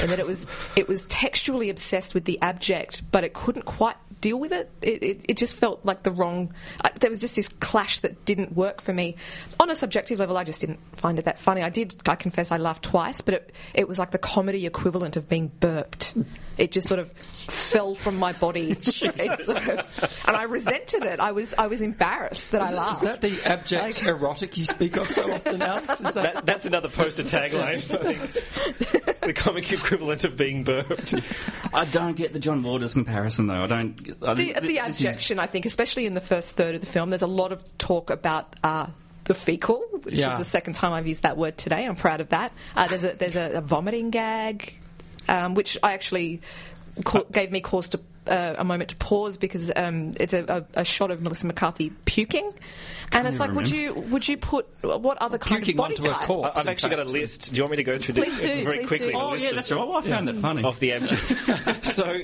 And 0.00 0.10
that 0.10 0.18
it 0.18 0.26
was 0.26 0.46
it 0.76 0.88
was 0.88 1.06
textually 1.06 1.70
obsessed 1.70 2.14
with 2.14 2.24
the 2.24 2.40
abject, 2.42 3.02
but 3.10 3.24
it 3.24 3.32
couldn't 3.32 3.64
quite 3.64 3.96
deal 4.20 4.38
with 4.38 4.52
it. 4.52 4.70
It, 4.82 5.02
it, 5.02 5.24
it 5.28 5.36
just 5.36 5.56
felt 5.56 5.84
like 5.84 6.02
the 6.02 6.10
wrong. 6.10 6.52
Uh, 6.84 6.90
there 7.00 7.10
was 7.10 7.20
just 7.20 7.36
this 7.36 7.48
clash 7.48 8.00
that 8.00 8.24
didn't 8.24 8.54
work 8.54 8.80
for 8.80 8.92
me. 8.92 9.16
On 9.58 9.70
a 9.70 9.74
subjective 9.74 10.18
level, 10.18 10.36
I 10.36 10.44
just 10.44 10.60
didn't 10.60 10.80
find 10.96 11.18
it 11.18 11.24
that 11.24 11.38
funny. 11.38 11.62
I 11.62 11.70
did, 11.70 11.96
I 12.06 12.16
confess, 12.16 12.52
I 12.52 12.58
laughed 12.58 12.84
twice, 12.84 13.20
but 13.20 13.34
it, 13.34 13.54
it 13.74 13.88
was 13.88 13.98
like 13.98 14.10
the 14.10 14.18
comedy 14.18 14.66
equivalent 14.66 15.16
of 15.16 15.28
being 15.28 15.48
burped. 15.60 16.14
It 16.58 16.72
just 16.72 16.88
sort 16.88 17.00
of 17.00 17.10
fell 17.12 17.94
from 17.94 18.18
my 18.18 18.32
body, 18.34 18.74
sort 18.82 19.18
of, 19.18 20.20
and 20.26 20.36
I 20.36 20.42
resented 20.42 21.04
it. 21.04 21.18
I 21.18 21.32
was 21.32 21.54
I 21.54 21.68
was 21.68 21.80
embarrassed 21.80 22.50
that 22.50 22.62
is 22.62 22.72
I 22.72 22.76
laughed. 22.76 22.96
Is 22.96 23.08
that 23.08 23.20
the 23.20 23.40
abject 23.46 23.82
like, 23.82 24.02
erotic 24.02 24.58
you 24.58 24.64
speak 24.64 24.96
of 24.96 25.10
so 25.10 25.32
often, 25.32 25.62
Alex? 25.62 26.00
That... 26.00 26.14
That, 26.14 26.46
that's 26.46 26.66
another 26.66 26.88
poster 26.90 27.22
tagline. 27.22 27.80
the 29.20 29.32
comic 29.32 29.72
equivalent 29.84 30.24
of 30.24 30.36
being 30.36 30.64
burped. 30.64 31.14
I 31.74 31.84
don't 31.86 32.16
get 32.16 32.32
the 32.32 32.38
John 32.38 32.62
Waters 32.62 32.94
comparison, 32.94 33.46
though. 33.46 33.64
I 33.64 33.66
don't. 33.66 34.16
I 34.22 34.34
the, 34.34 34.52
the 34.60 34.78
abjection, 34.78 35.38
is... 35.38 35.42
I 35.42 35.46
think, 35.46 35.66
especially 35.66 36.06
in 36.06 36.14
the 36.14 36.20
first 36.20 36.52
third 36.52 36.74
of 36.74 36.80
the 36.80 36.86
film, 36.86 37.10
there's 37.10 37.22
a 37.22 37.26
lot 37.26 37.52
of 37.52 37.78
talk 37.78 38.10
about. 38.10 38.56
Uh, 38.62 38.88
the 39.24 39.34
fecal, 39.34 39.78
which 40.02 40.14
yeah. 40.14 40.32
is 40.32 40.38
the 40.38 40.44
second 40.44 40.74
time 40.74 40.92
I've 40.92 41.06
used 41.06 41.22
that 41.22 41.36
word 41.36 41.56
today. 41.56 41.84
I'm 41.84 41.94
proud 41.94 42.20
of 42.20 42.30
that. 42.30 42.52
Uh, 42.74 42.88
there's 42.88 43.04
a 43.04 43.12
there's 43.12 43.36
a, 43.36 43.58
a 43.58 43.60
vomiting 43.60 44.10
gag, 44.10 44.74
um, 45.28 45.54
which 45.54 45.78
I 45.84 45.92
actually 45.92 46.40
ca- 47.04 47.24
gave 47.30 47.52
me 47.52 47.60
cause 47.60 47.90
to 47.90 48.00
uh, 48.30 48.54
a 48.58 48.64
moment 48.64 48.90
to 48.90 48.96
pause 48.96 49.36
because 49.36 49.70
um, 49.74 50.12
it's 50.18 50.32
a, 50.32 50.44
a, 50.74 50.80
a, 50.80 50.84
shot 50.84 51.10
of 51.10 51.20
Melissa 51.20 51.46
McCarthy 51.46 51.90
puking, 52.04 52.50
and 53.12 53.26
it's 53.26 53.40
like, 53.40 53.52
would 53.52 53.68
you 53.68 53.92
would 53.94 54.26
you 54.26 54.36
put 54.36 54.68
what 54.82 55.18
other 55.18 55.36
kind 55.36 55.58
puking 55.58 55.74
of 55.74 55.78
body 55.78 55.96
onto 55.96 56.08
type? 56.08 56.22
a 56.22 56.26
corpse? 56.26 56.60
I've 56.60 56.66
actually 56.68 56.90
got 56.90 57.06
a 57.06 57.10
list. 57.10 57.50
Do 57.50 57.56
you 57.56 57.62
want 57.64 57.72
me 57.72 57.76
to 57.78 57.82
go 57.82 57.98
through 57.98 58.14
please 58.14 58.36
the, 58.36 58.48
do, 58.48 58.64
very 58.64 58.86
quickly? 58.86 59.12
Do. 59.12 59.18
Oh 59.18 59.34
yeah, 59.34 59.52
that's 59.52 59.72
right. 59.72 59.86
Well, 59.86 59.96
I 59.96 60.02
found 60.02 60.28
yeah. 60.28 60.34
it 60.34 60.40
funny 60.40 60.62
of 60.62 60.78
the 60.78 60.92
abject. 60.92 61.84
so 61.84 62.20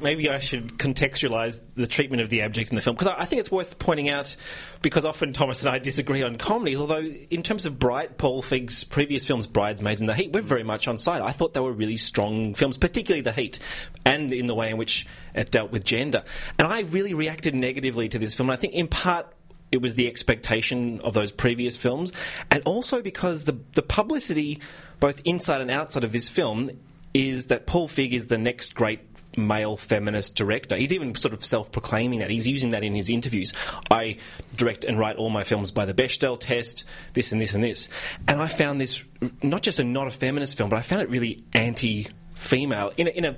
maybe 0.00 0.28
I 0.28 0.38
should 0.38 0.78
contextualise 0.78 1.60
the 1.74 1.86
treatment 1.86 2.22
of 2.22 2.28
the 2.28 2.42
abject 2.42 2.70
in 2.70 2.74
the 2.74 2.82
film 2.82 2.96
because 2.96 3.08
I, 3.08 3.20
I, 3.20 3.24
think 3.24 3.40
it's 3.40 3.50
worth 3.50 3.78
pointing 3.78 4.08
out 4.08 4.36
because 4.82 5.04
often 5.04 5.32
Thomas 5.32 5.64
and 5.64 5.74
I 5.74 5.78
disagree 5.78 6.22
on 6.22 6.36
comedies. 6.36 6.80
Although 6.80 7.04
in 7.30 7.42
terms 7.42 7.64
of 7.64 7.78
Bright, 7.78 8.18
Paul 8.18 8.42
Feig's 8.42 8.84
previous 8.84 9.24
films, 9.24 9.46
Bridesmaids 9.46 10.00
and 10.00 10.08
The 10.08 10.14
Heat, 10.14 10.32
we're 10.32 10.42
very 10.42 10.62
much 10.62 10.88
on 10.88 10.98
side. 10.98 11.22
I 11.22 11.32
thought 11.32 11.54
they 11.54 11.60
were 11.60 11.72
really 11.72 11.96
strong 11.96 12.54
films, 12.54 12.76
particularly 12.76 13.22
The 13.22 13.32
Heat, 13.32 13.58
and 14.04 14.32
in 14.32 14.46
the 14.46 14.54
way 14.54 14.70
in 14.70 14.76
which 14.76 15.06
it 15.38 15.50
dealt 15.50 15.70
with 15.70 15.84
gender. 15.84 16.24
And 16.58 16.68
I 16.68 16.80
really 16.80 17.14
reacted 17.14 17.54
negatively 17.54 18.08
to 18.08 18.18
this 18.18 18.34
film. 18.34 18.50
And 18.50 18.58
I 18.58 18.60
think 18.60 18.74
in 18.74 18.88
part 18.88 19.32
it 19.70 19.82
was 19.82 19.94
the 19.94 20.06
expectation 20.06 21.00
of 21.00 21.14
those 21.14 21.30
previous 21.30 21.76
films, 21.76 22.12
and 22.50 22.62
also 22.64 23.02
because 23.02 23.44
the 23.44 23.58
the 23.72 23.82
publicity, 23.82 24.60
both 25.00 25.20
inside 25.24 25.60
and 25.60 25.70
outside 25.70 26.04
of 26.04 26.12
this 26.12 26.28
film, 26.28 26.70
is 27.12 27.46
that 27.46 27.66
Paul 27.66 27.88
Feig 27.88 28.12
is 28.12 28.26
the 28.26 28.38
next 28.38 28.74
great 28.74 29.00
male 29.36 29.76
feminist 29.76 30.34
director. 30.34 30.76
He's 30.76 30.92
even 30.92 31.14
sort 31.14 31.34
of 31.34 31.44
self 31.44 31.70
proclaiming 31.70 32.20
that. 32.20 32.30
He's 32.30 32.46
using 32.46 32.70
that 32.70 32.82
in 32.82 32.94
his 32.94 33.10
interviews. 33.10 33.52
I 33.90 34.18
direct 34.56 34.84
and 34.84 34.98
write 34.98 35.16
all 35.16 35.30
my 35.30 35.44
films 35.44 35.70
by 35.70 35.84
the 35.84 35.94
Bechdel 35.94 36.38
test, 36.40 36.84
this 37.12 37.32
and 37.32 37.40
this 37.40 37.54
and 37.54 37.62
this. 37.62 37.88
And 38.26 38.40
I 38.40 38.48
found 38.48 38.80
this 38.80 39.04
not 39.42 39.62
just 39.62 39.78
a 39.78 39.84
not 39.84 40.06
a 40.06 40.10
feminist 40.10 40.56
film, 40.56 40.70
but 40.70 40.78
I 40.78 40.82
found 40.82 41.02
it 41.02 41.10
really 41.10 41.44
anti 41.52 42.08
female 42.34 42.92
in 42.96 43.08
a, 43.08 43.10
in 43.10 43.24
a 43.24 43.36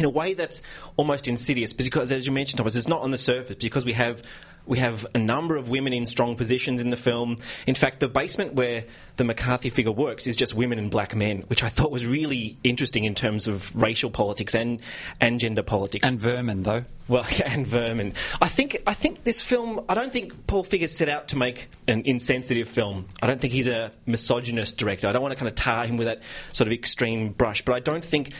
in 0.00 0.06
a 0.06 0.10
way 0.10 0.34
that's 0.34 0.62
almost 0.96 1.28
insidious 1.28 1.72
because, 1.72 2.10
as 2.10 2.26
you 2.26 2.32
mentioned, 2.32 2.58
Thomas, 2.58 2.74
it's 2.74 2.88
not 2.88 3.02
on 3.02 3.10
the 3.10 3.18
surface 3.18 3.56
because 3.56 3.84
we 3.84 3.92
have 3.92 4.22
we 4.66 4.78
have 4.78 5.06
a 5.14 5.18
number 5.18 5.56
of 5.56 5.68
women 5.68 5.92
in 5.92 6.06
strong 6.06 6.36
positions 6.36 6.80
in 6.80 6.90
the 6.90 6.96
film. 6.96 7.36
In 7.66 7.74
fact, 7.74 8.00
the 8.00 8.08
basement 8.08 8.54
where 8.54 8.84
the 9.16 9.24
McCarthy 9.24 9.70
figure 9.70 9.90
works 9.90 10.26
is 10.26 10.36
just 10.36 10.54
women 10.54 10.78
and 10.78 10.90
black 10.90 11.14
men, 11.14 11.42
which 11.48 11.62
I 11.62 11.68
thought 11.68 11.90
was 11.90 12.06
really 12.06 12.56
interesting 12.62 13.04
in 13.04 13.14
terms 13.14 13.48
of 13.48 13.74
racial 13.74 14.10
politics 14.10 14.54
and, 14.54 14.80
and 15.20 15.40
gender 15.40 15.62
politics. 15.62 16.06
And 16.06 16.20
vermin, 16.20 16.62
though. 16.62 16.84
Well, 17.08 17.26
yeah, 17.32 17.52
and 17.52 17.66
vermin. 17.66 18.14
I 18.40 18.48
think 18.48 18.80
I 18.86 18.94
think 18.94 19.24
this 19.24 19.42
film. 19.42 19.84
I 19.88 19.94
don't 19.94 20.12
think 20.12 20.46
Paul 20.46 20.64
Feig 20.64 20.88
set 20.88 21.08
out 21.08 21.28
to 21.28 21.36
make 21.36 21.68
an 21.88 22.02
insensitive 22.04 22.68
film. 22.68 23.06
I 23.20 23.26
don't 23.26 23.40
think 23.40 23.52
he's 23.52 23.66
a 23.66 23.90
misogynist 24.06 24.76
director. 24.76 25.08
I 25.08 25.12
don't 25.12 25.22
want 25.22 25.32
to 25.32 25.38
kind 25.38 25.48
of 25.48 25.56
tar 25.56 25.86
him 25.86 25.96
with 25.96 26.06
that 26.06 26.20
sort 26.52 26.68
of 26.68 26.72
extreme 26.72 27.30
brush. 27.30 27.64
But 27.64 27.74
I 27.74 27.80
don't 27.80 28.04
think 28.04 28.32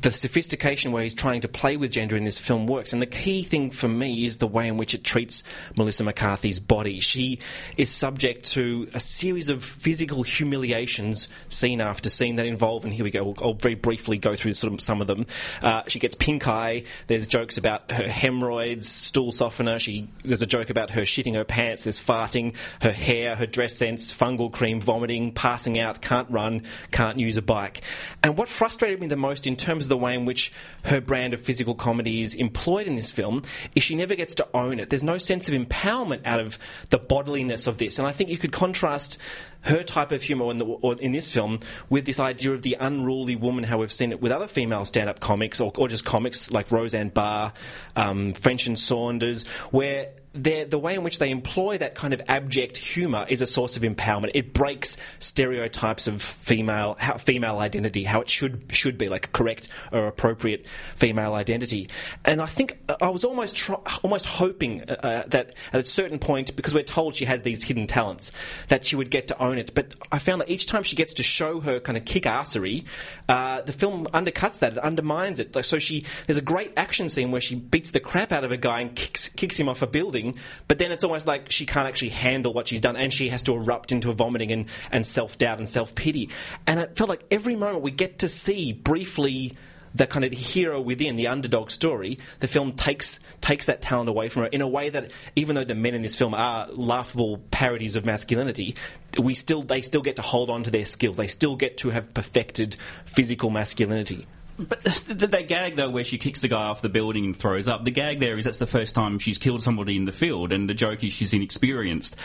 the 0.00 0.12
sophistication 0.12 0.92
where 0.92 1.02
he's 1.02 1.14
trying 1.14 1.40
to 1.40 1.48
play 1.48 1.76
with 1.76 1.90
gender 1.90 2.16
in 2.16 2.24
this 2.24 2.38
film 2.38 2.66
works. 2.66 2.92
And 2.92 3.02
the 3.02 3.06
key 3.06 3.42
thing 3.42 3.70
for 3.70 3.88
me 3.88 4.24
is 4.24 4.38
the 4.38 4.46
way 4.46 4.68
in 4.68 4.76
which 4.76 4.94
it 4.94 5.02
treats 5.02 5.42
Melissa 5.76 6.04
McCarthy's 6.04 6.60
body. 6.60 7.00
She 7.00 7.40
is 7.76 7.90
subject 7.90 8.44
to 8.52 8.88
a 8.94 9.00
series 9.00 9.48
of 9.48 9.64
physical 9.64 10.22
humiliations, 10.22 11.28
scene 11.48 11.80
after 11.80 12.10
scene, 12.10 12.36
that 12.36 12.46
involve, 12.46 12.84
and 12.84 12.94
here 12.94 13.04
we 13.04 13.10
go, 13.10 13.34
I'll, 13.38 13.48
I'll 13.48 13.54
very 13.54 13.74
briefly 13.74 14.18
go 14.18 14.36
through 14.36 14.52
sort 14.52 14.72
of 14.72 14.80
some 14.80 15.00
of 15.00 15.06
them. 15.06 15.26
Uh, 15.62 15.82
she 15.88 15.98
gets 15.98 16.14
pink 16.14 16.46
eye, 16.46 16.84
there's 17.08 17.26
jokes 17.26 17.58
about 17.58 17.90
her 17.90 18.08
hemorrhoids, 18.08 18.88
stool 18.88 19.32
softener, 19.32 19.78
she, 19.78 20.08
there's 20.24 20.42
a 20.42 20.46
joke 20.46 20.70
about 20.70 20.90
her 20.90 21.02
shitting 21.02 21.34
her 21.34 21.44
pants, 21.44 21.84
there's 21.84 21.98
farting, 21.98 22.54
her 22.82 22.92
hair, 22.92 23.34
her 23.34 23.46
dress 23.46 23.74
sense, 23.74 24.12
fungal 24.12 24.52
cream, 24.52 24.80
vomiting, 24.80 25.32
passing 25.32 25.78
out, 25.78 26.00
can't 26.00 26.30
run, 26.30 26.62
can't 26.92 27.18
use 27.18 27.36
a 27.36 27.42
bike. 27.42 27.82
And 28.22 28.36
what 28.36 28.48
frustrated 28.48 29.00
me 29.00 29.08
the 29.08 29.16
most 29.16 29.46
in 29.46 29.56
terms 29.56 29.87
the 29.88 29.96
way 29.96 30.14
in 30.14 30.24
which 30.24 30.52
her 30.84 31.00
brand 31.00 31.34
of 31.34 31.40
physical 31.40 31.74
comedy 31.74 32.22
is 32.22 32.34
employed 32.34 32.86
in 32.86 32.96
this 32.96 33.10
film 33.10 33.42
is 33.74 33.82
she 33.82 33.94
never 33.94 34.14
gets 34.14 34.34
to 34.36 34.48
own 34.54 34.80
it. 34.80 34.90
There's 34.90 35.04
no 35.04 35.18
sense 35.18 35.48
of 35.48 35.54
empowerment 35.54 36.22
out 36.24 36.40
of 36.40 36.58
the 36.90 36.98
bodiliness 36.98 37.66
of 37.66 37.78
this. 37.78 37.98
And 37.98 38.06
I 38.06 38.12
think 38.12 38.30
you 38.30 38.38
could 38.38 38.52
contrast 38.52 39.18
her 39.62 39.82
type 39.82 40.12
of 40.12 40.22
humour 40.22 40.50
in, 40.50 40.98
in 41.00 41.12
this 41.12 41.30
film 41.30 41.60
with 41.90 42.04
this 42.04 42.20
idea 42.20 42.52
of 42.52 42.62
the 42.62 42.76
unruly 42.78 43.36
woman, 43.36 43.64
how 43.64 43.78
we've 43.78 43.92
seen 43.92 44.12
it 44.12 44.20
with 44.20 44.32
other 44.32 44.46
female 44.46 44.84
stand 44.84 45.08
up 45.08 45.20
comics 45.20 45.60
or, 45.60 45.72
or 45.76 45.88
just 45.88 46.04
comics 46.04 46.50
like 46.50 46.70
Roseanne 46.70 47.08
Barr, 47.08 47.52
um, 47.96 48.34
French 48.34 48.66
and 48.66 48.78
Saunders, 48.78 49.44
where 49.70 50.10
the 50.34 50.78
way 50.78 50.94
in 50.94 51.02
which 51.02 51.18
they 51.18 51.30
employ 51.30 51.78
that 51.78 51.94
kind 51.94 52.12
of 52.12 52.20
abject 52.28 52.76
humour 52.76 53.26
is 53.28 53.40
a 53.40 53.46
source 53.46 53.76
of 53.76 53.82
empowerment. 53.82 54.32
It 54.34 54.52
breaks 54.52 54.96
stereotypes 55.18 56.06
of 56.06 56.22
female 56.22 56.96
how, 56.98 57.16
female 57.16 57.58
identity, 57.58 58.04
how 58.04 58.20
it 58.20 58.28
should 58.28 58.64
should 58.70 58.98
be, 58.98 59.08
like 59.08 59.32
correct 59.32 59.68
or 59.90 60.06
appropriate 60.06 60.66
female 60.96 61.34
identity. 61.34 61.88
And 62.24 62.40
I 62.42 62.46
think 62.46 62.78
uh, 62.88 62.96
I 63.00 63.08
was 63.08 63.24
almost 63.24 63.70
almost 64.02 64.26
hoping 64.26 64.88
uh, 64.88 64.92
uh, 64.92 65.22
that 65.28 65.54
at 65.72 65.80
a 65.80 65.84
certain 65.84 66.18
point, 66.18 66.54
because 66.54 66.74
we're 66.74 66.82
told 66.82 67.14
she 67.14 67.24
has 67.24 67.42
these 67.42 67.64
hidden 67.64 67.86
talents, 67.86 68.30
that 68.68 68.84
she 68.84 68.96
would 68.96 69.10
get 69.10 69.28
to 69.28 69.42
own 69.42 69.58
it. 69.58 69.74
But 69.74 69.96
I 70.12 70.18
found 70.18 70.42
that 70.42 70.50
each 70.50 70.66
time 70.66 70.82
she 70.82 70.94
gets 70.94 71.14
to 71.14 71.22
show 71.22 71.60
her 71.60 71.80
kind 71.80 71.96
of 71.96 72.04
kick-assery, 72.04 72.84
uh, 73.28 73.62
the 73.62 73.72
film 73.72 74.06
undercuts 74.12 74.58
that. 74.60 74.74
It 74.74 74.78
undermines 74.78 75.40
it. 75.40 75.56
So 75.64 75.78
she 75.78 76.04
there's 76.26 76.38
a 76.38 76.42
great 76.42 76.72
action 76.76 77.08
scene 77.08 77.30
where 77.30 77.40
she 77.40 77.54
beats 77.54 77.90
the 77.92 78.00
crap 78.00 78.30
out 78.30 78.44
of 78.44 78.52
a 78.52 78.56
guy 78.56 78.82
and 78.82 78.94
kicks 78.94 79.28
kicks 79.30 79.58
him 79.58 79.68
off 79.68 79.82
a 79.82 79.86
building 79.86 80.27
but 80.66 80.78
then 80.78 80.92
it's 80.92 81.04
almost 81.04 81.26
like 81.26 81.50
she 81.50 81.66
can't 81.66 81.88
actually 81.88 82.10
handle 82.10 82.52
what 82.52 82.68
she's 82.68 82.80
done 82.80 82.96
and 82.96 83.12
she 83.12 83.28
has 83.28 83.42
to 83.44 83.54
erupt 83.54 83.92
into 83.92 84.12
vomiting 84.12 84.52
and, 84.52 84.66
and 84.90 85.06
self 85.06 85.38
doubt 85.38 85.58
and 85.58 85.68
self 85.68 85.94
pity. 85.94 86.30
And 86.66 86.80
it 86.80 86.96
felt 86.96 87.08
like 87.08 87.24
every 87.30 87.56
moment 87.56 87.82
we 87.82 87.90
get 87.90 88.20
to 88.20 88.28
see 88.28 88.72
briefly 88.72 89.56
the 89.94 90.06
kind 90.06 90.24
of 90.24 90.30
the 90.30 90.36
hero 90.36 90.80
within 90.80 91.16
the 91.16 91.28
underdog 91.28 91.70
story, 91.70 92.18
the 92.40 92.48
film 92.48 92.72
takes 92.72 93.18
takes 93.40 93.66
that 93.66 93.82
talent 93.82 94.08
away 94.08 94.28
from 94.28 94.42
her 94.42 94.48
in 94.48 94.60
a 94.60 94.68
way 94.68 94.90
that 94.90 95.10
even 95.36 95.56
though 95.56 95.64
the 95.64 95.74
men 95.74 95.94
in 95.94 96.02
this 96.02 96.14
film 96.14 96.34
are 96.34 96.68
laughable 96.70 97.38
parodies 97.50 97.96
of 97.96 98.04
masculinity, 98.04 98.76
we 99.18 99.34
still 99.34 99.62
they 99.62 99.82
still 99.82 100.02
get 100.02 100.16
to 100.16 100.22
hold 100.22 100.50
on 100.50 100.62
to 100.64 100.70
their 100.70 100.84
skills. 100.84 101.16
They 101.16 101.26
still 101.26 101.56
get 101.56 101.78
to 101.78 101.90
have 101.90 102.12
perfected 102.14 102.76
physical 103.06 103.50
masculinity. 103.50 104.26
But 104.58 104.82
that 105.08 105.48
gag 105.48 105.76
though, 105.76 105.90
where 105.90 106.04
she 106.04 106.18
kicks 106.18 106.40
the 106.40 106.48
guy 106.48 106.64
off 106.64 106.82
the 106.82 106.88
building 106.88 107.24
and 107.24 107.36
throws 107.36 107.68
up, 107.68 107.84
the 107.84 107.90
gag 107.90 108.20
there 108.20 108.38
is 108.38 108.44
that's 108.44 108.58
the 108.58 108.66
first 108.66 108.94
time 108.94 109.18
she's 109.18 109.38
killed 109.38 109.62
somebody 109.62 109.96
in 109.96 110.04
the 110.04 110.12
field, 110.12 110.52
and 110.52 110.68
the 110.68 110.74
joke 110.74 111.04
is 111.04 111.12
she's 111.12 111.32
inexperienced. 111.32 112.16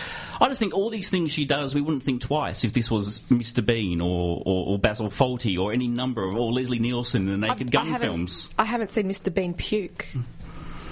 I 0.41 0.48
just 0.48 0.60
think 0.60 0.74
all 0.74 0.89
these 0.89 1.10
things 1.10 1.32
she 1.32 1.46
does, 1.46 1.76
we 1.76 1.82
wouldn't 1.82 2.04
think 2.04 2.22
twice 2.22 2.63
if 2.63 2.74
this 2.74 2.89
was 2.89 3.19
Mr. 3.30 3.65
Bean 3.65 4.02
or, 4.02 4.41
or, 4.46 4.74
or 4.74 4.80
Basil 4.80 5.08
Fawlty 5.08 5.58
or 5.58 5.74
any 5.74 5.88
number 5.88 6.24
of 6.24 6.36
or 6.36 6.52
Leslie 6.52 6.80
Nielsen 6.80 7.28
in 7.28 7.41
the 7.41 7.48
Naked 7.48 7.67
I, 7.67 7.69
Gun 7.69 7.93
I 7.93 8.00
films. 8.00 8.50
I 8.58 8.65
haven't 8.65 8.91
seen 8.91 9.08
Mr. 9.08 9.34
Bean 9.34 9.54
puke. 9.54 10.08
Hmm. 10.12 10.22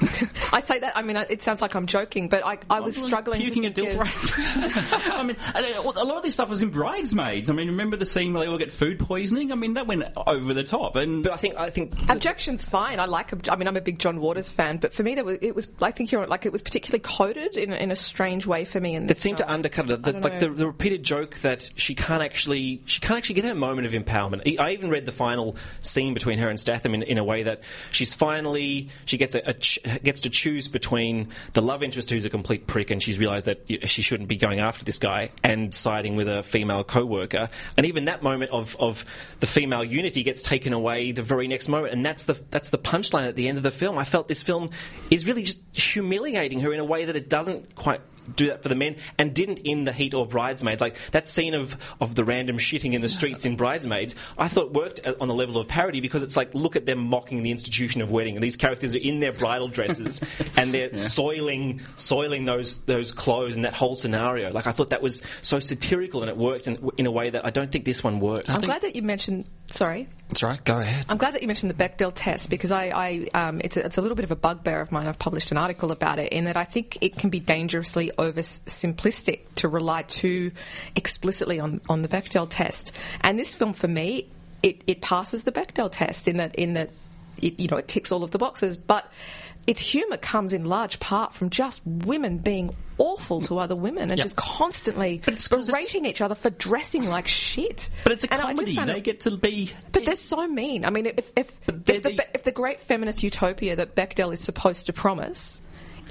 I 0.53 0.61
say 0.61 0.79
that. 0.79 0.93
I 0.95 1.01
mean, 1.01 1.15
it 1.15 1.41
sounds 1.41 1.61
like 1.61 1.75
I'm 1.75 1.85
joking, 1.85 2.27
but 2.27 2.45
I, 2.45 2.57
I 2.69 2.79
was 2.79 2.95
struggling. 2.95 3.41
Puking 3.41 3.63
to 3.63 3.69
a 3.69 3.71
dill 3.71 4.01
of... 4.01 4.07
I 4.37 5.23
mean, 5.23 5.37
uh, 5.53 5.61
a 5.83 6.05
lot 6.05 6.17
of 6.17 6.23
this 6.23 6.33
stuff 6.33 6.49
was 6.49 6.61
in 6.61 6.69
Bridesmaids. 6.69 7.49
I 7.49 7.53
mean, 7.53 7.67
remember 7.67 7.97
the 7.97 8.05
scene 8.05 8.33
where 8.33 8.43
they 8.43 8.49
all 8.49 8.57
get 8.57 8.71
food 8.71 8.99
poisoning? 8.99 9.51
I 9.51 9.55
mean, 9.55 9.75
that 9.75 9.87
went 9.87 10.03
over 10.15 10.53
the 10.53 10.63
top. 10.63 10.95
And 10.95 11.23
but 11.23 11.33
I 11.33 11.37
think 11.37 11.55
I 11.55 11.69
think 11.69 11.93
objection's 12.09 12.65
fine. 12.65 12.99
I 12.99 13.05
like. 13.05 13.49
I 13.49 13.55
mean, 13.55 13.67
I'm 13.67 13.77
a 13.77 13.81
big 13.81 13.99
John 13.99 14.19
Waters 14.19 14.49
fan, 14.49 14.77
but 14.77 14.93
for 14.93 15.03
me, 15.03 15.15
there 15.15 15.23
was, 15.23 15.37
it 15.41 15.55
was. 15.55 15.71
I 15.81 15.91
think 15.91 16.11
you're 16.11 16.25
like 16.27 16.45
it 16.45 16.51
was 16.51 16.61
particularly 16.61 17.01
coded 17.01 17.57
in, 17.57 17.71
in 17.73 17.91
a 17.91 17.95
strange 17.95 18.47
way 18.47 18.65
for 18.65 18.79
me. 18.79 18.95
And 18.95 19.09
that 19.09 19.17
seemed 19.17 19.37
to 19.37 19.49
undercut 19.49 19.89
it. 19.89 20.03
The, 20.03 20.13
like 20.13 20.39
the, 20.39 20.49
the, 20.49 20.67
repeated 20.67 21.03
joke 21.03 21.35
that 21.39 21.69
she 21.75 21.95
can't 21.95 22.23
actually 22.23 22.81
she 22.85 22.99
can't 22.99 23.17
actually 23.17 23.35
get 23.35 23.45
her 23.45 23.55
moment 23.55 23.87
of 23.87 23.93
empowerment. 23.93 24.59
I 24.59 24.71
even 24.71 24.89
read 24.89 25.05
the 25.05 25.11
final 25.11 25.55
scene 25.81 26.13
between 26.13 26.39
her 26.39 26.49
and 26.49 26.59
Statham 26.59 26.93
in, 26.93 27.03
in 27.03 27.17
a 27.17 27.23
way 27.23 27.43
that 27.43 27.61
she's 27.91 28.13
finally 28.13 28.89
she 29.05 29.17
gets 29.17 29.35
a, 29.35 29.41
a 29.45 29.53
ch- 29.53 29.79
gets 30.03 30.21
to 30.21 30.29
choose 30.29 30.67
between 30.67 31.29
the 31.53 31.61
love 31.61 31.83
interest 31.83 32.09
who's 32.09 32.25
a 32.25 32.29
complete 32.29 32.67
prick 32.67 32.91
and 32.91 33.01
she's 33.01 33.19
realised 33.19 33.47
that 33.47 33.89
she 33.89 34.01
shouldn't 34.01 34.29
be 34.29 34.35
going 34.35 34.59
after 34.59 34.85
this 34.85 34.99
guy 34.99 35.31
and 35.43 35.73
siding 35.73 36.15
with 36.15 36.27
a 36.27 36.43
female 36.43 36.83
co-worker. 36.83 37.49
And 37.77 37.85
even 37.85 38.05
that 38.05 38.23
moment 38.23 38.51
of, 38.51 38.75
of 38.79 39.05
the 39.39 39.47
female 39.47 39.83
unity 39.83 40.23
gets 40.23 40.41
taken 40.41 40.73
away 40.73 41.11
the 41.11 41.23
very 41.23 41.47
next 41.47 41.67
moment. 41.67 41.93
And 41.93 42.05
that's 42.05 42.23
the, 42.23 42.39
that's 42.49 42.69
the 42.69 42.77
punchline 42.77 43.27
at 43.27 43.35
the 43.35 43.47
end 43.47 43.57
of 43.57 43.63
the 43.63 43.71
film. 43.71 43.97
I 43.97 44.03
felt 44.03 44.27
this 44.27 44.43
film 44.43 44.71
is 45.09 45.25
really 45.25 45.43
just 45.43 45.59
humiliating 45.73 46.59
her 46.61 46.73
in 46.73 46.79
a 46.79 46.85
way 46.85 47.05
that 47.05 47.15
it 47.15 47.29
doesn't 47.29 47.75
quite 47.75 48.01
do 48.35 48.47
that 48.47 48.63
for 48.63 48.69
the 48.69 48.75
men 48.75 48.95
and 49.17 49.33
didn't 49.33 49.59
in 49.59 49.83
the 49.83 49.93
heat 49.93 50.13
or 50.13 50.25
bridesmaids. 50.25 50.81
Like 50.81 50.97
that 51.11 51.27
scene 51.27 51.53
of, 51.53 51.75
of 51.99 52.15
the 52.15 52.23
random 52.23 52.57
shitting 52.57 52.93
in 52.93 53.01
the 53.01 53.09
streets 53.09 53.45
in 53.45 53.55
bridesmaids 53.55 54.15
i 54.37 54.47
thought 54.47 54.73
worked 54.73 55.05
on 55.19 55.27
the 55.27 55.33
level 55.33 55.57
of 55.57 55.67
parody 55.67 56.01
because 56.01 56.23
it's 56.23 56.37
like 56.37 56.53
look 56.53 56.75
at 56.75 56.85
them 56.85 56.99
mocking 56.99 57.43
the 57.43 57.51
institution 57.51 58.01
of 58.01 58.11
wedding. 58.11 58.35
And 58.35 58.43
these 58.43 58.55
characters 58.55 58.95
are 58.95 58.99
in 58.99 59.19
their 59.19 59.33
bridal 59.33 59.67
dresses 59.67 60.21
and 60.57 60.73
they're 60.73 60.89
yeah. 60.89 60.97
soiling 60.97 61.81
soiling 61.97 62.45
those 62.45 62.77
those 62.85 63.11
clothes 63.11 63.55
and 63.55 63.65
that 63.65 63.73
whole 63.73 63.95
scenario. 63.95 64.51
Like 64.51 64.67
i 64.67 64.71
thought 64.71 64.89
that 64.89 65.01
was 65.01 65.21
so 65.41 65.59
satirical 65.59 66.21
and 66.21 66.29
it 66.29 66.37
worked 66.37 66.67
in, 66.67 66.89
in 66.97 67.05
a 67.05 67.11
way 67.11 67.29
that 67.29 67.45
i 67.45 67.49
don't 67.49 67.71
think 67.71 67.85
this 67.85 68.03
one 68.03 68.19
worked. 68.19 68.49
I'm 68.49 68.61
glad 68.61 68.81
that 68.81 68.95
you 68.95 69.01
mentioned 69.01 69.49
sorry 69.71 70.07
that's 70.31 70.43
right. 70.43 70.63
Go 70.63 70.79
ahead. 70.79 71.05
I'm 71.09 71.17
glad 71.17 71.33
that 71.33 71.41
you 71.41 71.47
mentioned 71.47 71.71
the 71.71 71.75
Bechdel 71.75 72.13
test 72.15 72.49
because 72.49 72.71
I, 72.71 72.85
I 72.85 73.27
um, 73.33 73.59
it's, 73.65 73.75
a, 73.75 73.85
it's 73.85 73.97
a 73.97 74.01
little 74.01 74.15
bit 74.15 74.23
of 74.23 74.31
a 74.31 74.35
bugbear 74.37 74.79
of 74.79 74.89
mine. 74.89 75.05
I've 75.05 75.19
published 75.19 75.51
an 75.51 75.57
article 75.57 75.91
about 75.91 76.19
it 76.19 76.31
in 76.31 76.45
that 76.45 76.55
I 76.55 76.63
think 76.63 76.97
it 77.01 77.17
can 77.17 77.29
be 77.29 77.41
dangerously 77.41 78.11
oversimplistic 78.17 79.41
to 79.55 79.67
rely 79.67 80.03
too 80.03 80.53
explicitly 80.95 81.59
on, 81.59 81.81
on 81.89 82.01
the 82.01 82.07
Bechdel 82.07 82.47
test. 82.49 82.93
And 83.19 83.37
this 83.37 83.55
film, 83.55 83.73
for 83.73 83.89
me, 83.89 84.29
it, 84.63 84.81
it 84.87 85.01
passes 85.01 85.43
the 85.43 85.51
Bechdel 85.51 85.89
test 85.91 86.29
in 86.29 86.37
that 86.37 86.55
in 86.55 86.75
that 86.75 86.91
it, 87.41 87.59
you 87.59 87.67
know 87.67 87.75
it 87.75 87.89
ticks 87.89 88.09
all 88.09 88.23
of 88.23 88.31
the 88.31 88.37
boxes, 88.37 88.77
but 88.77 89.11
its 89.67 89.81
humour 89.81 90.17
comes 90.17 90.53
in 90.53 90.65
large 90.65 90.99
part 90.99 91.33
from 91.33 91.49
just 91.49 91.81
women 91.85 92.39
being 92.39 92.75
awful 92.97 93.41
to 93.41 93.57
other 93.57 93.75
women 93.75 94.11
and 94.11 94.17
yep. 94.17 94.25
just 94.25 94.35
constantly 94.35 95.21
berating 95.49 96.05
each 96.05 96.21
other 96.21 96.35
for 96.35 96.49
dressing 96.51 97.07
like 97.07 97.27
shit. 97.27 97.89
But 98.03 98.13
it's 98.13 98.23
a 98.23 98.33
and 98.33 98.41
comedy. 98.41 98.75
They 98.75 98.97
it, 98.97 99.03
get 99.03 99.19
to 99.21 99.37
be. 99.37 99.71
But 99.91 100.05
they're 100.05 100.15
so 100.15 100.47
mean. 100.47 100.85
I 100.85 100.89
mean, 100.89 101.07
if 101.07 101.17
if, 101.17 101.31
if, 101.37 101.65
the, 101.65 101.73
the, 101.73 102.27
if 102.33 102.43
the 102.43 102.51
great 102.51 102.79
feminist 102.79 103.23
utopia 103.23 103.75
that 103.75 103.95
Bechdel 103.95 104.33
is 104.33 104.39
supposed 104.39 104.85
to 104.87 104.93
promise 104.93 105.61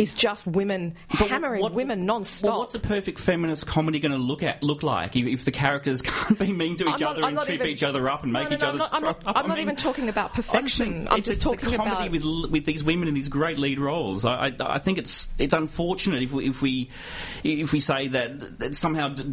is 0.00 0.14
just 0.14 0.46
women 0.46 0.94
but 1.18 1.28
hammering 1.28 1.62
what, 1.62 1.72
women 1.72 2.06
non-stop. 2.06 2.50
Well, 2.50 2.58
what's 2.60 2.74
a 2.74 2.80
perfect 2.80 3.18
feminist 3.18 3.66
comedy 3.66 4.00
going 4.00 4.12
to 4.12 4.18
look 4.18 4.42
at 4.42 4.62
look 4.62 4.82
like 4.82 5.16
if, 5.16 5.26
if, 5.26 5.44
the 5.44 5.50
characters 5.50 6.02
can't 6.02 6.38
be 6.38 6.52
mean 6.52 6.76
to 6.76 6.84
each 6.84 7.00
not, 7.00 7.16
other 7.16 7.24
I'm 7.24 7.36
and 7.36 7.46
trip 7.46 7.56
even, 7.56 7.66
each 7.68 7.82
other 7.82 8.08
up 8.08 8.22
and 8.22 8.32
make 8.32 8.48
no, 8.48 8.56
each 8.56 8.62
no, 8.62 8.68
other? 8.68 8.78
Not, 8.78 8.94
I'm 8.94 9.02
not, 9.02 9.22
I'm 9.26 9.34
not 9.46 9.48
mean, 9.48 9.58
even 9.58 9.76
talking 9.76 10.08
about 10.08 10.34
perfection. 10.34 11.08
I'm 11.10 11.22
just 11.22 11.42
talking 11.42 11.74
a 11.74 11.76
comedy 11.76 11.94
about 11.94 12.10
with 12.10 12.50
with 12.50 12.64
these 12.64 12.82
women 12.82 13.08
in 13.08 13.14
these 13.14 13.28
great 13.28 13.58
lead 13.58 13.78
roles. 13.78 14.24
I, 14.24 14.46
I, 14.48 14.52
I 14.60 14.78
think 14.78 14.98
it's 14.98 15.28
it's 15.38 15.54
unfortunate 15.54 16.22
if 16.22 16.32
we 16.32 16.48
if 16.48 16.62
we 16.62 16.90
if 17.44 17.72
we 17.72 17.80
say 17.80 18.08
that 18.08 18.58
that 18.60 18.74
somehow 18.74 19.08
d- 19.08 19.24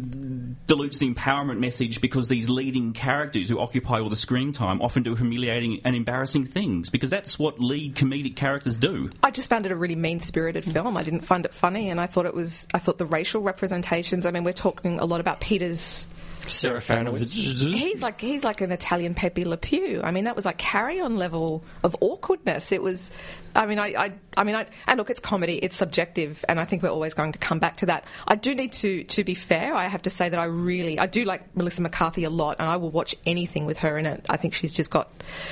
dilutes 0.66 0.98
the 0.98 1.12
empowerment 1.12 1.58
message 1.58 2.00
because 2.00 2.28
these 2.28 2.50
leading 2.50 2.92
characters 2.92 3.48
who 3.48 3.58
occupy 3.58 4.00
all 4.00 4.10
the 4.10 4.16
screen 4.16 4.52
time 4.52 4.82
often 4.82 5.02
do 5.02 5.14
humiliating 5.14 5.80
and 5.84 5.96
embarrassing 5.96 6.44
things 6.44 6.90
because 6.90 7.10
that's 7.10 7.38
what 7.38 7.58
lead 7.58 7.94
comedic 7.94 8.36
characters 8.36 8.76
do. 8.76 9.10
I 9.22 9.30
just 9.30 9.48
found 9.48 9.66
it 9.66 9.72
a 9.72 9.76
really 9.76 9.96
mean 9.96 10.20
spirited 10.20 10.57
film. 10.64 10.96
I 10.96 11.02
didn't 11.02 11.22
find 11.22 11.44
it 11.44 11.54
funny, 11.54 11.90
and 11.90 12.00
I 12.00 12.06
thought 12.06 12.26
it 12.26 12.34
was. 12.34 12.66
I 12.74 12.78
thought 12.78 12.98
the 12.98 13.06
racial 13.06 13.42
representations. 13.42 14.26
I 14.26 14.30
mean, 14.30 14.44
we're 14.44 14.52
talking 14.52 14.98
a 14.98 15.04
lot 15.04 15.20
about 15.20 15.40
Peter's 15.40 16.06
Serafinowicz. 16.48 17.32
He's 17.32 18.02
like 18.02 18.20
he's 18.20 18.44
like 18.44 18.60
an 18.60 18.72
Italian 18.72 19.14
Pepe 19.14 19.44
Le 19.44 19.56
Pew. 19.56 20.00
I 20.02 20.10
mean, 20.10 20.24
that 20.24 20.36
was 20.36 20.44
like 20.44 20.58
carry 20.58 21.00
on 21.00 21.16
level 21.16 21.64
of 21.82 21.96
awkwardness. 22.00 22.72
It 22.72 22.82
was 22.82 23.10
I 23.54 23.66
mean, 23.66 23.78
I, 23.78 23.86
I, 24.06 24.12
I 24.36 24.44
mean, 24.44 24.54
I, 24.54 24.66
and 24.86 24.98
look, 24.98 25.10
it's 25.10 25.20
comedy, 25.20 25.56
it's 25.58 25.76
subjective, 25.76 26.44
and 26.48 26.60
I 26.60 26.64
think 26.64 26.82
we're 26.82 26.90
always 26.90 27.14
going 27.14 27.32
to 27.32 27.38
come 27.38 27.58
back 27.58 27.78
to 27.78 27.86
that. 27.86 28.04
I 28.26 28.34
do 28.36 28.54
need 28.54 28.72
to, 28.74 29.04
to 29.04 29.24
be 29.24 29.34
fair. 29.34 29.74
I 29.74 29.86
have 29.86 30.02
to 30.02 30.10
say 30.10 30.28
that 30.28 30.38
I 30.38 30.44
really, 30.44 30.98
I 30.98 31.06
do 31.06 31.24
like 31.24 31.56
Melissa 31.56 31.82
McCarthy 31.82 32.24
a 32.24 32.30
lot, 32.30 32.56
and 32.60 32.68
I 32.68 32.76
will 32.76 32.90
watch 32.90 33.14
anything 33.26 33.66
with 33.66 33.78
her 33.78 33.98
in 33.98 34.06
it. 34.06 34.24
I 34.28 34.36
think 34.36 34.54
she's 34.54 34.72
just 34.72 34.90
got, 34.90 35.10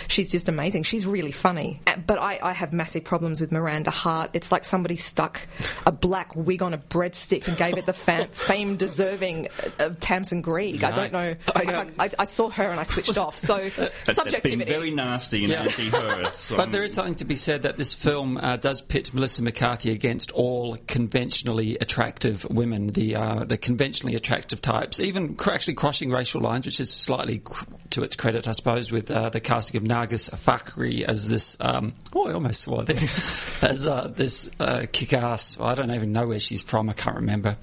she's 0.09 0.31
just 0.31 0.49
amazing. 0.49 0.85
She's 0.85 1.07
really 1.07 1.33
funny. 1.33 1.81
But 2.07 2.19
I, 2.19 2.39
I 2.43 2.53
have 2.53 2.73
massive 2.73 3.05
problems 3.05 3.41
with 3.41 3.51
Miranda 3.53 3.91
Hart. 3.91 4.31
It's 4.35 4.53
like 4.53 4.65
somebody 4.65 4.97
stuck 4.97 5.47
a 5.87 5.93
black 5.93 6.35
wig 6.37 6.63
on 6.63 6.75
a 6.75 6.79
breadstick 6.79 7.49
and 7.49 7.57
gave 7.57 7.77
it 7.79 7.87
the 7.87 7.93
fam, 7.93 8.29
fame 8.33 8.77
deserving 8.77 9.49
of 9.79 9.99
Tamsin 10.01 10.43
Greig. 10.43 10.85
I 10.85 10.93
don't 10.93 11.13
know. 11.13 11.35
Yikes. 11.35 11.93
I, 11.99 12.05
I, 12.05 12.11
I 12.21 12.25
saw 12.25 12.51
her 12.51 12.65
and 12.65 12.79
I 12.79 12.85
switched 12.85 13.19
off. 13.19 13.39
So 13.39 13.57
That, 13.59 13.77
that's 13.77 14.05
been 14.07 14.15
subjectivity. 14.15 14.65
very 14.71 14.91
nasty 14.91 15.45
and 15.45 15.53
Yeah. 15.53 15.63
anti-her. 15.63 16.31
so 16.35 16.57
But 16.57 16.73
there 16.73 16.83
is 16.85 16.93
something 16.95 17.17
to 17.17 17.25
be 17.25 17.35
said 17.35 17.63
that 17.63 17.77
this 17.77 17.86
film 17.95 18.39
uh, 18.39 18.57
does 18.57 18.81
pit 18.81 19.13
Melissa 19.13 19.43
McCarthy 19.43 19.91
against 19.91 20.31
all 20.33 20.77
conventionally 20.87 21.77
attractive 21.81 22.47
women, 22.51 22.89
the 22.89 23.17
uh, 23.17 23.45
the 23.45 23.59
conventionally 23.59 24.15
attractive 24.15 24.61
types, 24.63 25.01
even 25.01 25.37
actually 25.51 25.75
crossing 25.75 26.11
racial 26.11 26.41
lines, 26.41 26.67
which 26.67 26.81
is 26.81 26.91
slightly 26.91 27.39
cr- 27.39 27.65
to 27.91 28.03
its 28.03 28.17
credit, 28.17 28.49
I 28.49 28.53
suppose, 28.53 28.91
with 28.91 29.11
uh, 29.11 29.31
the 29.31 29.41
casting 29.41 29.77
of 29.77 29.83
Nargis 29.85 30.31
Fakhri 30.31 31.03
as 31.05 31.29
this. 31.29 31.57
Um, 31.61 31.95
oh, 32.15 32.29
I 32.29 32.33
almost 32.33 32.63
swore 32.63 32.85
there. 32.85 33.09
as 33.63 33.87
uh, 33.87 34.09
this 34.09 34.51
uh, 34.61 34.87
kick-ass. 34.91 35.59
I 35.61 35.75
don't 35.75 35.91
even 35.91 36.13
know 36.13 36.27
where 36.27 36.41
she's 36.41 36.63
from. 36.63 36.89
I 36.89 36.95
can't 36.95 37.17
remember. 37.17 37.57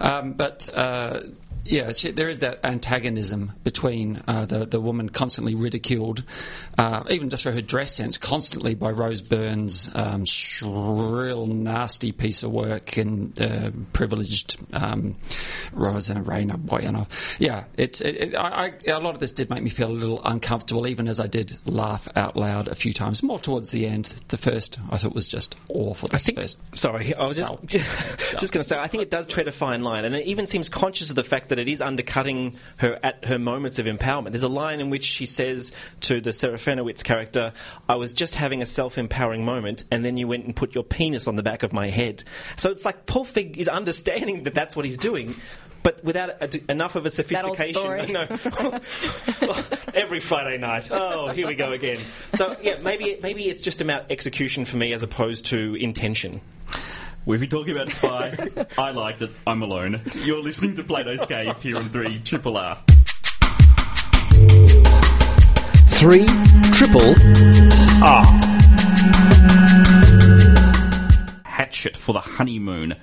Um, 0.00 0.32
but. 0.32 0.68
Yeah, 1.64 1.92
she, 1.92 2.10
there 2.10 2.28
is 2.28 2.40
that 2.40 2.60
antagonism 2.64 3.52
between 3.62 4.22
uh, 4.26 4.46
the 4.46 4.66
the 4.66 4.80
woman 4.80 5.08
constantly 5.08 5.54
ridiculed, 5.54 6.24
uh, 6.76 7.04
even 7.08 7.30
just 7.30 7.44
for 7.44 7.52
her 7.52 7.60
dress 7.60 7.92
sense, 7.92 8.18
constantly 8.18 8.74
by 8.74 8.90
Rose 8.90 9.22
Byrne's 9.22 9.88
um, 9.94 10.24
shrill, 10.24 11.46
nasty 11.46 12.10
piece 12.10 12.42
of 12.42 12.50
work 12.50 12.96
and 12.96 13.40
uh, 13.40 13.70
privileged 13.92 14.58
um, 14.72 15.16
Rosanna 15.72 16.22
Rayner. 16.22 16.56
Boy, 16.56 16.80
you 16.80 16.90
know, 16.90 17.06
yeah, 17.38 17.64
it's 17.76 18.00
it, 18.00 18.16
it, 18.16 18.34
I, 18.34 18.72
I, 18.86 18.90
a 18.90 18.98
lot 18.98 19.14
of 19.14 19.20
this 19.20 19.30
did 19.30 19.48
make 19.48 19.62
me 19.62 19.70
feel 19.70 19.88
a 19.88 19.92
little 19.92 20.20
uncomfortable, 20.24 20.88
even 20.88 21.06
as 21.06 21.20
I 21.20 21.28
did 21.28 21.56
laugh 21.64 22.08
out 22.16 22.36
loud 22.36 22.66
a 22.66 22.74
few 22.74 22.92
times. 22.92 23.22
More 23.22 23.38
towards 23.38 23.70
the 23.70 23.86
end, 23.86 24.14
the 24.28 24.36
first 24.36 24.80
I 24.90 24.98
thought 24.98 25.14
was 25.14 25.28
just 25.28 25.56
awful. 25.68 26.08
I 26.12 26.18
think, 26.18 26.40
first, 26.40 26.58
sorry, 26.74 27.14
I 27.14 27.26
was 27.26 27.36
just, 27.36 27.46
Salt. 27.46 27.66
just 28.38 28.52
going 28.52 28.62
to 28.62 28.68
say, 28.68 28.78
I 28.78 28.88
think 28.88 29.04
it 29.04 29.10
does 29.10 29.28
tread 29.28 29.46
a 29.46 29.52
fine 29.52 29.82
line, 29.82 30.04
and 30.04 30.16
it 30.16 30.26
even 30.26 30.46
seems 30.46 30.68
conscious 30.68 31.08
of 31.10 31.16
the 31.16 31.24
fact 31.24 31.50
that 31.52 31.58
it 31.58 31.68
is 31.68 31.82
undercutting 31.82 32.56
her 32.78 32.98
at 33.02 33.26
her 33.26 33.38
moments 33.38 33.78
of 33.78 33.84
empowerment. 33.84 34.30
There's 34.30 34.42
a 34.42 34.48
line 34.48 34.80
in 34.80 34.88
which 34.88 35.04
she 35.04 35.26
says 35.26 35.70
to 36.00 36.18
the 36.18 36.30
Serafinowicz 36.30 37.04
character, 37.04 37.52
I 37.90 37.96
was 37.96 38.14
just 38.14 38.34
having 38.36 38.62
a 38.62 38.66
self 38.66 38.96
empowering 38.96 39.44
moment, 39.44 39.84
and 39.90 40.02
then 40.02 40.16
you 40.16 40.26
went 40.26 40.46
and 40.46 40.56
put 40.56 40.74
your 40.74 40.82
penis 40.82 41.28
on 41.28 41.36
the 41.36 41.42
back 41.42 41.62
of 41.62 41.74
my 41.74 41.90
head. 41.90 42.24
So 42.56 42.70
it's 42.70 42.86
like 42.86 43.04
Paul 43.04 43.26
Feig 43.26 43.58
is 43.58 43.68
understanding 43.68 44.44
that 44.44 44.54
that's 44.54 44.74
what 44.74 44.86
he's 44.86 44.96
doing. 44.96 45.34
But 45.82 46.02
without 46.02 46.30
a, 46.40 46.70
enough 46.70 46.94
of 46.94 47.04
a 47.04 47.08
old 47.08 47.12
sophistication, 47.12 47.74
story. 47.74 48.06
no, 48.12 48.22
every 49.94 50.20
Friday 50.20 50.56
night. 50.56 50.88
Oh, 50.90 51.28
here 51.28 51.46
we 51.46 51.54
go 51.54 51.72
again. 51.72 52.00
So 52.34 52.56
yeah, 52.62 52.78
maybe 52.82 53.18
maybe 53.20 53.48
it's 53.50 53.60
just 53.60 53.82
about 53.82 54.10
execution 54.10 54.64
for 54.64 54.78
me 54.78 54.94
as 54.94 55.02
opposed 55.02 55.46
to 55.46 55.74
intention. 55.74 56.40
We've 57.24 57.38
been 57.38 57.48
talking 57.48 57.76
about 57.76 57.88
Spy. 57.88 58.36
I 58.76 58.90
liked 58.90 59.22
it. 59.22 59.30
I'm 59.46 59.62
alone. 59.62 60.00
You're 60.24 60.42
listening 60.42 60.74
to 60.74 60.82
Plato's 60.82 61.24
Cave 61.24 61.62
here 61.62 61.76
on 61.76 61.88
3 61.88 62.18
Triple 62.20 62.56
R. 62.56 62.82
3 65.86 66.26
Triple 66.72 67.14
R. 68.02 68.24
Hatchet 71.44 71.96
for 71.96 72.12
the 72.12 72.20
Honeymoon. 72.20 72.96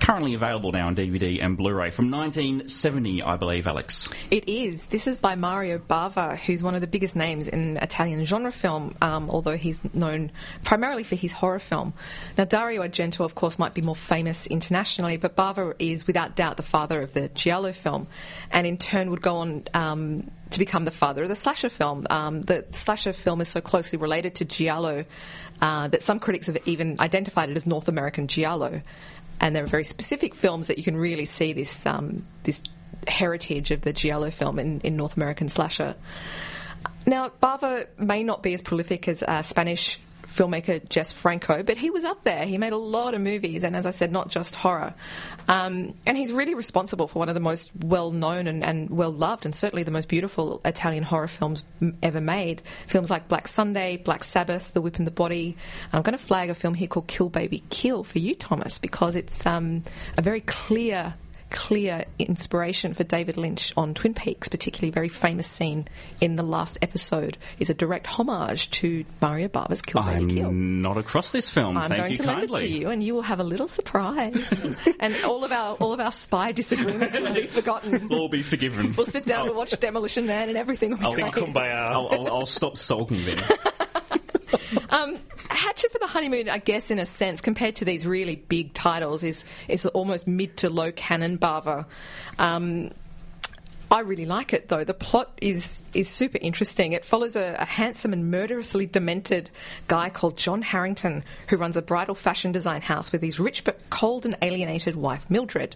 Currently 0.00 0.32
available 0.32 0.72
now 0.72 0.86
on 0.86 0.96
DVD 0.96 1.44
and 1.44 1.58
Blu-ray 1.58 1.90
from 1.90 2.10
1970, 2.10 3.22
I 3.22 3.36
believe, 3.36 3.66
Alex. 3.66 4.08
It 4.30 4.48
is. 4.48 4.86
This 4.86 5.06
is 5.06 5.18
by 5.18 5.34
Mario 5.34 5.78
Bava, 5.78 6.38
who's 6.38 6.62
one 6.62 6.74
of 6.74 6.80
the 6.80 6.86
biggest 6.86 7.14
names 7.14 7.48
in 7.48 7.76
Italian 7.76 8.24
genre 8.24 8.50
film, 8.50 8.94
um, 9.02 9.28
although 9.28 9.58
he's 9.58 9.78
known 9.92 10.32
primarily 10.64 11.04
for 11.04 11.16
his 11.16 11.34
horror 11.34 11.58
film. 11.58 11.92
Now, 12.38 12.44
Dario 12.44 12.82
Argento, 12.82 13.26
of 13.26 13.34
course, 13.34 13.58
might 13.58 13.74
be 13.74 13.82
more 13.82 13.94
famous 13.94 14.46
internationally, 14.46 15.18
but 15.18 15.36
Bava 15.36 15.74
is 15.78 16.06
without 16.06 16.34
doubt 16.34 16.56
the 16.56 16.62
father 16.62 17.02
of 17.02 17.12
the 17.12 17.28
Giallo 17.28 17.74
film, 17.74 18.06
and 18.50 18.66
in 18.66 18.78
turn 18.78 19.10
would 19.10 19.22
go 19.22 19.36
on. 19.36 19.64
Um, 19.74 20.30
to 20.50 20.58
become 20.58 20.84
the 20.84 20.90
father 20.90 21.22
of 21.22 21.28
the 21.28 21.36
slasher 21.36 21.68
film. 21.68 22.08
Um, 22.10 22.42
the 22.42 22.64
slasher 22.72 23.12
film 23.12 23.40
is 23.40 23.48
so 23.48 23.60
closely 23.60 23.98
related 23.98 24.34
to 24.36 24.44
Giallo 24.44 25.04
uh, 25.60 25.88
that 25.88 26.02
some 26.02 26.18
critics 26.18 26.46
have 26.46 26.58
even 26.66 26.96
identified 27.00 27.50
it 27.50 27.56
as 27.56 27.66
North 27.66 27.88
American 27.88 28.26
Giallo. 28.26 28.82
And 29.40 29.56
there 29.56 29.64
are 29.64 29.68
very 29.68 29.84
specific 29.84 30.34
films 30.34 30.66
that 30.66 30.78
you 30.78 30.84
can 30.84 30.96
really 30.96 31.24
see 31.24 31.52
this 31.52 31.86
um, 31.86 32.26
this 32.42 32.62
heritage 33.08 33.70
of 33.70 33.80
the 33.80 33.92
Giallo 33.92 34.30
film 34.30 34.58
in, 34.58 34.80
in 34.80 34.96
North 34.96 35.16
American 35.16 35.48
slasher. 35.48 35.94
Now, 37.06 37.30
Bava 37.42 37.86
may 37.98 38.22
not 38.22 38.42
be 38.42 38.52
as 38.52 38.62
prolific 38.62 39.08
as 39.08 39.22
uh, 39.22 39.42
Spanish 39.42 39.98
filmmaker 40.30 40.86
Jess 40.88 41.12
Franco, 41.12 41.62
but 41.62 41.76
he 41.76 41.90
was 41.90 42.04
up 42.04 42.22
there. 42.22 42.46
He 42.46 42.58
made 42.58 42.72
a 42.72 42.78
lot 42.78 43.14
of 43.14 43.20
movies, 43.20 43.64
and 43.64 43.74
as 43.74 43.86
I 43.86 43.90
said, 43.90 44.12
not 44.12 44.28
just 44.28 44.54
horror. 44.54 44.94
Um, 45.48 45.94
and 46.06 46.16
he's 46.16 46.32
really 46.32 46.54
responsible 46.54 47.08
for 47.08 47.18
one 47.18 47.28
of 47.28 47.34
the 47.34 47.40
most 47.40 47.70
well 47.80 48.10
known 48.10 48.46
and, 48.46 48.64
and 48.64 48.90
well 48.90 49.10
loved, 49.10 49.44
and 49.44 49.54
certainly 49.54 49.82
the 49.82 49.90
most 49.90 50.08
beautiful 50.08 50.60
Italian 50.64 51.02
horror 51.02 51.28
films 51.28 51.64
ever 52.02 52.20
made. 52.20 52.62
Films 52.86 53.10
like 53.10 53.28
Black 53.28 53.48
Sunday, 53.48 53.96
Black 53.96 54.24
Sabbath, 54.24 54.72
The 54.72 54.80
Whip 54.80 54.98
and 54.98 55.06
the 55.06 55.12
Body. 55.12 55.56
I'm 55.92 56.02
going 56.02 56.16
to 56.16 56.24
flag 56.24 56.50
a 56.50 56.54
film 56.54 56.74
here 56.74 56.88
called 56.88 57.08
Kill 57.08 57.28
Baby 57.28 57.62
Kill 57.70 58.04
for 58.04 58.18
you, 58.18 58.34
Thomas, 58.34 58.78
because 58.78 59.16
it's 59.16 59.44
um, 59.46 59.82
a 60.16 60.22
very 60.22 60.40
clear 60.42 61.14
clear 61.50 62.04
inspiration 62.18 62.94
for 62.94 63.04
David 63.04 63.36
Lynch 63.36 63.72
on 63.76 63.94
Twin 63.94 64.14
Peaks, 64.14 64.48
particularly 64.48 64.88
a 64.88 64.92
very 64.92 65.08
famous 65.08 65.46
scene 65.46 65.86
in 66.20 66.36
the 66.36 66.42
last 66.42 66.78
episode 66.82 67.36
is 67.58 67.70
a 67.70 67.74
direct 67.74 68.06
homage 68.06 68.70
to 68.70 69.04
Mario 69.20 69.48
Bava's 69.48 69.82
Kill 69.82 70.02
Baby 70.02 70.34
Kill. 70.34 70.48
I'm 70.48 70.82
not 70.82 70.96
across 70.96 71.30
this 71.30 71.50
film. 71.50 71.76
I'm 71.76 71.88
Thank 71.88 72.00
going 72.00 72.10
you 72.12 72.16
to 72.18 72.22
lend 72.24 72.44
it 72.44 72.54
to 72.54 72.66
you, 72.66 72.88
and 72.90 73.02
you 73.02 73.14
will 73.14 73.22
have 73.22 73.40
a 73.40 73.44
little 73.44 73.68
surprise. 73.68 74.88
and 75.00 75.14
all 75.24 75.44
of 75.44 75.52
our 75.52 75.74
all 75.76 75.92
of 75.92 76.00
our 76.00 76.12
spy 76.12 76.52
disagreements 76.52 77.20
will 77.20 77.34
be 77.34 77.46
forgotten. 77.46 78.08
All 78.12 78.28
be 78.28 78.42
forgiven. 78.42 78.94
We'll 78.96 79.06
sit 79.06 79.24
down 79.24 79.46
and 79.48 79.56
watch 79.56 79.78
Demolition 79.78 80.26
Man, 80.26 80.48
and 80.48 80.58
everything 80.58 80.90
will 80.90 80.98
be 80.98 81.14
Sing 81.14 81.56
I'll, 81.56 82.08
I'll, 82.10 82.28
I'll 82.28 82.46
stop 82.46 82.76
sulking 82.76 83.24
then. 83.24 83.42
Um, 84.90 85.16
Hatchet 85.48 85.92
for 85.92 85.98
the 85.98 86.06
Honeymoon, 86.06 86.48
I 86.48 86.58
guess, 86.58 86.90
in 86.90 86.98
a 86.98 87.06
sense, 87.06 87.40
compared 87.40 87.76
to 87.76 87.84
these 87.84 88.06
really 88.06 88.36
big 88.36 88.72
titles, 88.74 89.22
is 89.22 89.44
is 89.68 89.86
almost 89.86 90.26
mid 90.26 90.56
to 90.58 90.70
low 90.70 90.92
canon 90.92 91.38
Bava. 91.38 91.86
Um, 92.38 92.90
I 93.90 94.00
really 94.00 94.26
like 94.26 94.52
it 94.52 94.68
though. 94.68 94.84
The 94.84 94.94
plot 94.94 95.36
is 95.42 95.80
is 95.94 96.08
super 96.08 96.38
interesting. 96.40 96.92
It 96.92 97.04
follows 97.04 97.34
a, 97.34 97.56
a 97.58 97.64
handsome 97.64 98.12
and 98.12 98.30
murderously 98.30 98.86
demented 98.86 99.50
guy 99.88 100.10
called 100.10 100.36
John 100.36 100.62
Harrington 100.62 101.24
who 101.48 101.56
runs 101.56 101.76
a 101.76 101.82
bridal 101.82 102.14
fashion 102.14 102.52
design 102.52 102.82
house 102.82 103.10
with 103.10 103.22
his 103.22 103.40
rich 103.40 103.64
but 103.64 103.80
cold 103.90 104.24
and 104.24 104.36
alienated 104.42 104.94
wife 104.94 105.28
Mildred. 105.28 105.74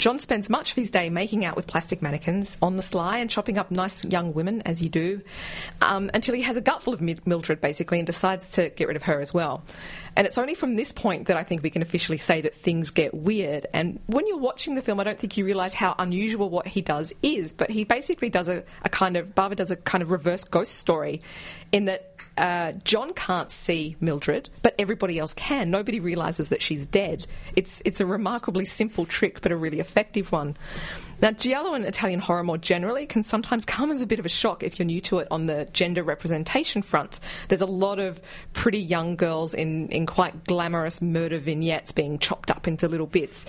John 0.00 0.18
spends 0.18 0.48
much 0.48 0.70
of 0.70 0.76
his 0.76 0.90
day 0.90 1.10
making 1.10 1.44
out 1.44 1.56
with 1.56 1.66
plastic 1.66 2.00
mannequins 2.00 2.56
on 2.62 2.76
the 2.76 2.82
sly 2.82 3.18
and 3.18 3.28
chopping 3.28 3.58
up 3.58 3.70
nice 3.70 4.02
young 4.02 4.32
women, 4.32 4.62
as 4.62 4.80
you 4.80 4.88
do, 4.88 5.20
um, 5.82 6.10
until 6.14 6.34
he 6.34 6.40
has 6.40 6.56
a 6.56 6.62
gutful 6.62 6.94
of 6.94 7.02
Mildred, 7.02 7.60
basically, 7.60 7.98
and 7.98 8.06
decides 8.06 8.50
to 8.52 8.70
get 8.70 8.88
rid 8.88 8.96
of 8.96 9.02
her 9.02 9.20
as 9.20 9.34
well. 9.34 9.62
And 10.16 10.26
it's 10.26 10.38
only 10.38 10.54
from 10.54 10.76
this 10.76 10.90
point 10.90 11.26
that 11.26 11.36
I 11.36 11.42
think 11.42 11.62
we 11.62 11.68
can 11.68 11.82
officially 11.82 12.16
say 12.16 12.40
that 12.40 12.54
things 12.54 12.90
get 12.90 13.12
weird. 13.12 13.66
And 13.74 14.00
when 14.06 14.26
you're 14.26 14.38
watching 14.38 14.74
the 14.74 14.80
film, 14.80 15.00
I 15.00 15.04
don't 15.04 15.18
think 15.18 15.36
you 15.36 15.44
realise 15.44 15.74
how 15.74 15.94
unusual 15.98 16.48
what 16.48 16.66
he 16.66 16.80
does 16.80 17.12
is, 17.22 17.39
but 17.52 17.70
he 17.70 17.84
basically 17.84 18.28
does 18.28 18.48
a, 18.48 18.62
a 18.82 18.88
kind 18.88 19.16
of, 19.16 19.34
Barbara 19.34 19.56
does 19.56 19.70
a 19.70 19.76
kind 19.76 20.02
of 20.02 20.10
reverse 20.10 20.44
ghost 20.44 20.76
story 20.76 21.22
in 21.72 21.86
that 21.86 22.14
uh, 22.36 22.72
John 22.84 23.12
can't 23.12 23.50
see 23.50 23.96
Mildred, 24.00 24.48
but 24.62 24.74
everybody 24.78 25.18
else 25.18 25.34
can. 25.34 25.70
Nobody 25.70 26.00
realizes 26.00 26.48
that 26.48 26.62
she's 26.62 26.86
dead. 26.86 27.26
It's 27.54 27.82
it's 27.84 28.00
a 28.00 28.06
remarkably 28.06 28.64
simple 28.64 29.04
trick, 29.04 29.40
but 29.40 29.52
a 29.52 29.56
really 29.56 29.80
effective 29.80 30.32
one. 30.32 30.56
Now, 31.22 31.32
Giallo 31.32 31.74
and 31.74 31.84
Italian 31.84 32.20
horror 32.20 32.42
more 32.42 32.56
generally 32.56 33.06
can 33.06 33.22
sometimes 33.22 33.64
come 33.64 33.90
as 33.90 34.00
a 34.00 34.06
bit 34.06 34.18
of 34.18 34.26
a 34.26 34.30
shock 34.30 34.62
if 34.62 34.78
you're 34.78 34.86
new 34.86 35.00
to 35.02 35.18
it 35.18 35.28
on 35.30 35.46
the 35.46 35.68
gender 35.72 36.02
representation 36.02 36.82
front. 36.82 37.20
There's 37.48 37.60
a 37.60 37.66
lot 37.66 37.98
of 37.98 38.20
pretty 38.52 38.78
young 38.78 39.16
girls 39.16 39.52
in, 39.52 39.88
in 39.88 40.06
quite 40.06 40.44
glamorous 40.44 41.02
murder 41.02 41.38
vignettes 41.38 41.92
being 41.92 42.18
chopped 42.18 42.50
up 42.50 42.66
into 42.66 42.88
little 42.88 43.06
bits. 43.06 43.44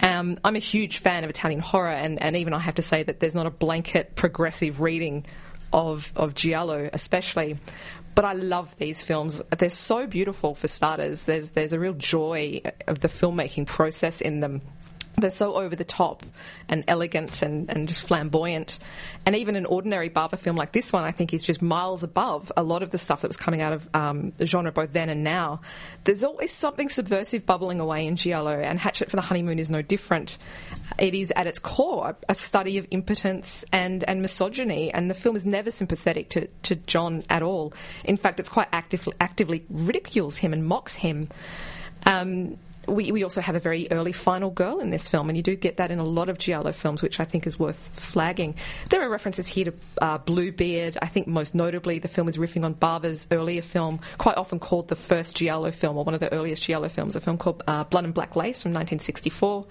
Um, 0.00 0.38
I'm 0.44 0.56
a 0.56 0.60
huge 0.60 0.98
fan 0.98 1.22
of 1.22 1.30
Italian 1.30 1.60
horror, 1.60 1.92
and, 1.92 2.20
and 2.20 2.36
even 2.36 2.54
I 2.54 2.58
have 2.58 2.74
to 2.76 2.82
say 2.82 3.02
that 3.04 3.20
there's 3.20 3.34
not 3.34 3.46
a 3.46 3.50
blanket 3.50 4.16
progressive 4.16 4.80
reading 4.80 5.24
of 5.72 6.12
of 6.16 6.34
Giallo, 6.34 6.90
especially. 6.92 7.56
But 8.14 8.26
I 8.26 8.34
love 8.34 8.76
these 8.76 9.02
films. 9.02 9.40
They're 9.56 9.70
so 9.70 10.06
beautiful 10.06 10.54
for 10.54 10.68
starters. 10.68 11.24
There's 11.24 11.50
there's 11.50 11.72
a 11.72 11.78
real 11.78 11.94
joy 11.94 12.60
of 12.86 13.00
the 13.00 13.08
filmmaking 13.08 13.66
process 13.66 14.20
in 14.20 14.40
them. 14.40 14.60
They're 15.16 15.30
so 15.30 15.54
over 15.54 15.76
the 15.76 15.84
top 15.84 16.24
and 16.68 16.84
elegant 16.88 17.42
and, 17.42 17.68
and 17.68 17.86
just 17.86 18.02
flamboyant. 18.02 18.78
And 19.26 19.36
even 19.36 19.56
an 19.56 19.66
ordinary 19.66 20.08
Bava 20.08 20.38
film 20.38 20.56
like 20.56 20.72
this 20.72 20.92
one, 20.92 21.04
I 21.04 21.10
think, 21.10 21.34
is 21.34 21.42
just 21.42 21.60
miles 21.60 22.02
above 22.02 22.50
a 22.56 22.62
lot 22.62 22.82
of 22.82 22.90
the 22.90 22.98
stuff 22.98 23.20
that 23.20 23.28
was 23.28 23.36
coming 23.36 23.60
out 23.60 23.74
of 23.74 23.88
um, 23.94 24.32
the 24.38 24.46
genre 24.46 24.72
both 24.72 24.92
then 24.92 25.10
and 25.10 25.22
now. 25.22 25.60
There's 26.04 26.24
always 26.24 26.50
something 26.50 26.88
subversive 26.88 27.44
bubbling 27.44 27.78
away 27.78 28.06
in 28.06 28.16
Giallo, 28.16 28.58
and 28.58 28.78
Hatchet 28.78 29.10
for 29.10 29.16
the 29.16 29.22
Honeymoon 29.22 29.58
is 29.58 29.68
no 29.68 29.82
different. 29.82 30.38
It 30.98 31.14
is, 31.14 31.30
at 31.36 31.46
its 31.46 31.58
core, 31.58 32.16
a 32.28 32.34
study 32.34 32.78
of 32.78 32.86
impotence 32.90 33.64
and, 33.70 34.02
and 34.04 34.22
misogyny, 34.22 34.92
and 34.92 35.10
the 35.10 35.14
film 35.14 35.36
is 35.36 35.44
never 35.44 35.70
sympathetic 35.70 36.30
to, 36.30 36.46
to 36.64 36.76
John 36.76 37.22
at 37.28 37.42
all. 37.42 37.74
In 38.04 38.16
fact, 38.16 38.40
it's 38.40 38.48
quite 38.48 38.68
active, 38.72 39.06
actively 39.20 39.64
ridicules 39.68 40.38
him 40.38 40.54
and 40.54 40.64
mocks 40.64 40.94
him. 40.94 41.28
Um, 42.06 42.56
we, 42.88 43.12
we 43.12 43.22
also 43.22 43.40
have 43.40 43.54
a 43.54 43.60
very 43.60 43.88
early 43.90 44.12
final 44.12 44.50
girl 44.50 44.80
in 44.80 44.90
this 44.90 45.08
film, 45.08 45.28
and 45.28 45.36
you 45.36 45.42
do 45.42 45.54
get 45.56 45.76
that 45.76 45.90
in 45.90 45.98
a 45.98 46.04
lot 46.04 46.28
of 46.28 46.38
Giallo 46.38 46.72
films, 46.72 47.02
which 47.02 47.20
I 47.20 47.24
think 47.24 47.46
is 47.46 47.58
worth 47.58 47.90
flagging. 47.94 48.56
There 48.90 49.02
are 49.02 49.08
references 49.08 49.46
here 49.46 49.66
to 49.66 49.74
uh, 50.00 50.18
Bluebeard. 50.18 50.98
I 51.00 51.06
think 51.06 51.26
most 51.26 51.54
notably, 51.54 51.98
the 51.98 52.08
film 52.08 52.28
is 52.28 52.36
riffing 52.36 52.64
on 52.64 52.72
Bava's 52.72 53.26
earlier 53.30 53.62
film, 53.62 54.00
quite 54.18 54.36
often 54.36 54.58
called 54.58 54.88
the 54.88 54.96
first 54.96 55.36
Giallo 55.36 55.70
film, 55.70 55.96
or 55.96 56.04
one 56.04 56.14
of 56.14 56.20
the 56.20 56.32
earliest 56.32 56.62
Giallo 56.62 56.88
films, 56.88 57.16
a 57.16 57.20
film 57.20 57.38
called 57.38 57.62
uh, 57.66 57.84
Blood 57.84 58.04
and 58.04 58.14
Black 58.14 58.34
Lace 58.34 58.62
from 58.62 58.72
1964. 58.72 59.66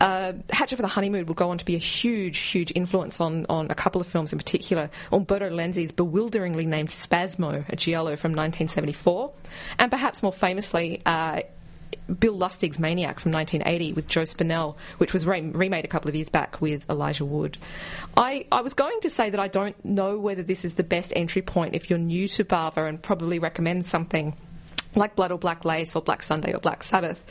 Uh, 0.00 0.32
Hatchet 0.50 0.76
for 0.76 0.82
the 0.82 0.88
Honeymoon 0.88 1.26
would 1.26 1.36
go 1.36 1.50
on 1.50 1.58
to 1.58 1.64
be 1.64 1.76
a 1.76 1.78
huge, 1.78 2.38
huge 2.38 2.72
influence 2.74 3.20
on, 3.20 3.46
on 3.48 3.70
a 3.70 3.74
couple 3.74 4.00
of 4.00 4.06
films 4.06 4.32
in 4.32 4.38
particular. 4.38 4.90
Umberto 5.12 5.48
Lenzi's 5.48 5.92
bewilderingly 5.92 6.66
named 6.66 6.88
Spasmo, 6.88 7.64
a 7.68 7.76
Giallo 7.76 8.16
from 8.16 8.32
1974, 8.32 9.32
and 9.78 9.90
perhaps 9.90 10.22
more 10.22 10.32
famously, 10.32 11.02
uh, 11.06 11.42
Bill 12.18 12.36
Lustig's 12.36 12.78
Maniac 12.78 13.20
from 13.20 13.32
1980 13.32 13.94
with 13.94 14.06
Joe 14.08 14.22
Spinell, 14.22 14.76
which 14.98 15.12
was 15.12 15.26
re- 15.26 15.40
remade 15.40 15.84
a 15.84 15.88
couple 15.88 16.08
of 16.08 16.14
years 16.14 16.28
back 16.28 16.60
with 16.60 16.88
Elijah 16.88 17.24
Wood. 17.24 17.58
I, 18.16 18.46
I 18.52 18.60
was 18.60 18.74
going 18.74 19.00
to 19.00 19.10
say 19.10 19.30
that 19.30 19.40
I 19.40 19.48
don't 19.48 19.82
know 19.84 20.18
whether 20.18 20.42
this 20.42 20.64
is 20.64 20.74
the 20.74 20.84
best 20.84 21.12
entry 21.16 21.42
point 21.42 21.74
if 21.74 21.90
you're 21.90 21.98
new 21.98 22.28
to 22.28 22.44
Bava 22.44 22.88
and 22.88 23.02
probably 23.02 23.38
recommend 23.38 23.86
something 23.86 24.36
like 24.94 25.16
Blood 25.16 25.32
or 25.32 25.38
Black 25.38 25.64
Lace 25.64 25.94
or 25.94 26.02
Black 26.02 26.22
Sunday 26.22 26.54
or 26.54 26.58
Black 26.58 26.82
Sabbath. 26.82 27.22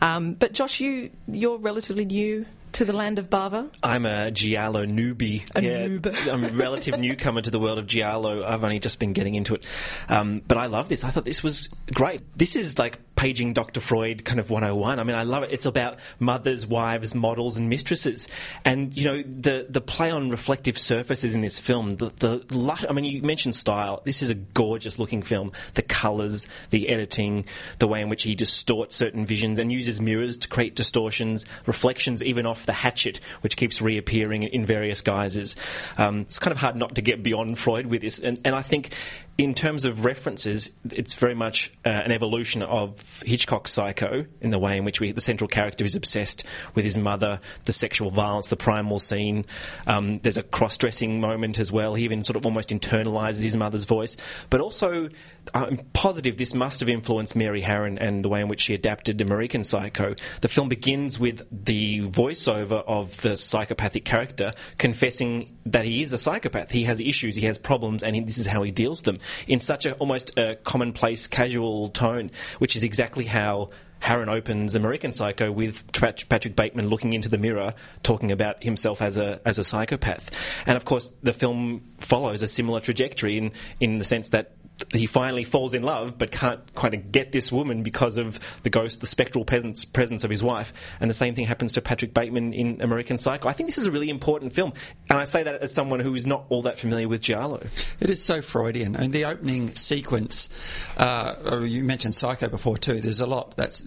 Um, 0.00 0.34
but 0.34 0.52
Josh, 0.52 0.80
you 0.80 1.10
you're 1.28 1.58
relatively 1.58 2.04
new 2.04 2.46
to 2.72 2.84
the 2.84 2.92
land 2.92 3.18
of 3.18 3.28
Bava. 3.28 3.70
I'm 3.82 4.06
a 4.06 4.30
Giallo 4.30 4.86
newbie. 4.86 5.44
A 5.54 5.60
noob. 5.60 6.28
I'm 6.32 6.44
a 6.44 6.48
relative 6.48 6.98
newcomer 6.98 7.42
to 7.42 7.50
the 7.50 7.58
world 7.58 7.78
of 7.78 7.86
Giallo. 7.86 8.44
I've 8.44 8.64
only 8.64 8.78
just 8.78 8.98
been 8.98 9.12
getting 9.12 9.34
into 9.34 9.54
it. 9.54 9.66
Um, 10.08 10.42
but 10.46 10.56
I 10.58 10.66
love 10.66 10.88
this. 10.88 11.04
I 11.04 11.10
thought 11.10 11.24
this 11.24 11.42
was 11.42 11.68
great. 11.92 12.22
This 12.36 12.56
is 12.56 12.78
like 12.78 12.98
paging 13.20 13.52
Dr. 13.52 13.80
Freud 13.80 14.24
kind 14.24 14.40
of 14.40 14.48
101. 14.48 14.98
I 14.98 15.04
mean, 15.04 15.14
I 15.14 15.24
love 15.24 15.42
it. 15.42 15.52
It's 15.52 15.66
about 15.66 15.98
mothers, 16.18 16.66
wives, 16.66 17.14
models, 17.14 17.58
and 17.58 17.68
mistresses. 17.68 18.28
And, 18.64 18.96
you 18.96 19.04
know, 19.04 19.22
the, 19.22 19.66
the 19.68 19.82
play 19.82 20.10
on 20.10 20.30
reflective 20.30 20.78
surfaces 20.78 21.34
in 21.34 21.42
this 21.42 21.58
film, 21.58 21.96
the, 21.96 22.06
the 22.18 22.86
I 22.88 22.92
mean, 22.94 23.04
you 23.04 23.20
mentioned 23.20 23.54
style. 23.54 24.00
This 24.06 24.22
is 24.22 24.30
a 24.30 24.34
gorgeous 24.34 24.98
looking 24.98 25.22
film. 25.22 25.52
The 25.74 25.82
colours, 25.82 26.48
the 26.70 26.88
editing, 26.88 27.44
the 27.78 27.86
way 27.86 28.00
in 28.00 28.08
which 28.08 28.22
he 28.22 28.34
distorts 28.34 28.96
certain 28.96 29.26
visions 29.26 29.58
and 29.58 29.70
uses 29.70 30.00
mirrors 30.00 30.38
to 30.38 30.48
create 30.48 30.74
distortions, 30.74 31.44
reflections 31.66 32.22
even 32.22 32.46
off 32.46 32.59
the 32.66 32.72
hatchet, 32.72 33.20
which 33.40 33.56
keeps 33.56 33.80
reappearing 33.80 34.42
in 34.44 34.66
various 34.66 35.00
guises. 35.00 35.56
Um, 35.98 36.20
it's 36.22 36.38
kind 36.38 36.52
of 36.52 36.58
hard 36.58 36.76
not 36.76 36.94
to 36.96 37.02
get 37.02 37.22
beyond 37.22 37.58
Freud 37.58 37.86
with 37.86 38.00
this. 38.02 38.18
And, 38.18 38.40
and 38.44 38.54
I 38.54 38.62
think 38.62 38.92
in 39.40 39.54
terms 39.54 39.86
of 39.86 40.04
references, 40.04 40.70
it's 40.92 41.14
very 41.14 41.34
much 41.34 41.72
uh, 41.86 41.88
an 41.88 42.12
evolution 42.12 42.62
of 42.62 43.00
Hitchcock's 43.24 43.72
Psycho 43.72 44.26
in 44.42 44.50
the 44.50 44.58
way 44.58 44.76
in 44.76 44.84
which 44.84 45.00
we, 45.00 45.12
the 45.12 45.22
central 45.22 45.48
character 45.48 45.82
is 45.82 45.96
obsessed 45.96 46.44
with 46.74 46.84
his 46.84 46.98
mother, 46.98 47.40
the 47.64 47.72
sexual 47.72 48.10
violence, 48.10 48.48
the 48.48 48.56
primal 48.56 48.98
scene. 48.98 49.46
Um, 49.86 50.18
there's 50.18 50.36
a 50.36 50.42
cross-dressing 50.42 51.22
moment 51.22 51.58
as 51.58 51.72
well. 51.72 51.94
He 51.94 52.04
even 52.04 52.22
sort 52.22 52.36
of 52.36 52.44
almost 52.44 52.68
internalizes 52.68 53.40
his 53.40 53.56
mother's 53.56 53.86
voice. 53.86 54.18
But 54.50 54.60
also, 54.60 55.08
I'm 55.54 55.78
positive 55.94 56.36
this 56.36 56.52
must 56.52 56.80
have 56.80 56.90
influenced 56.90 57.34
Mary 57.34 57.62
Harron 57.62 57.96
and 57.98 58.22
the 58.22 58.28
way 58.28 58.42
in 58.42 58.48
which 58.48 58.60
she 58.60 58.74
adapted 58.74 59.22
American 59.22 59.64
Psycho. 59.64 60.16
The 60.42 60.48
film 60.48 60.68
begins 60.68 61.18
with 61.18 61.46
the 61.50 62.02
voiceover 62.02 62.84
of 62.86 63.18
the 63.22 63.38
psychopathic 63.38 64.04
character 64.04 64.52
confessing 64.76 65.56
that 65.64 65.86
he 65.86 66.02
is 66.02 66.12
a 66.12 66.18
psychopath. 66.18 66.70
He 66.70 66.84
has 66.84 67.00
issues, 67.00 67.36
he 67.36 67.46
has 67.46 67.56
problems, 67.56 68.02
and 68.02 68.14
he, 68.14 68.20
this 68.20 68.36
is 68.36 68.46
how 68.46 68.62
he 68.62 68.70
deals 68.70 68.98
with 68.98 69.06
them 69.06 69.18
in 69.46 69.60
such 69.60 69.86
a 69.86 69.94
almost 69.94 70.36
a 70.38 70.56
commonplace, 70.64 71.26
casual 71.26 71.88
tone, 71.88 72.30
which 72.58 72.76
is 72.76 72.82
exactly 72.82 73.24
how 73.24 73.70
Harron 74.00 74.28
opens 74.28 74.74
American 74.74 75.12
Psycho 75.12 75.52
with 75.52 75.84
Patrick 75.92 76.56
Bateman 76.56 76.88
looking 76.88 77.12
into 77.12 77.28
the 77.28 77.38
mirror, 77.38 77.74
talking 78.02 78.32
about 78.32 78.62
himself 78.62 79.02
as 79.02 79.16
a 79.16 79.40
as 79.44 79.58
a 79.58 79.64
psychopath. 79.64 80.30
And 80.66 80.76
of 80.76 80.84
course, 80.84 81.12
the 81.22 81.32
film 81.32 81.82
follows 81.98 82.42
a 82.42 82.48
similar 82.48 82.80
trajectory 82.80 83.36
in 83.36 83.52
in 83.78 83.98
the 83.98 84.04
sense 84.04 84.30
that 84.30 84.52
he 84.92 85.06
finally 85.06 85.44
falls 85.44 85.74
in 85.74 85.82
love, 85.82 86.18
but 86.18 86.30
can't 86.30 86.60
kind 86.74 86.94
of 86.94 87.12
get 87.12 87.32
this 87.32 87.52
woman 87.52 87.82
because 87.82 88.16
of 88.16 88.40
the 88.62 88.70
ghost, 88.70 89.00
the 89.00 89.06
spectral 89.06 89.44
presence, 89.44 89.84
presence 89.84 90.24
of 90.24 90.30
his 90.30 90.42
wife. 90.42 90.72
And 91.00 91.10
the 91.10 91.14
same 91.14 91.34
thing 91.34 91.46
happens 91.46 91.72
to 91.74 91.80
Patrick 91.80 92.14
Bateman 92.14 92.52
in 92.52 92.80
American 92.80 93.18
Psycho. 93.18 93.48
I 93.48 93.52
think 93.52 93.68
this 93.68 93.78
is 93.78 93.86
a 93.86 93.90
really 93.90 94.10
important 94.10 94.52
film, 94.52 94.72
and 95.08 95.18
I 95.18 95.24
say 95.24 95.42
that 95.42 95.62
as 95.62 95.72
someone 95.72 96.00
who 96.00 96.14
is 96.14 96.26
not 96.26 96.46
all 96.48 96.62
that 96.62 96.78
familiar 96.78 97.08
with 97.08 97.20
Giallo. 97.20 97.62
It 98.00 98.10
is 98.10 98.22
so 98.22 98.42
Freudian. 98.42 98.96
And 98.96 99.12
the 99.12 99.24
opening 99.24 99.74
sequence, 99.76 100.48
uh, 100.96 101.62
you 101.64 101.84
mentioned 101.84 102.14
Psycho 102.14 102.48
before 102.48 102.76
too. 102.76 103.00
There's 103.00 103.20
a 103.20 103.26
lot 103.26 103.56
that's 103.56 103.82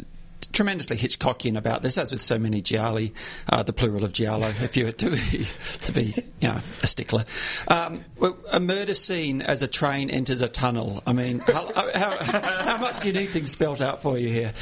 tremendously 0.51 0.97
Hitchcockian 0.97 1.57
about 1.57 1.81
this, 1.81 1.97
as 1.97 2.11
with 2.11 2.21
so 2.21 2.37
many 2.37 2.61
Gialli, 2.61 3.13
uh, 3.49 3.63
the 3.63 3.73
plural 3.73 4.03
of 4.03 4.13
Giallo, 4.13 4.47
if 4.47 4.75
you 4.77 4.85
were 4.85 4.91
to 4.91 5.11
be, 5.11 5.47
to 5.83 5.91
be 5.91 6.13
you 6.41 6.47
know, 6.49 6.59
a 6.81 6.87
stickler. 6.87 7.23
Um, 7.67 8.03
a 8.51 8.59
murder 8.59 8.93
scene 8.93 9.41
as 9.41 9.63
a 9.63 9.67
train 9.67 10.09
enters 10.09 10.41
a 10.41 10.47
tunnel. 10.47 11.01
I 11.05 11.13
mean, 11.13 11.39
how, 11.39 11.71
how, 11.93 12.17
how 12.23 12.77
much 12.77 12.99
do 12.99 13.09
you 13.09 13.13
need 13.13 13.27
things 13.27 13.51
spelt 13.51 13.81
out 13.81 14.01
for 14.01 14.17
you 14.17 14.29
here? 14.29 14.53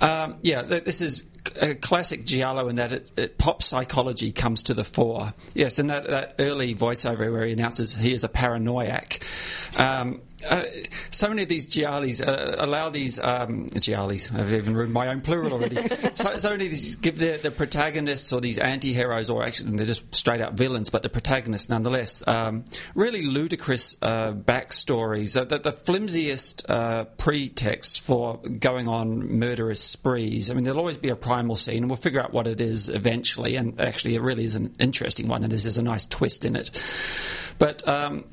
Um, 0.00 0.36
yeah, 0.42 0.62
this 0.62 1.00
is 1.00 1.24
a 1.60 1.74
classic 1.74 2.24
Giallo 2.24 2.68
in 2.68 2.76
that 2.76 2.92
it, 2.92 3.10
it, 3.16 3.38
pop 3.38 3.62
psychology 3.62 4.32
comes 4.32 4.62
to 4.64 4.74
the 4.74 4.84
fore. 4.84 5.34
Yes, 5.54 5.78
and 5.78 5.90
that, 5.90 6.08
that 6.08 6.34
early 6.38 6.74
voiceover 6.74 7.30
where 7.32 7.46
he 7.46 7.52
announces 7.52 7.94
he 7.94 8.12
is 8.12 8.24
a 8.24 8.28
paranoiac. 8.28 9.24
Um, 9.76 10.20
uh, 10.46 10.64
so 11.10 11.28
many 11.28 11.42
of 11.42 11.48
these 11.48 11.66
giallis 11.66 12.20
uh, 12.20 12.56
allow 12.58 12.90
these 12.90 13.18
um, 13.18 13.68
giallis. 13.68 14.32
I've 14.34 14.52
even 14.52 14.74
ruined 14.74 14.92
my 14.92 15.08
own 15.08 15.20
plural 15.20 15.52
already. 15.52 15.76
so, 16.14 16.36
so 16.38 16.50
many 16.50 16.66
of 16.66 16.70
these 16.72 16.96
give 16.96 17.18
the, 17.18 17.38
the 17.42 17.50
protagonists 17.50 18.32
or 18.32 18.40
these 18.40 18.58
anti-heroes, 18.58 19.30
or 19.30 19.42
actually 19.42 19.76
they're 19.76 19.86
just 19.86 20.14
straight 20.14 20.40
out 20.40 20.54
villains, 20.54 20.90
but 20.90 21.02
the 21.02 21.08
protagonists 21.08 21.68
nonetheless, 21.68 22.22
um, 22.26 22.64
really 22.94 23.22
ludicrous 23.22 23.96
uh, 24.02 24.32
backstories. 24.32 25.34
The, 25.34 25.58
the 25.58 25.72
flimsiest 25.72 26.68
uh, 26.68 27.04
pretext 27.16 28.02
for 28.02 28.38
going 28.38 28.88
on 28.88 29.38
murderous 29.38 29.80
sprees. 29.80 30.50
I 30.50 30.54
mean, 30.54 30.64
there'll 30.64 30.78
always 30.78 30.98
be 30.98 31.10
a 31.10 31.16
primal 31.34 31.56
scene, 31.56 31.78
and 31.78 31.90
we'll 31.90 31.96
figure 31.96 32.20
out 32.20 32.32
what 32.32 32.46
it 32.46 32.60
is 32.60 32.88
eventually. 32.88 33.56
And 33.56 33.80
actually, 33.80 34.14
it 34.14 34.22
really 34.22 34.44
is 34.44 34.54
an 34.54 34.72
interesting 34.78 35.26
one, 35.26 35.42
and 35.42 35.50
there's, 35.50 35.64
there's 35.64 35.78
a 35.78 35.82
nice 35.82 36.06
twist 36.06 36.44
in 36.44 36.54
it. 36.54 36.80
But 37.58 37.86
um, 37.88 38.24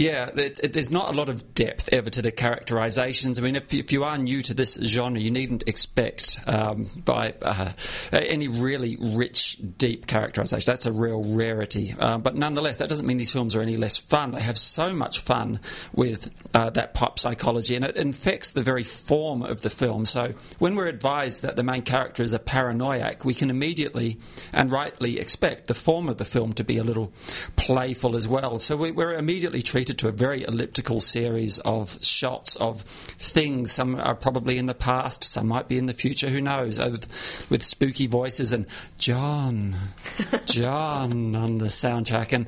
yeah, 0.00 0.30
it, 0.34 0.60
it, 0.62 0.72
there's 0.72 0.90
not 0.90 1.12
a 1.12 1.12
lot 1.12 1.28
of 1.28 1.54
depth 1.54 1.90
ever 1.92 2.08
to 2.08 2.22
the 2.22 2.32
characterizations. 2.32 3.38
I 3.38 3.42
mean, 3.42 3.54
if, 3.54 3.74
if 3.74 3.92
you 3.92 4.04
are 4.04 4.16
new 4.16 4.40
to 4.40 4.54
this 4.54 4.78
genre, 4.82 5.20
you 5.20 5.30
needn't 5.30 5.64
expect 5.66 6.40
um, 6.46 6.88
by 7.04 7.34
uh, 7.42 7.72
any 8.10 8.48
really 8.48 8.96
rich, 8.98 9.58
deep 9.76 10.06
characterization. 10.06 10.64
That's 10.64 10.86
a 10.86 10.92
real 10.92 11.34
rarity. 11.34 11.94
Uh, 11.98 12.16
but 12.16 12.34
nonetheless, 12.34 12.78
that 12.78 12.88
doesn't 12.88 13.06
mean 13.06 13.18
these 13.18 13.30
films 13.30 13.54
are 13.54 13.60
any 13.60 13.76
less 13.76 13.98
fun. 13.98 14.30
They 14.30 14.40
have 14.40 14.56
so 14.56 14.94
much 14.94 15.20
fun 15.20 15.60
with 15.92 16.30
uh, 16.54 16.70
that 16.70 16.94
pop 16.94 17.18
psychology, 17.18 17.76
and 17.76 17.84
it 17.84 17.96
infects 17.96 18.52
the 18.52 18.62
very 18.62 18.84
form 18.84 19.42
of 19.42 19.60
the 19.60 19.68
film. 19.68 20.06
So 20.06 20.32
when 20.58 20.76
we're 20.76 20.86
advised 20.86 21.42
that 21.42 21.56
the 21.56 21.62
main 21.62 21.82
character 21.82 22.22
is 22.22 22.32
a 22.32 22.38
paranoiac, 22.38 23.26
we 23.26 23.34
can 23.34 23.50
immediately 23.50 24.18
and 24.54 24.72
rightly 24.72 25.18
expect 25.18 25.66
the 25.66 25.74
form 25.74 26.08
of 26.08 26.16
the 26.16 26.24
film 26.24 26.54
to 26.54 26.64
be 26.64 26.78
a 26.78 26.84
little 26.84 27.12
playful 27.56 28.16
as 28.16 28.26
well. 28.26 28.58
So 28.58 28.78
we, 28.78 28.92
we're 28.92 29.12
immediately 29.12 29.60
treated 29.60 29.89
treated 29.90 29.98
to 29.98 30.08
a 30.08 30.12
very 30.12 30.44
elliptical 30.44 31.00
series 31.00 31.58
of 31.60 31.98
shots 32.04 32.54
of 32.56 32.82
things. 33.18 33.72
Some 33.72 33.96
are 33.96 34.14
probably 34.14 34.56
in 34.56 34.66
the 34.66 34.74
past, 34.74 35.24
some 35.24 35.48
might 35.48 35.66
be 35.66 35.78
in 35.78 35.86
the 35.86 35.92
future, 35.92 36.28
who 36.28 36.40
knows, 36.40 36.78
uh, 36.78 36.90
with, 36.92 37.46
with 37.50 37.62
spooky 37.64 38.06
voices 38.06 38.52
and 38.52 38.66
John, 38.98 39.76
John 40.46 41.34
on 41.34 41.58
the 41.58 41.66
soundtrack. 41.66 42.32
And, 42.32 42.46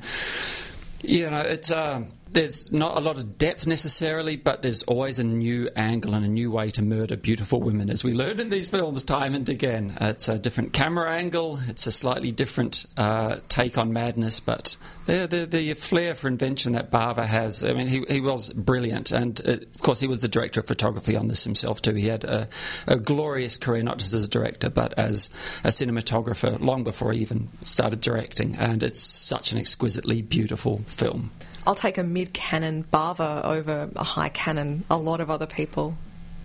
you 1.01 1.29
know, 1.29 1.41
it's. 1.41 1.71
Uh, 1.71 2.03
there's 2.33 2.71
not 2.71 2.97
a 2.97 2.99
lot 2.99 3.17
of 3.17 3.37
depth 3.37 3.67
necessarily, 3.67 4.35
but 4.35 4.61
there's 4.61 4.83
always 4.83 5.19
a 5.19 5.23
new 5.23 5.69
angle 5.75 6.13
and 6.13 6.25
a 6.25 6.29
new 6.29 6.51
way 6.51 6.69
to 6.71 6.81
murder 6.81 7.15
beautiful 7.15 7.61
women, 7.61 7.89
as 7.89 8.03
we 8.03 8.13
learn 8.13 8.39
in 8.39 8.49
these 8.49 8.67
films 8.67 9.03
time 9.03 9.35
and 9.35 9.47
again. 9.49 9.97
It's 10.01 10.27
a 10.27 10.37
different 10.37 10.73
camera 10.73 11.11
angle, 11.11 11.59
it's 11.67 11.87
a 11.87 11.91
slightly 11.91 12.31
different 12.31 12.85
uh, 12.97 13.37
take 13.47 13.77
on 13.77 13.93
madness, 13.93 14.39
but 14.39 14.75
the, 15.05 15.27
the, 15.27 15.45
the, 15.45 15.73
flair 15.73 16.15
for 16.15 16.27
invention 16.27 16.73
that 16.73 16.91
Bava 16.91 17.25
has, 17.25 17.63
I 17.63 17.73
mean, 17.73 17.87
he, 17.87 18.03
he 18.09 18.21
was 18.21 18.49
brilliant. 18.51 19.11
And 19.11 19.39
uh, 19.45 19.51
of 19.53 19.81
course, 19.81 19.99
he 19.99 20.07
was 20.07 20.21
the 20.21 20.27
director 20.27 20.61
of 20.61 20.67
photography 20.67 21.17
on 21.17 21.27
this 21.27 21.43
himself, 21.43 21.81
too. 21.81 21.93
He 21.93 22.07
had 22.07 22.23
a, 22.23 22.47
a 22.87 22.95
glorious 22.95 23.57
career, 23.57 23.83
not 23.83 23.99
just 23.99 24.13
as 24.13 24.23
a 24.23 24.29
director, 24.29 24.69
but 24.69 24.93
as 24.97 25.29
a 25.63 25.69
cinematographer 25.69 26.59
long 26.59 26.83
before 26.83 27.11
he 27.11 27.19
even 27.19 27.49
started 27.59 28.01
directing. 28.01 28.55
And 28.55 28.81
it's 28.81 29.01
such 29.01 29.51
an 29.51 29.57
exquisitely 29.57 30.21
beautiful 30.21 30.83
film. 30.87 31.31
I'll 31.65 31.75
take 31.75 31.97
a 31.97 32.03
mid 32.03 32.33
canon 32.33 32.83
Bava 32.91 33.43
over 33.45 33.89
a 33.95 34.03
high 34.03 34.29
canon, 34.29 34.83
a 34.89 34.97
lot 34.97 35.19
of 35.21 35.29
other 35.29 35.47
people 35.47 35.97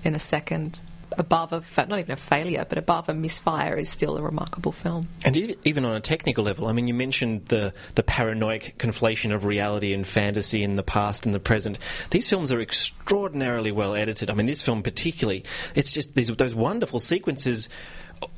in 0.05 0.15
a 0.15 0.19
second. 0.19 0.79
above 1.17 1.53
a 1.53 1.61
fa- 1.61 1.87
not 1.89 1.99
even 1.99 2.13
a 2.13 2.17
failure, 2.17 2.67
but 2.69 2.79
above 2.79 3.09
a 3.09 3.15
misfire 3.15 3.77
is 3.77 3.89
still 3.89 4.17
a 4.19 4.23
remarkable 4.23 4.73
film. 4.73 5.09
And 5.25 5.37
even 5.65 5.85
on 5.85 5.97
a 5.97 6.01
technical 6.01 6.45
level, 6.45 6.67
I 6.67 6.73
mean, 6.73 6.87
you 6.87 6.95
mentioned 6.95 7.47
the, 7.47 7.73
the 7.95 8.03
paranoid 8.03 8.73
conflation 8.79 9.35
of 9.35 9.45
reality 9.45 9.93
and 9.95 10.07
fantasy 10.07 10.63
in 10.63 10.77
the 10.77 10.83
past 10.83 11.25
and 11.27 11.35
the 11.35 11.41
present. 11.41 11.79
These 12.11 12.29
films 12.29 12.53
are 12.53 12.61
extraordinarily 12.61 13.73
well 13.73 13.95
edited. 13.95 14.31
I 14.31 14.35
mean, 14.35 14.47
this 14.47 14.63
film 14.63 14.83
particularly, 14.83 15.45
it's 15.75 15.93
just 15.93 16.15
these, 16.15 16.29
those 16.29 16.55
wonderful 16.55 17.01
sequences 17.01 17.69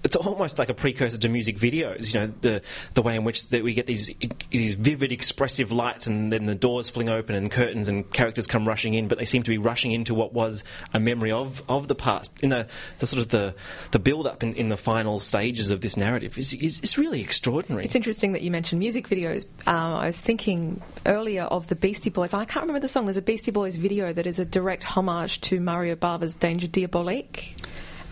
it's 0.03 0.16
almost 0.16 0.59
like 0.59 0.68
a 0.68 0.74
precursor 0.74 1.18
to 1.18 1.28
music 1.28 1.57
videos. 1.57 2.12
You 2.12 2.20
know, 2.20 2.33
the 2.41 2.62
the 2.95 3.03
way 3.03 3.16
in 3.16 3.24
which 3.24 3.49
that 3.49 3.62
we 3.62 3.74
get 3.74 3.87
these 3.87 4.11
these 4.51 4.74
vivid, 4.74 5.12
expressive 5.12 5.72
lights, 5.72 6.07
and 6.07 6.33
then 6.33 6.47
the 6.47 6.55
doors 6.55 6.89
fling 6.89 7.09
open 7.09 7.35
and 7.35 7.51
curtains, 7.51 7.89
and 7.89 8.11
characters 8.12 8.47
come 8.47 8.66
rushing 8.66 8.95
in, 8.95 9.09
but 9.09 9.18
they 9.18 9.24
seem 9.24 9.43
to 9.43 9.51
be 9.51 9.59
rushing 9.59 9.93
into 9.93 10.14
what 10.14 10.33
was 10.33 10.64
a 10.93 11.01
memory 11.01 11.33
of, 11.33 11.62
of 11.68 11.89
the 11.89 11.95
past. 11.95 12.33
In 12.43 12.49
the, 12.49 12.66
the 12.99 13.07
sort 13.07 13.20
of 13.20 13.28
the 13.28 13.55
the 13.91 13.99
build 13.99 14.26
up 14.26 14.43
in, 14.43 14.55
in 14.55 14.68
the 14.68 14.76
final 14.76 15.20
stages 15.20 15.70
of 15.70 15.81
this 15.81 15.97
narrative 15.97 16.39
is, 16.39 16.53
is, 16.55 16.81
is 16.81 16.99
really 16.99 17.20
extraordinary. 17.20 17.85
It's 17.85 17.95
interesting 17.95 18.33
that 18.33 18.43
you 18.43 18.51
mentioned 18.51 18.78
music 18.78 19.09
videos. 19.09 19.45
Um, 19.66 19.95
I 19.95 20.07
was 20.07 20.16
thinking 20.16 20.83
earlier 21.07 21.43
of 21.43 21.66
the 21.68 21.76
Beastie 21.76 22.11
Boys. 22.11 22.35
I 22.35 22.45
can't 22.45 22.62
remember 22.62 22.81
the 22.81 22.89
song. 22.89 23.07
There's 23.07 23.16
a 23.16 23.22
Beastie 23.22 23.51
Boys 23.51 23.76
video 23.76 24.12
that 24.12 24.26
is 24.26 24.39
a 24.39 24.45
direct 24.45 24.85
homage 24.85 25.41
to 25.43 25.61
Mario 25.61 25.95
Bava's 25.95 26.35
Danger 26.35 26.66
Diabolik, 26.66 27.61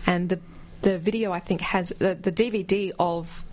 and 0.05 0.29
the 0.29 0.39
the 0.81 0.97
video 0.99 1.31
I 1.31 1.39
think 1.39 1.61
has 1.61 1.89
the, 1.89 2.15
the 2.15 2.31
DVD 2.31 2.91
of 2.99 3.45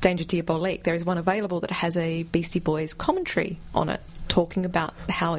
Danger 0.00 0.24
Diabolik. 0.24 0.82
There 0.84 0.94
is 0.94 1.04
one 1.04 1.18
available 1.18 1.60
that 1.60 1.70
has 1.70 1.96
a 1.96 2.24
Beastie 2.24 2.60
Boys 2.60 2.94
commentary 2.94 3.58
on 3.74 3.88
it, 3.88 4.00
talking 4.28 4.64
about 4.64 4.94
how. 5.08 5.38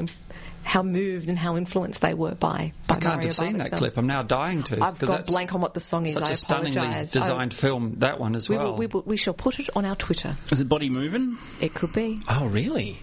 how 0.63 0.81
moved 0.81 1.27
and 1.27 1.37
how 1.37 1.57
influenced 1.57 1.99
they 1.99 2.13
were 2.13 2.35
by. 2.35 2.71
by 2.87 2.95
I 2.95 2.99
can't 2.99 3.03
Mario 3.15 3.23
have 3.27 3.35
seen 3.35 3.45
Bava's 3.47 3.63
that 3.63 3.69
films. 3.71 3.79
clip. 3.79 3.97
I'm 3.97 4.07
now 4.07 4.21
dying 4.23 4.63
to. 4.63 4.81
I've 4.81 4.97
got 4.97 5.25
blank 5.25 5.53
on 5.53 5.59
what 5.59 5.73
the 5.73 5.81
song 5.81 6.05
is. 6.05 6.13
Such 6.13 6.29
I 6.29 6.31
a 6.31 6.35
stunningly. 6.37 6.79
I- 6.79 7.01
oh. 7.01 7.05
designed 7.05 7.53
film, 7.53 7.95
that 7.97 8.17
one 8.17 8.33
as 8.33 8.47
we, 8.47 8.55
well. 8.55 8.71
will, 8.71 8.77
we, 8.77 8.85
will, 8.87 9.03
we 9.05 9.17
shall 9.17 9.33
put 9.33 9.59
it 9.59 9.69
on 9.75 9.83
our 9.83 9.97
Twitter. 9.97 10.37
Is 10.53 10.61
it 10.61 10.69
Body 10.69 10.87
Moving? 10.87 11.37
It 11.59 11.73
could 11.73 11.91
be. 11.91 12.21
oh, 12.29 12.45
really? 12.45 12.99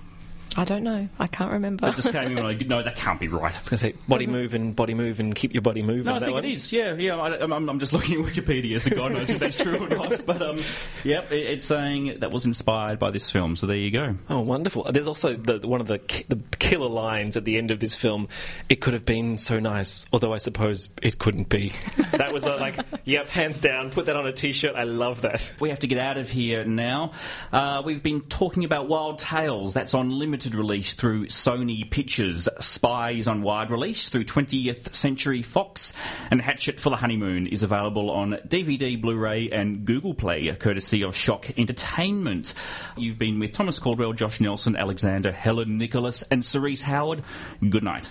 I 0.56 0.64
don't 0.64 0.82
know. 0.82 1.08
I 1.18 1.28
can't 1.28 1.52
remember. 1.52 1.86
That 1.86 1.94
just 1.94 2.10
came 2.10 2.26
in. 2.26 2.34
when 2.34 2.46
I 2.46 2.54
no, 2.54 2.82
that 2.82 2.96
can't 2.96 3.20
be 3.20 3.28
right. 3.28 3.54
I 3.54 3.58
was 3.60 3.68
going 3.68 3.78
to 3.78 3.84
say 3.84 3.94
body 4.08 4.26
move 4.26 4.52
and 4.52 4.74
body 4.74 4.94
move 4.94 5.20
and 5.20 5.32
keep 5.34 5.54
your 5.54 5.62
body 5.62 5.82
moving. 5.82 6.04
No, 6.04 6.16
I 6.16 6.20
think 6.20 6.34
one. 6.34 6.44
it 6.44 6.50
is. 6.50 6.72
Yeah, 6.72 6.94
yeah. 6.94 7.16
I, 7.16 7.40
I'm, 7.40 7.52
I'm 7.52 7.78
just 7.78 7.92
looking 7.92 8.20
at 8.20 8.32
Wikipedia, 8.32 8.80
so 8.80 8.90
God 8.90 9.12
knows 9.12 9.30
if 9.30 9.38
that's 9.38 9.56
true 9.56 9.78
or 9.78 9.88
not. 9.88 10.10
But 10.30 10.42
um, 10.42 10.60
yep, 11.02 11.32
it, 11.32 11.46
it's 11.46 11.64
saying 11.64 12.18
that 12.20 12.30
was 12.30 12.44
inspired 12.44 12.98
by 12.98 13.10
this 13.10 13.30
film. 13.30 13.56
So 13.56 13.66
there 13.66 13.76
you 13.76 13.90
go. 13.90 14.16
Oh, 14.28 14.40
wonderful! 14.40 14.90
There's 14.90 15.06
also 15.06 15.34
the, 15.34 15.66
one 15.66 15.80
of 15.80 15.86
the 15.86 15.98
ki- 15.98 16.26
the 16.28 16.36
killer 16.58 16.88
lines 16.88 17.36
at 17.36 17.44
the 17.44 17.56
end 17.56 17.70
of 17.70 17.80
this 17.80 17.94
film. 17.94 18.28
It 18.68 18.80
could 18.80 18.92
have 18.92 19.04
been 19.04 19.38
so 19.38 19.60
nice, 19.60 20.04
although 20.12 20.34
I 20.34 20.38
suppose 20.38 20.88
it 21.00 21.18
couldn't 21.18 21.48
be. 21.48 21.72
that 22.12 22.32
was 22.32 22.42
the, 22.42 22.56
like, 22.56 22.78
yep, 23.04 23.28
hands 23.28 23.60
down. 23.60 23.90
Put 23.90 24.06
that 24.06 24.16
on 24.16 24.26
a 24.26 24.32
T-shirt. 24.32 24.74
I 24.76 24.84
love 24.84 25.22
that. 25.22 25.52
We 25.60 25.70
have 25.70 25.80
to 25.80 25.86
get 25.86 25.98
out 25.98 26.18
of 26.18 26.28
here 26.28 26.64
now. 26.64 27.12
Uh, 27.52 27.82
we've 27.84 28.02
been 28.02 28.20
talking 28.22 28.64
about 28.64 28.88
Wild 28.88 29.20
Tales. 29.20 29.72
That's 29.74 29.94
on 29.94 30.10
limited 30.10 30.39
release 30.48 30.94
through 30.94 31.26
Sony 31.26 31.88
Pictures. 31.88 32.48
Spies 32.58 33.28
on 33.28 33.42
wide 33.42 33.70
release 33.70 34.08
through 34.08 34.24
20th 34.24 34.94
Century 34.94 35.42
Fox. 35.42 35.92
And 36.30 36.40
Hatchet 36.40 36.80
for 36.80 36.90
the 36.90 36.96
Honeymoon 36.96 37.46
is 37.46 37.62
available 37.62 38.10
on 38.10 38.38
DVD, 38.48 39.00
Blu-ray 39.00 39.50
and 39.50 39.84
Google 39.84 40.14
Play, 40.14 40.52
courtesy 40.54 41.02
of 41.02 41.14
Shock 41.14 41.58
Entertainment. 41.58 42.54
You've 42.96 43.18
been 43.18 43.38
with 43.38 43.52
Thomas 43.52 43.78
Caldwell, 43.78 44.14
Josh 44.14 44.40
Nelson, 44.40 44.76
Alexandra 44.76 45.32
Heller-Nicholas 45.32 46.22
and 46.30 46.44
Cerise 46.44 46.82
Howard. 46.82 47.22
Good 47.68 47.84
night. 47.84 48.10